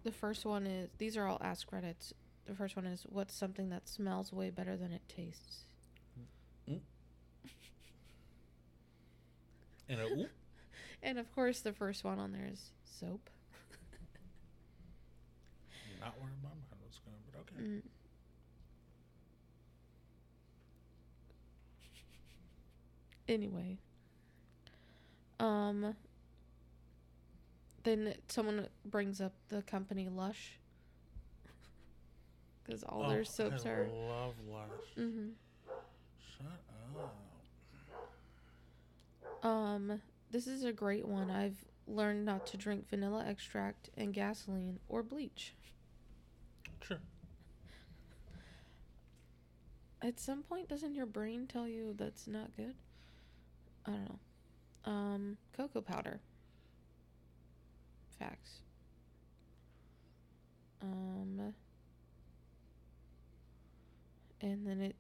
[0.06, 2.14] The first one is these are all Ask Reddits.
[2.46, 5.64] The first one is what's something that smells way better than it tastes.
[9.90, 10.30] And a,
[11.04, 13.30] And of course, the first one on there is soap.
[16.00, 17.64] not where my mind was going, but okay.
[17.64, 17.82] Mm.
[23.30, 23.78] Anyway,
[25.40, 25.96] um,
[27.84, 30.58] then someone brings up the company Lush
[32.64, 33.88] because all their Oh, soaps I are.
[33.88, 34.70] love Lush.
[34.96, 35.30] hmm
[36.38, 36.48] Shut
[39.42, 39.48] up.
[39.48, 41.30] Um, this is a great one.
[41.30, 45.54] I've learned not to drink vanilla extract and gasoline or bleach.
[46.82, 47.00] Sure.
[50.02, 52.76] At some point, doesn't your brain tell you that's not good?
[53.86, 54.92] I don't know.
[54.92, 56.20] Um, cocoa powder.
[58.20, 58.60] facts.
[60.82, 61.54] Um,
[64.44, 64.96] and then it,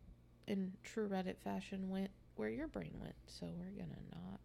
[0.48, 3.14] in true Reddit fashion, went where your brain went.
[3.28, 4.40] So we're gonna not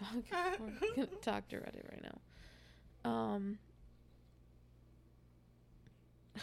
[0.32, 0.60] talk.
[0.60, 3.10] we're gonna talk to Reddit right now.
[3.10, 3.58] Um,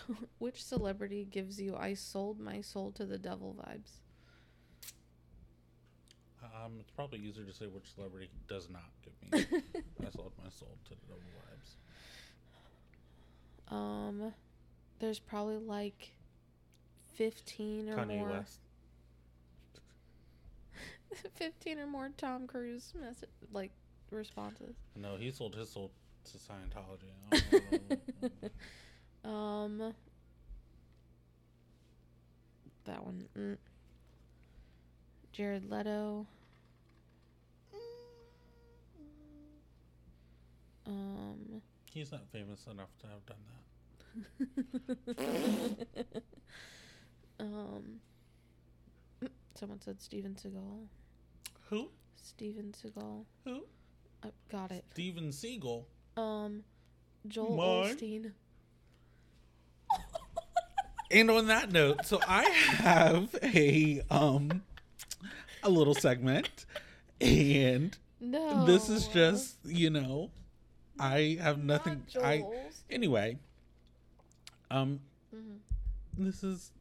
[0.39, 3.99] which celebrity gives you "I sold my soul to the devil" vibes?
[6.43, 9.13] Um, it's probably easier to say which celebrity does not give
[9.51, 9.61] me.
[10.05, 11.21] I sold my soul to the devil
[13.69, 13.75] vibes.
[13.75, 14.33] Um,
[14.99, 16.14] there's probably like
[17.15, 18.29] fifteen or Kanye more.
[18.29, 18.59] West.
[21.35, 23.71] 15 or more Tom Cruise message like
[24.11, 24.75] responses.
[24.95, 25.91] No, he sold his soul
[26.25, 27.13] to Scientology.
[29.23, 29.93] Um
[32.85, 33.25] that one.
[33.35, 33.57] Mm.
[35.31, 36.27] Jared Leto.
[40.85, 41.61] Um
[41.91, 43.37] He's not famous enough to have done
[45.97, 46.23] that.
[47.39, 47.99] um
[49.55, 50.87] someone said Steven Seagal.
[51.69, 51.89] Who?
[52.15, 53.25] Steven Seagal.
[53.45, 53.63] Who?
[54.23, 54.85] Uh, got it.
[54.93, 55.83] Steven Seagal.
[56.17, 56.63] Um
[57.27, 57.95] Joel Mine?
[57.95, 58.31] Osteen.
[61.11, 64.63] And on that note, so I have a um
[65.63, 66.65] a little segment
[67.21, 68.65] and No.
[68.65, 70.31] this is just, you know,
[70.99, 72.45] I have nothing Not I
[72.89, 73.37] anyway.
[74.71, 74.99] Um
[75.33, 75.59] Mhm.
[76.17, 76.71] this is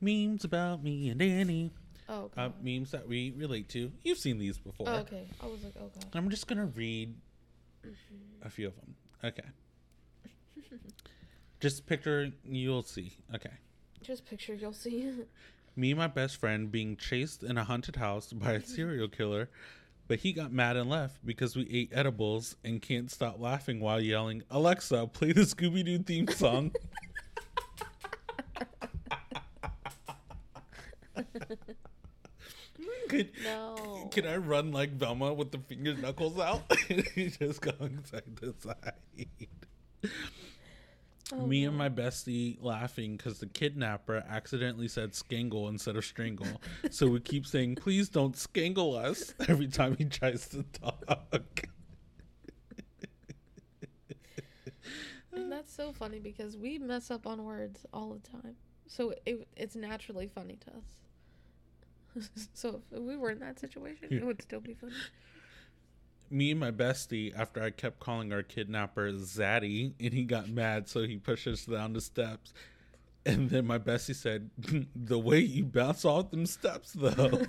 [0.00, 1.70] memes about me and Dani.
[2.08, 3.92] Oh, Uh, memes that we relate to.
[4.02, 4.88] You've seen these before.
[4.88, 5.28] Oh, okay.
[5.40, 6.06] I was like, oh god.
[6.14, 7.14] I'm just gonna read
[8.42, 8.94] a few of them.
[9.24, 9.48] Okay.
[11.60, 13.12] Just picture, you'll see.
[13.34, 13.50] Okay.
[14.02, 15.12] Just picture you'll see.
[15.76, 19.48] Me and my best friend being chased in a haunted house by a serial killer,
[20.08, 24.00] but he got mad and left because we ate edibles and can't stop laughing while
[24.00, 26.72] yelling, Alexa, play the Scooby Doo theme song.
[33.10, 34.08] could, no.
[34.10, 36.62] can I run like Velma with the finger knuckles out?
[37.14, 40.10] He's just going side to side.
[41.32, 46.60] Oh, Me and my bestie laughing because the kidnapper accidentally said skangle instead of strangle.
[46.90, 51.66] so we keep saying, please don't skangle us every time he tries to talk.
[55.32, 58.56] And that's so funny because we mess up on words all the time.
[58.86, 60.84] So it, it's naturally funny to us.
[62.54, 64.92] so if we were in that situation, it would still be funny.
[66.30, 70.88] Me and my bestie, after I kept calling our kidnapper Zaddy, and he got mad,
[70.88, 72.52] so he pushed us down the steps.
[73.26, 74.50] And then my bestie said,
[74.96, 77.42] the way you bounce off them steps, though.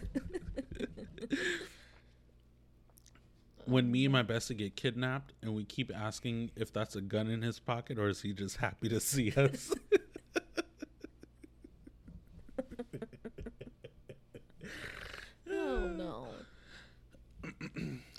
[3.66, 7.30] when me and my bestie get kidnapped and we keep asking if that's a gun
[7.30, 9.72] in his pocket or is he just happy to see us
[15.50, 16.28] Oh no.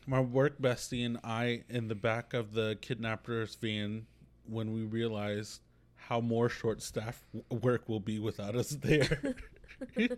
[0.07, 4.07] My work bestie and i in the back of the kidnapper's van
[4.47, 5.61] when we realized
[5.95, 9.35] how more short staff work will be without us there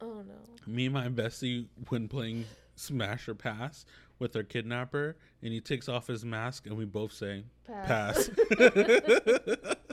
[0.00, 0.34] Oh no.
[0.66, 3.86] me and my bestie when playing smash or pass
[4.18, 8.28] with our kidnapper and he takes off his mask and we both say pass
[8.58, 8.70] no.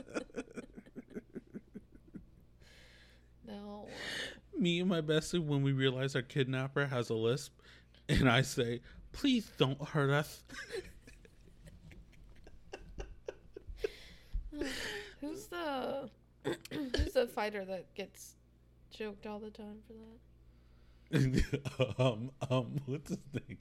[4.62, 7.52] me and my bestie when we realize our kidnapper has a lisp
[8.08, 8.80] and I say,
[9.10, 10.44] please don't hurt us.
[15.20, 16.08] Who's the
[16.70, 18.34] who's the fighter that gets
[18.90, 19.94] joked all the time for
[21.10, 21.94] that?
[21.98, 23.58] um, um, what's his name?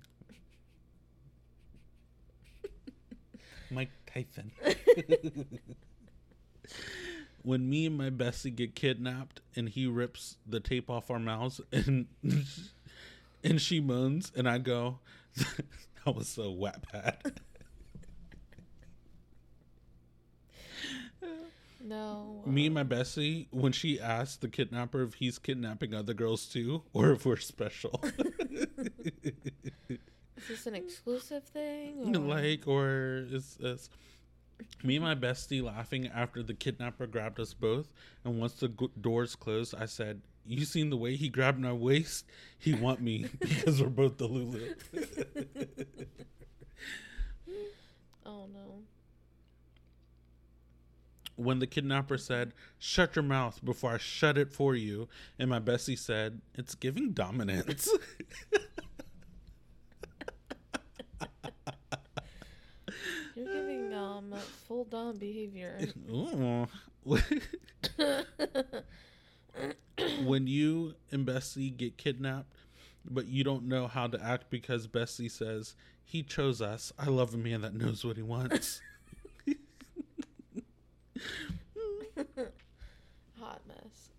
[3.71, 4.51] Mike Tyson.
[7.43, 11.61] When me and my bestie get kidnapped and he rips the tape off our mouths
[11.71, 12.07] and
[13.43, 14.99] and she moans and I go,
[15.35, 17.41] that was so wet bad.
[21.83, 22.43] No.
[22.45, 26.45] Me and uh, my bestie, when she asked the kidnapper if he's kidnapping other girls
[26.45, 27.99] too, or if we're special,
[30.37, 32.15] Is this an exclusive thing?
[32.15, 32.19] Or?
[32.19, 33.89] like, or is this
[34.83, 37.91] me and my bestie laughing after the kidnapper grabbed us both,
[38.23, 41.73] and once the g- doors closed, I said, "You seen the way he grabbed my
[41.73, 42.25] waist?
[42.57, 44.73] He want me because we're both the Lulu."
[48.25, 48.83] Oh no.
[51.35, 55.07] when the kidnapper said, "Shut your mouth before I shut it for you,"
[55.39, 57.89] and my bestie said, "It's giving dominance."
[63.93, 64.33] um
[64.67, 65.79] full Dom behavior.
[70.23, 72.55] When you and Bessie get kidnapped,
[73.09, 76.91] but you don't know how to act because Bessie says, He chose us.
[76.97, 78.81] I love a man that knows what he wants.
[83.39, 84.09] Hot mess.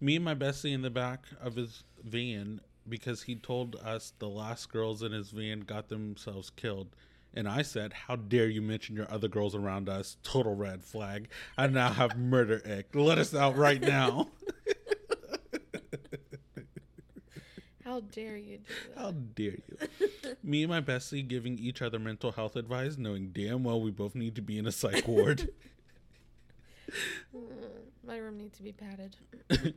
[0.00, 4.28] Me and my Bessie in the back of his van because he told us the
[4.28, 6.88] last girls in his van got themselves killed.
[7.32, 10.16] And I said, How dare you mention your other girls around us?
[10.24, 11.28] Total red flag.
[11.56, 12.94] I now have murder ick.
[12.94, 14.28] Let us out right now.
[17.84, 19.00] How dare you do that?
[19.00, 19.88] How dare you?
[20.42, 24.14] Me and my bestie giving each other mental health advice, knowing damn well we both
[24.14, 25.50] need to be in a psych ward.
[27.32, 27.44] Mm,
[28.04, 29.14] My room needs to be padded.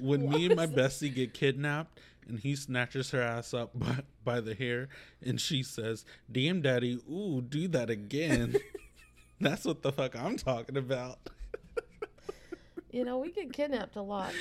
[0.00, 4.40] when me and my bestie get kidnapped and he snatches her ass up by, by
[4.40, 4.88] the hair
[5.22, 8.56] and she says, Damn daddy, ooh, do that again.
[9.40, 11.18] That's what the fuck I'm talking about.
[12.90, 14.32] You know, we get kidnapped a lot.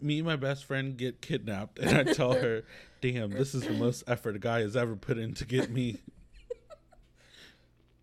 [0.00, 2.64] Me and my best friend get kidnapped and I tell her,
[3.00, 6.00] Damn, this is the most effort a guy has ever put in to get me.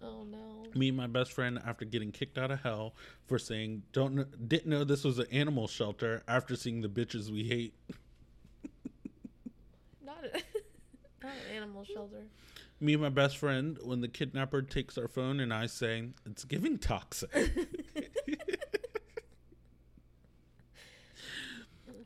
[0.02, 0.47] Oh no.
[0.76, 2.94] Me and my best friend after getting kicked out of hell
[3.28, 7.30] for saying don't kn- didn't know this was an animal shelter after seeing the bitches
[7.32, 7.74] we hate.
[10.06, 10.32] Not a,
[11.24, 12.24] not an animal shelter.
[12.80, 16.44] me and my best friend when the kidnapper takes our phone and i say it's
[16.46, 17.30] giving toxic.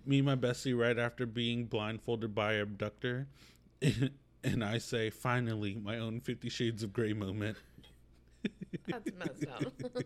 [0.05, 3.27] Me and my bestie right after being blindfolded by an abductor
[4.43, 7.55] and i say finally my own 50 shades of gray moment
[8.87, 9.73] That's messed up.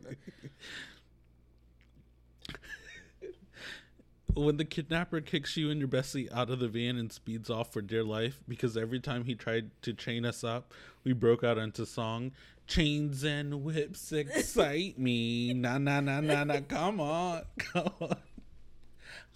[4.36, 7.72] when the kidnapper kicks you and your bestie out of the van and speeds off
[7.72, 10.74] for dear life because every time he tried to chain us up,
[11.04, 12.32] we broke out into song.
[12.68, 15.54] Chains and whips excite me.
[15.54, 16.60] Na na na na na.
[16.68, 18.18] Come on, come on.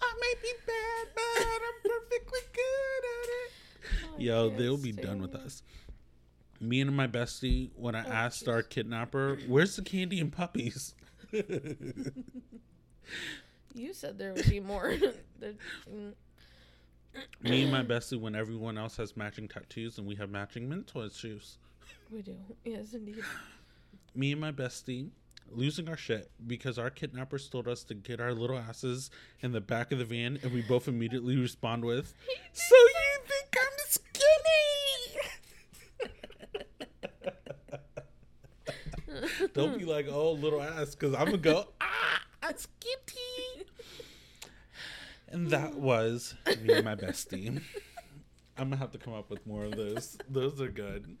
[0.02, 4.18] I may be bad, but I'm perfectly good at it.
[4.18, 5.62] I Yo, can't they'll be done with us.
[6.60, 10.94] Me and my bestie, when I Oh, asked our kidnapper, "Where's the candy and puppies?"
[13.74, 14.94] You said there would be more.
[15.42, 16.12] Mm,
[17.42, 21.00] Me and my bestie, when everyone else has matching tattoos and we have matching mental
[21.00, 21.56] issues.
[22.12, 22.36] we do.
[22.64, 23.24] Yes, indeed.
[24.14, 25.08] Me and my bestie
[25.50, 29.10] losing our shit because our kidnappers told us to get our little asses
[29.40, 32.14] in the back of the van and we both immediately respond with,
[32.52, 34.79] So you think I'm skinny?
[39.54, 43.66] Don't be like, oh, little ass, because I'm to go, ah, I'm skinny.
[45.28, 47.62] And that was me and my bestie.
[48.58, 50.18] I'm going to have to come up with more of those.
[50.28, 51.16] Those are good.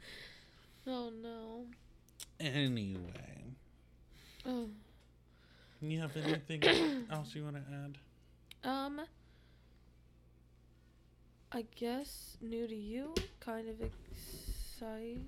[0.86, 1.66] Oh no.
[2.40, 3.54] Anyway.
[4.44, 4.68] Oh.
[5.80, 7.98] You have anything else you want to add?
[8.68, 9.00] Um.
[11.52, 15.18] I guess new to you, kind of exciting.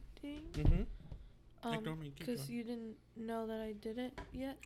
[0.55, 0.83] Mm-hmm.
[1.65, 1.85] Um,
[2.19, 4.57] because you didn't know that I did it yet.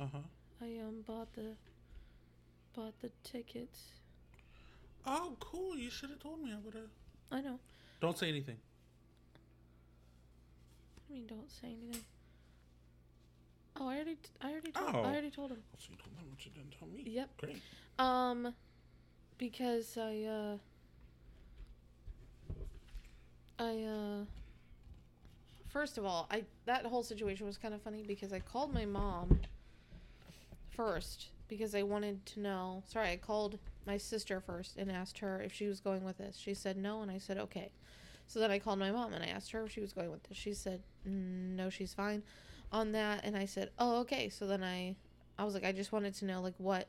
[0.00, 0.18] Uh huh.
[0.60, 1.52] I um bought the
[2.74, 3.80] bought the tickets.
[5.06, 5.76] Oh, cool.
[5.76, 6.50] You should have told me.
[6.52, 6.90] I would have.
[7.30, 7.58] I know.
[8.00, 8.56] Don't say anything.
[11.08, 12.02] I mean, don't say anything.
[13.76, 15.00] Oh, I already, t- I already, told, Oh.
[15.00, 15.58] I already told him.
[15.72, 17.02] Oh, so you told them, but you didn't tell me.
[17.06, 17.28] Yep.
[17.38, 17.62] Great.
[17.98, 18.54] Um,
[19.36, 20.56] because I, uh,
[23.58, 24.24] I, uh,
[25.74, 28.86] first of all, I that whole situation was kind of funny because I called my
[28.86, 29.40] mom
[30.70, 32.82] first because I wanted to know.
[32.86, 36.38] Sorry, I called my sister first and asked her if she was going with us.
[36.38, 37.70] She said no, and I said okay.
[38.26, 40.22] So then I called my mom and I asked her if she was going with
[40.22, 40.38] this.
[40.38, 42.22] She said "Mm, no, she's fine
[42.72, 44.28] on that, and I said oh okay.
[44.30, 44.96] So then I,
[45.38, 46.88] I was like I just wanted to know like what,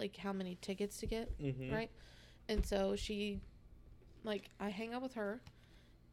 [0.00, 1.74] like how many tickets to get Mm-hmm.
[1.74, 1.90] right?
[2.48, 3.40] And so she,
[4.22, 5.40] like, I hang out with her,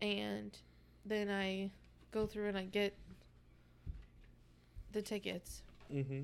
[0.02, 0.58] and
[1.06, 1.72] then I
[2.12, 2.96] go through and I get
[4.92, 5.62] the tickets.
[5.94, 6.24] Mm-hmm.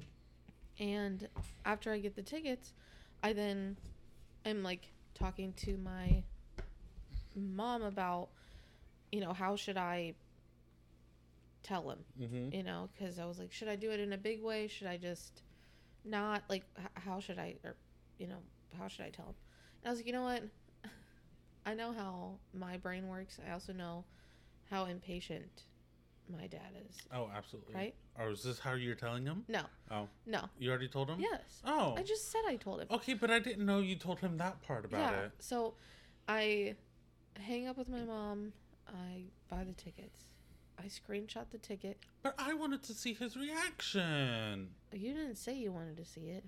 [0.79, 1.27] And
[1.65, 2.73] after I get the tickets,
[3.23, 3.77] I then
[4.45, 6.23] am like talking to my
[7.35, 8.29] mom about,
[9.11, 10.13] you know, how should I
[11.63, 12.55] tell him, Mm-hmm.
[12.55, 14.67] you know, because I was like, should I do it in a big way?
[14.67, 15.41] Should I just
[16.05, 17.75] not like h- how should I or
[18.17, 18.37] you know
[18.79, 19.35] how should I tell him?
[19.81, 20.43] And I was like, you know what?
[21.65, 23.39] I know how my brain works.
[23.45, 24.05] I also know
[24.69, 25.63] how impatient
[26.29, 26.97] my dad is.
[27.13, 27.75] Oh, absolutely.
[27.75, 27.95] Right?
[28.19, 29.43] Or is this how you're telling him?
[29.47, 30.41] No, Oh, no.
[30.59, 31.19] you already told him?
[31.19, 31.61] Yes.
[31.65, 31.95] Oh.
[31.97, 32.87] I just said I told him.
[32.91, 35.19] Okay, but I didn't know you told him that part about yeah.
[35.25, 35.31] it.
[35.39, 35.75] So
[36.27, 36.75] I
[37.39, 38.53] hang up with my mom.
[38.87, 40.21] I buy the tickets.
[40.79, 41.97] I screenshot the ticket.
[42.21, 44.69] But I wanted to see his reaction.
[44.93, 46.43] You didn't say you wanted to see it.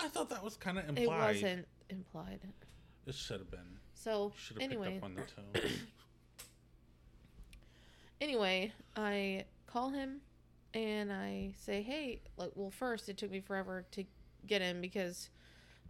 [0.00, 1.04] I thought that was kind of implied.
[1.04, 2.40] It wasn't implied.
[3.06, 3.78] It should have been.
[3.94, 5.70] So Should have anyway, picked up on the tone.
[8.20, 10.20] anyway, I call him
[10.74, 14.04] and I say, "Hey, like, well, first it took me forever to
[14.46, 15.30] get in because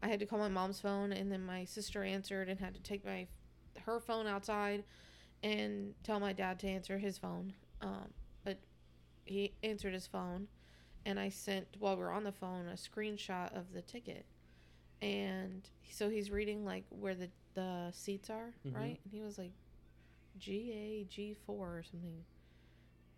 [0.03, 2.81] I had to call my mom's phone, and then my sister answered and had to
[2.81, 3.27] take my
[3.85, 4.85] her phone outside
[5.43, 7.55] and tell my dad to answer his phone.
[7.81, 8.13] Um,
[8.45, 8.59] but
[9.25, 10.49] he answered his phone,
[11.05, 14.25] and I sent while we were on the phone a screenshot of the ticket,
[15.03, 18.75] and so he's reading like where the the seats are, Mhm.
[18.75, 19.01] right?
[19.05, 19.53] And he was like,
[20.39, 22.25] G A G four or something,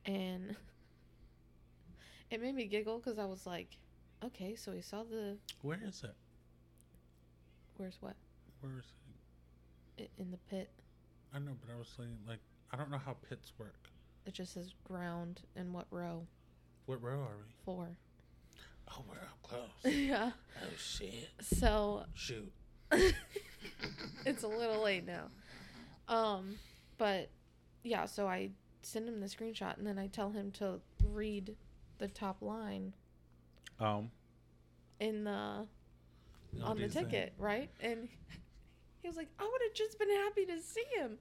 [0.06, 0.56] and
[2.30, 3.76] it made me giggle because I was like,
[4.24, 6.14] okay, so he saw the Where is it?
[7.76, 8.14] where's what
[8.60, 8.84] Where is
[9.98, 10.10] it?
[10.18, 10.70] In the pit.
[11.34, 12.40] I know, but I was saying, like,
[12.72, 13.88] I don't know how pits work.
[14.26, 16.26] It just says ground and what row
[16.86, 17.52] What row are we?
[17.64, 17.88] four.
[18.92, 19.94] Oh, we're up close.
[19.94, 20.32] yeah.
[20.62, 21.28] oh, shit.
[21.40, 22.52] So Shoot.
[24.26, 25.28] it's a little late now.
[26.08, 26.56] Um,
[27.00, 27.30] but
[27.82, 28.50] yeah, so I
[28.82, 31.56] send him the screenshot and then I tell him to read
[31.98, 32.92] the top line
[33.78, 34.10] Um.
[35.00, 35.66] in the
[36.52, 37.02] what on the you say?
[37.04, 37.70] ticket, right?
[37.80, 38.06] And
[39.02, 41.16] he was like, I would have just been happy to see him.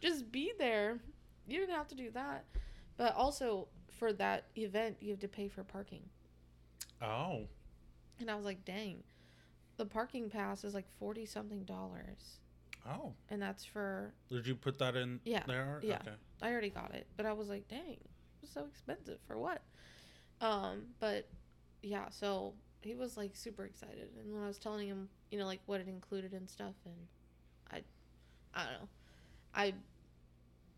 [0.00, 0.98] Just be there.
[1.48, 2.44] You didn't have to do that.
[2.98, 3.68] But also
[3.98, 6.02] for that event you have to pay for parking.
[7.00, 7.46] Oh.
[8.20, 9.02] And I was like, dang.
[9.78, 12.38] The parking pass is like forty something dollars.
[12.88, 13.12] Oh.
[13.30, 15.80] And that's for Did you put that in Yeah, there?
[15.82, 15.96] yeah.
[16.02, 16.16] Okay.
[16.40, 18.00] I already got it, but I was like, dang, it
[18.40, 19.62] was so expensive for what?
[20.40, 21.28] Um, but
[21.82, 25.46] yeah, so he was like super excited, and when I was telling him, you know,
[25.46, 26.94] like what it included and stuff, and
[27.70, 28.88] I, I don't know,
[29.54, 29.74] I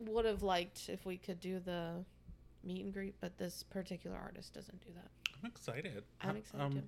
[0.00, 2.04] would have liked if we could do the
[2.62, 5.08] meet and greet, but this particular artist doesn't do that.
[5.42, 6.04] I'm excited.
[6.20, 6.82] I'm excited um.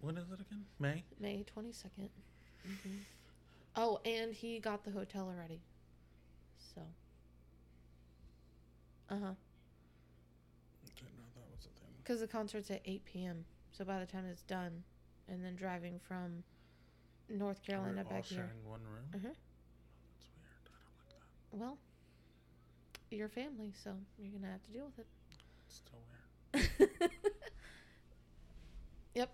[0.00, 0.64] When is it again?
[0.80, 1.04] May?
[1.20, 2.10] May twenty second.
[2.68, 2.96] Mm-hmm.
[3.76, 5.60] Oh, and he got the hotel already,
[6.74, 6.80] so.
[9.08, 9.34] Uh huh.
[10.96, 11.88] Didn't know that was a thing.
[12.02, 13.44] Because the concert's at 8 p.m.
[13.72, 14.82] So by the time it's done,
[15.28, 16.42] and then driving from
[17.30, 18.38] North Carolina We're all back here.
[18.38, 19.04] sharing one room?
[19.10, 19.22] Mhm.
[19.22, 20.64] That's weird.
[20.66, 21.08] I don't like
[21.50, 21.56] that.
[21.58, 21.78] Well,
[23.10, 25.06] your family, so you're going to have to deal with
[25.66, 26.00] It's still
[26.52, 27.00] weird.
[27.02, 27.12] it.
[29.14, 29.30] yep.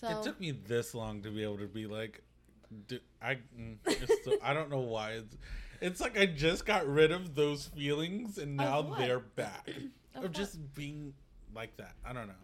[0.00, 2.22] So, It took me this long to be able to be like,
[3.22, 3.76] I mm,
[4.42, 5.36] I don't know why it's
[5.80, 9.68] it's like I just got rid of those feelings and now they're back
[10.14, 11.12] Of of, just being
[11.54, 11.92] like that.
[12.04, 12.34] I don't know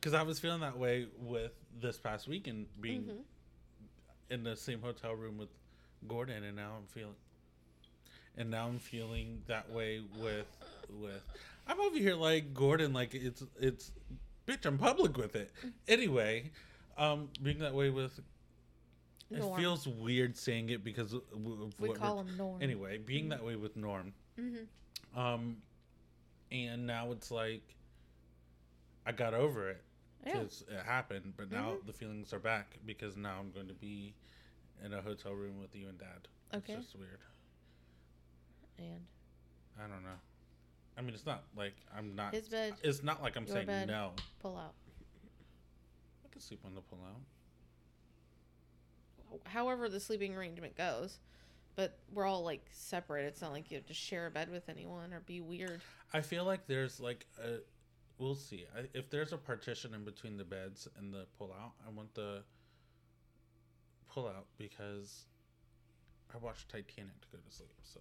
[0.00, 3.22] because I was feeling that way with this past weekend being Mhm.
[4.30, 5.48] in the same hotel room with
[6.08, 7.14] Gordon, and now I'm feeling
[8.36, 10.46] and now I'm feeling that way with
[11.00, 11.22] with
[11.66, 13.92] I'm over here like Gordon, like it's it's
[14.46, 15.50] bitch, I'm public with it.
[15.88, 16.50] Anyway,
[16.98, 18.20] um, being that way with
[19.30, 19.52] Norm.
[19.58, 21.14] it feels weird saying it because
[21.78, 22.62] we call him Norm.
[22.62, 24.12] anyway being that way with Norm.
[24.38, 25.18] Mm-hmm.
[25.18, 25.56] Um,
[26.52, 27.62] and now it's like
[29.06, 29.82] I got over it
[30.26, 30.32] Yeah.
[30.34, 31.86] because it happened, but now Mhm.
[31.86, 34.14] the feelings are back because now I'm going to be
[34.84, 36.28] in a hotel room with you and Dad.
[36.54, 36.74] Okay.
[36.74, 37.18] It's just weird.
[38.78, 39.06] And
[39.78, 40.18] I don't know.
[40.96, 42.32] I mean, it's not like I'm not.
[42.34, 43.88] his bed, It's not like I'm your saying bed.
[43.88, 44.12] no.
[44.40, 44.74] pull out.
[46.24, 47.20] I can sleep on the pullout.
[49.44, 51.20] However, the sleeping arrangement goes.
[51.76, 53.24] But we're all like separate.
[53.24, 55.80] It's not like you have to share a bed with anyone or be weird.
[56.12, 57.58] I feel like there's like a.
[58.18, 58.64] We'll see.
[58.76, 62.44] I, if there's a partition in between the beds and the pullout, I want the
[64.14, 65.24] pullout because
[66.32, 67.74] I watched Titanic to go to sleep.
[67.82, 68.00] So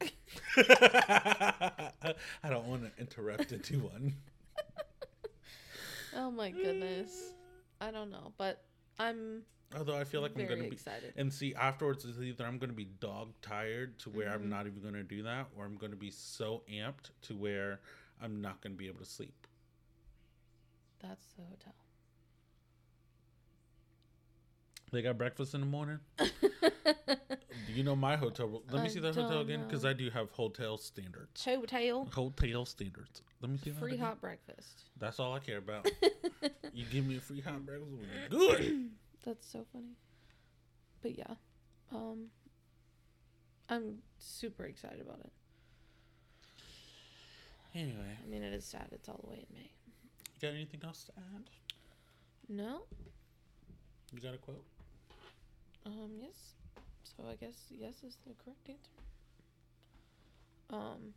[2.42, 4.14] I don't want to interrupt anyone.
[6.16, 7.32] Oh my goodness.
[7.80, 8.62] I don't know, but
[8.98, 9.42] I'm
[9.76, 10.68] Although I feel like I'm gonna be.
[10.68, 11.12] excited.
[11.16, 14.34] And see, afterwards, it's either I'm going to be dog tired to where Mhm.
[14.34, 17.36] I'm not even going to do that, or I'm going to be so amped to
[17.36, 17.80] where
[18.20, 19.46] I'm not going to be able to sleep.
[20.98, 21.74] That's the hotel.
[24.92, 26.00] They got breakfast in the morning.
[26.18, 28.62] Do you know my hotel?
[28.70, 29.84] Let me I see that hotel again because.
[29.84, 31.44] I do have hotel standards.
[31.44, 32.08] hotel.
[32.12, 33.22] Hotel standards.
[33.40, 33.78] Let me see that.
[33.78, 34.84] Free hot breakfast.
[34.98, 35.88] That's all I care about.
[36.72, 38.90] you give me a free hot breakfast, good.
[39.24, 39.96] That's so funny.
[41.02, 41.34] But yeah.
[41.92, 42.26] Um
[43.68, 45.32] I'm super excited about it.
[47.72, 48.88] Anyway, I mean, it is sad.
[48.90, 49.60] It's all the way in May.
[49.60, 51.44] you got anything else to add?
[52.48, 52.80] No.
[54.12, 54.64] You got a quote?
[55.86, 56.10] Um.
[56.20, 56.54] Yes.
[57.04, 58.90] So I guess yes is the correct answer.
[60.70, 61.14] Um.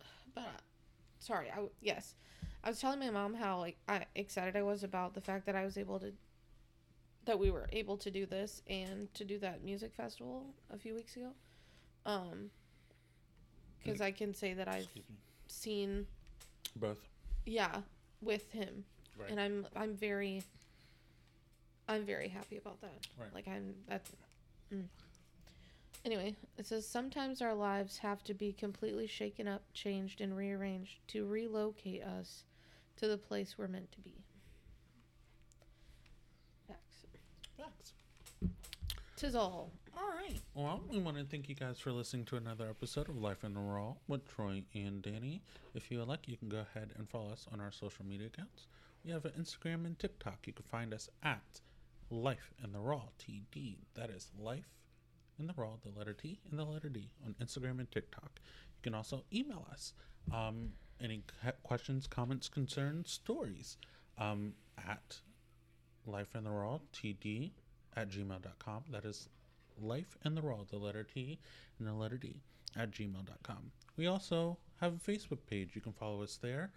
[0.34, 0.60] But uh,
[1.20, 1.50] sorry.
[1.50, 2.14] I w- yes,
[2.64, 5.54] I was telling my mom how like I excited I was about the fact that
[5.54, 6.12] I was able to.
[7.26, 10.94] That we were able to do this and to do that music festival a few
[10.94, 11.30] weeks ago.
[12.06, 12.50] Um.
[13.82, 14.88] Because I can say that I've
[15.46, 16.06] seen
[16.76, 17.06] Both.
[17.44, 17.80] yeah
[18.22, 18.84] with him
[19.18, 19.30] Right.
[19.30, 20.42] and i'm i'm very
[21.86, 23.32] i'm very happy about that Right.
[23.34, 24.10] like i'm that's
[24.72, 24.84] mm.
[26.04, 30.96] anyway it says sometimes our lives have to be completely shaken up changed and rearranged
[31.08, 32.42] to relocate us
[32.96, 34.14] to the place we're meant to be
[36.68, 37.06] facts
[37.56, 37.92] Facts.
[39.16, 40.40] tis all All right.
[40.54, 43.54] Well, we want to thank you guys for listening to another episode of Life in
[43.54, 45.40] the Raw with Troy and Dani.
[45.74, 48.26] If you would like, you can go ahead and follow us on our social media
[48.26, 48.66] accounts.
[49.04, 50.46] We have an Instagram and TikTok.
[50.46, 51.60] You can find us at
[52.10, 53.76] Life in the Raw TD.
[53.94, 54.74] That is Life
[55.38, 58.30] in the Raw, the letter T and the letter D on Instagram and TikTok.
[58.42, 59.92] You can also email us
[60.32, 60.70] um,
[61.04, 61.22] any
[61.62, 63.76] questions, comments, concerns, stories
[64.18, 65.20] um, at
[66.06, 67.52] Life in the Raw TD
[67.96, 68.84] at gmail.com.
[68.90, 69.28] That is
[69.80, 71.38] life in the raw, the letter T
[71.78, 72.36] and the letter D
[72.76, 73.70] at gmail.com.
[73.96, 75.70] We also have a Facebook page.
[75.74, 76.72] You can follow us there.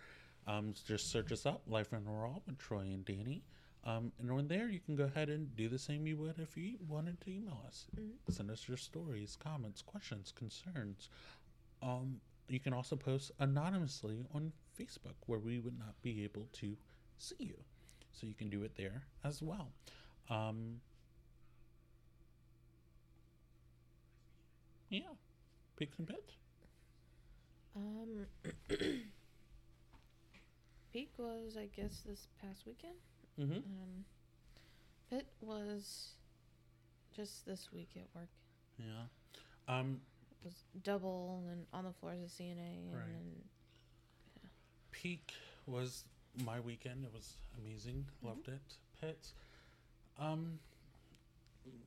[0.48, 3.41] Um, just search us up, Life in the Raw with Troy and Dani.
[3.84, 6.58] Um, and on there, you can go ahead and do the same you would if
[6.58, 7.86] you wanted to email us.
[8.30, 11.10] Send us your stories, comments, questions, concerns.
[11.82, 16.76] Um, you can also post anonymously on Facebook where we would not be able to
[17.18, 17.57] see you.
[18.11, 19.72] So you can do it there as well.
[20.30, 20.82] Um,
[24.90, 25.02] yeah.
[25.78, 26.34] Pigs and pets.
[27.76, 28.26] um
[30.91, 32.95] peak was i guess this past weekend
[33.40, 33.53] Mm-hmm.
[33.57, 34.06] Um,
[35.11, 36.14] it was
[37.15, 38.30] just this week at work.
[38.78, 39.06] Yeah.
[39.68, 40.02] Um,
[40.43, 43.05] was double and on the floors of CNA, and Right.
[43.07, 43.43] then
[44.91, 45.34] Peak
[45.65, 46.05] was
[46.43, 47.03] my weekend.
[47.05, 48.05] It was amazing.
[48.22, 48.77] Loved it.
[48.99, 49.34] Pets.
[50.18, 50.59] Um,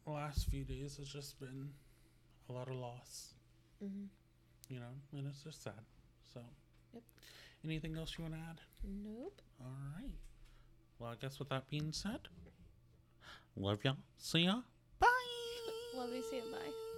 [0.06, 1.72] last few days has just been
[2.48, 3.34] a lot of loss.
[3.82, 4.08] mhm.
[4.68, 5.84] You know, and it's just sad.
[6.32, 6.40] So.
[6.92, 7.02] Yep.
[7.64, 8.60] Anything else you want to add?
[8.84, 9.40] nope.
[9.60, 9.66] All
[9.96, 10.12] right.
[10.98, 12.20] Well, I guess with that being said,
[13.56, 13.96] love y'all.
[14.18, 14.62] See ya.
[14.98, 15.08] Bye.
[15.96, 16.22] Love you.
[16.22, 16.52] See you.
[16.52, 16.89] Bye.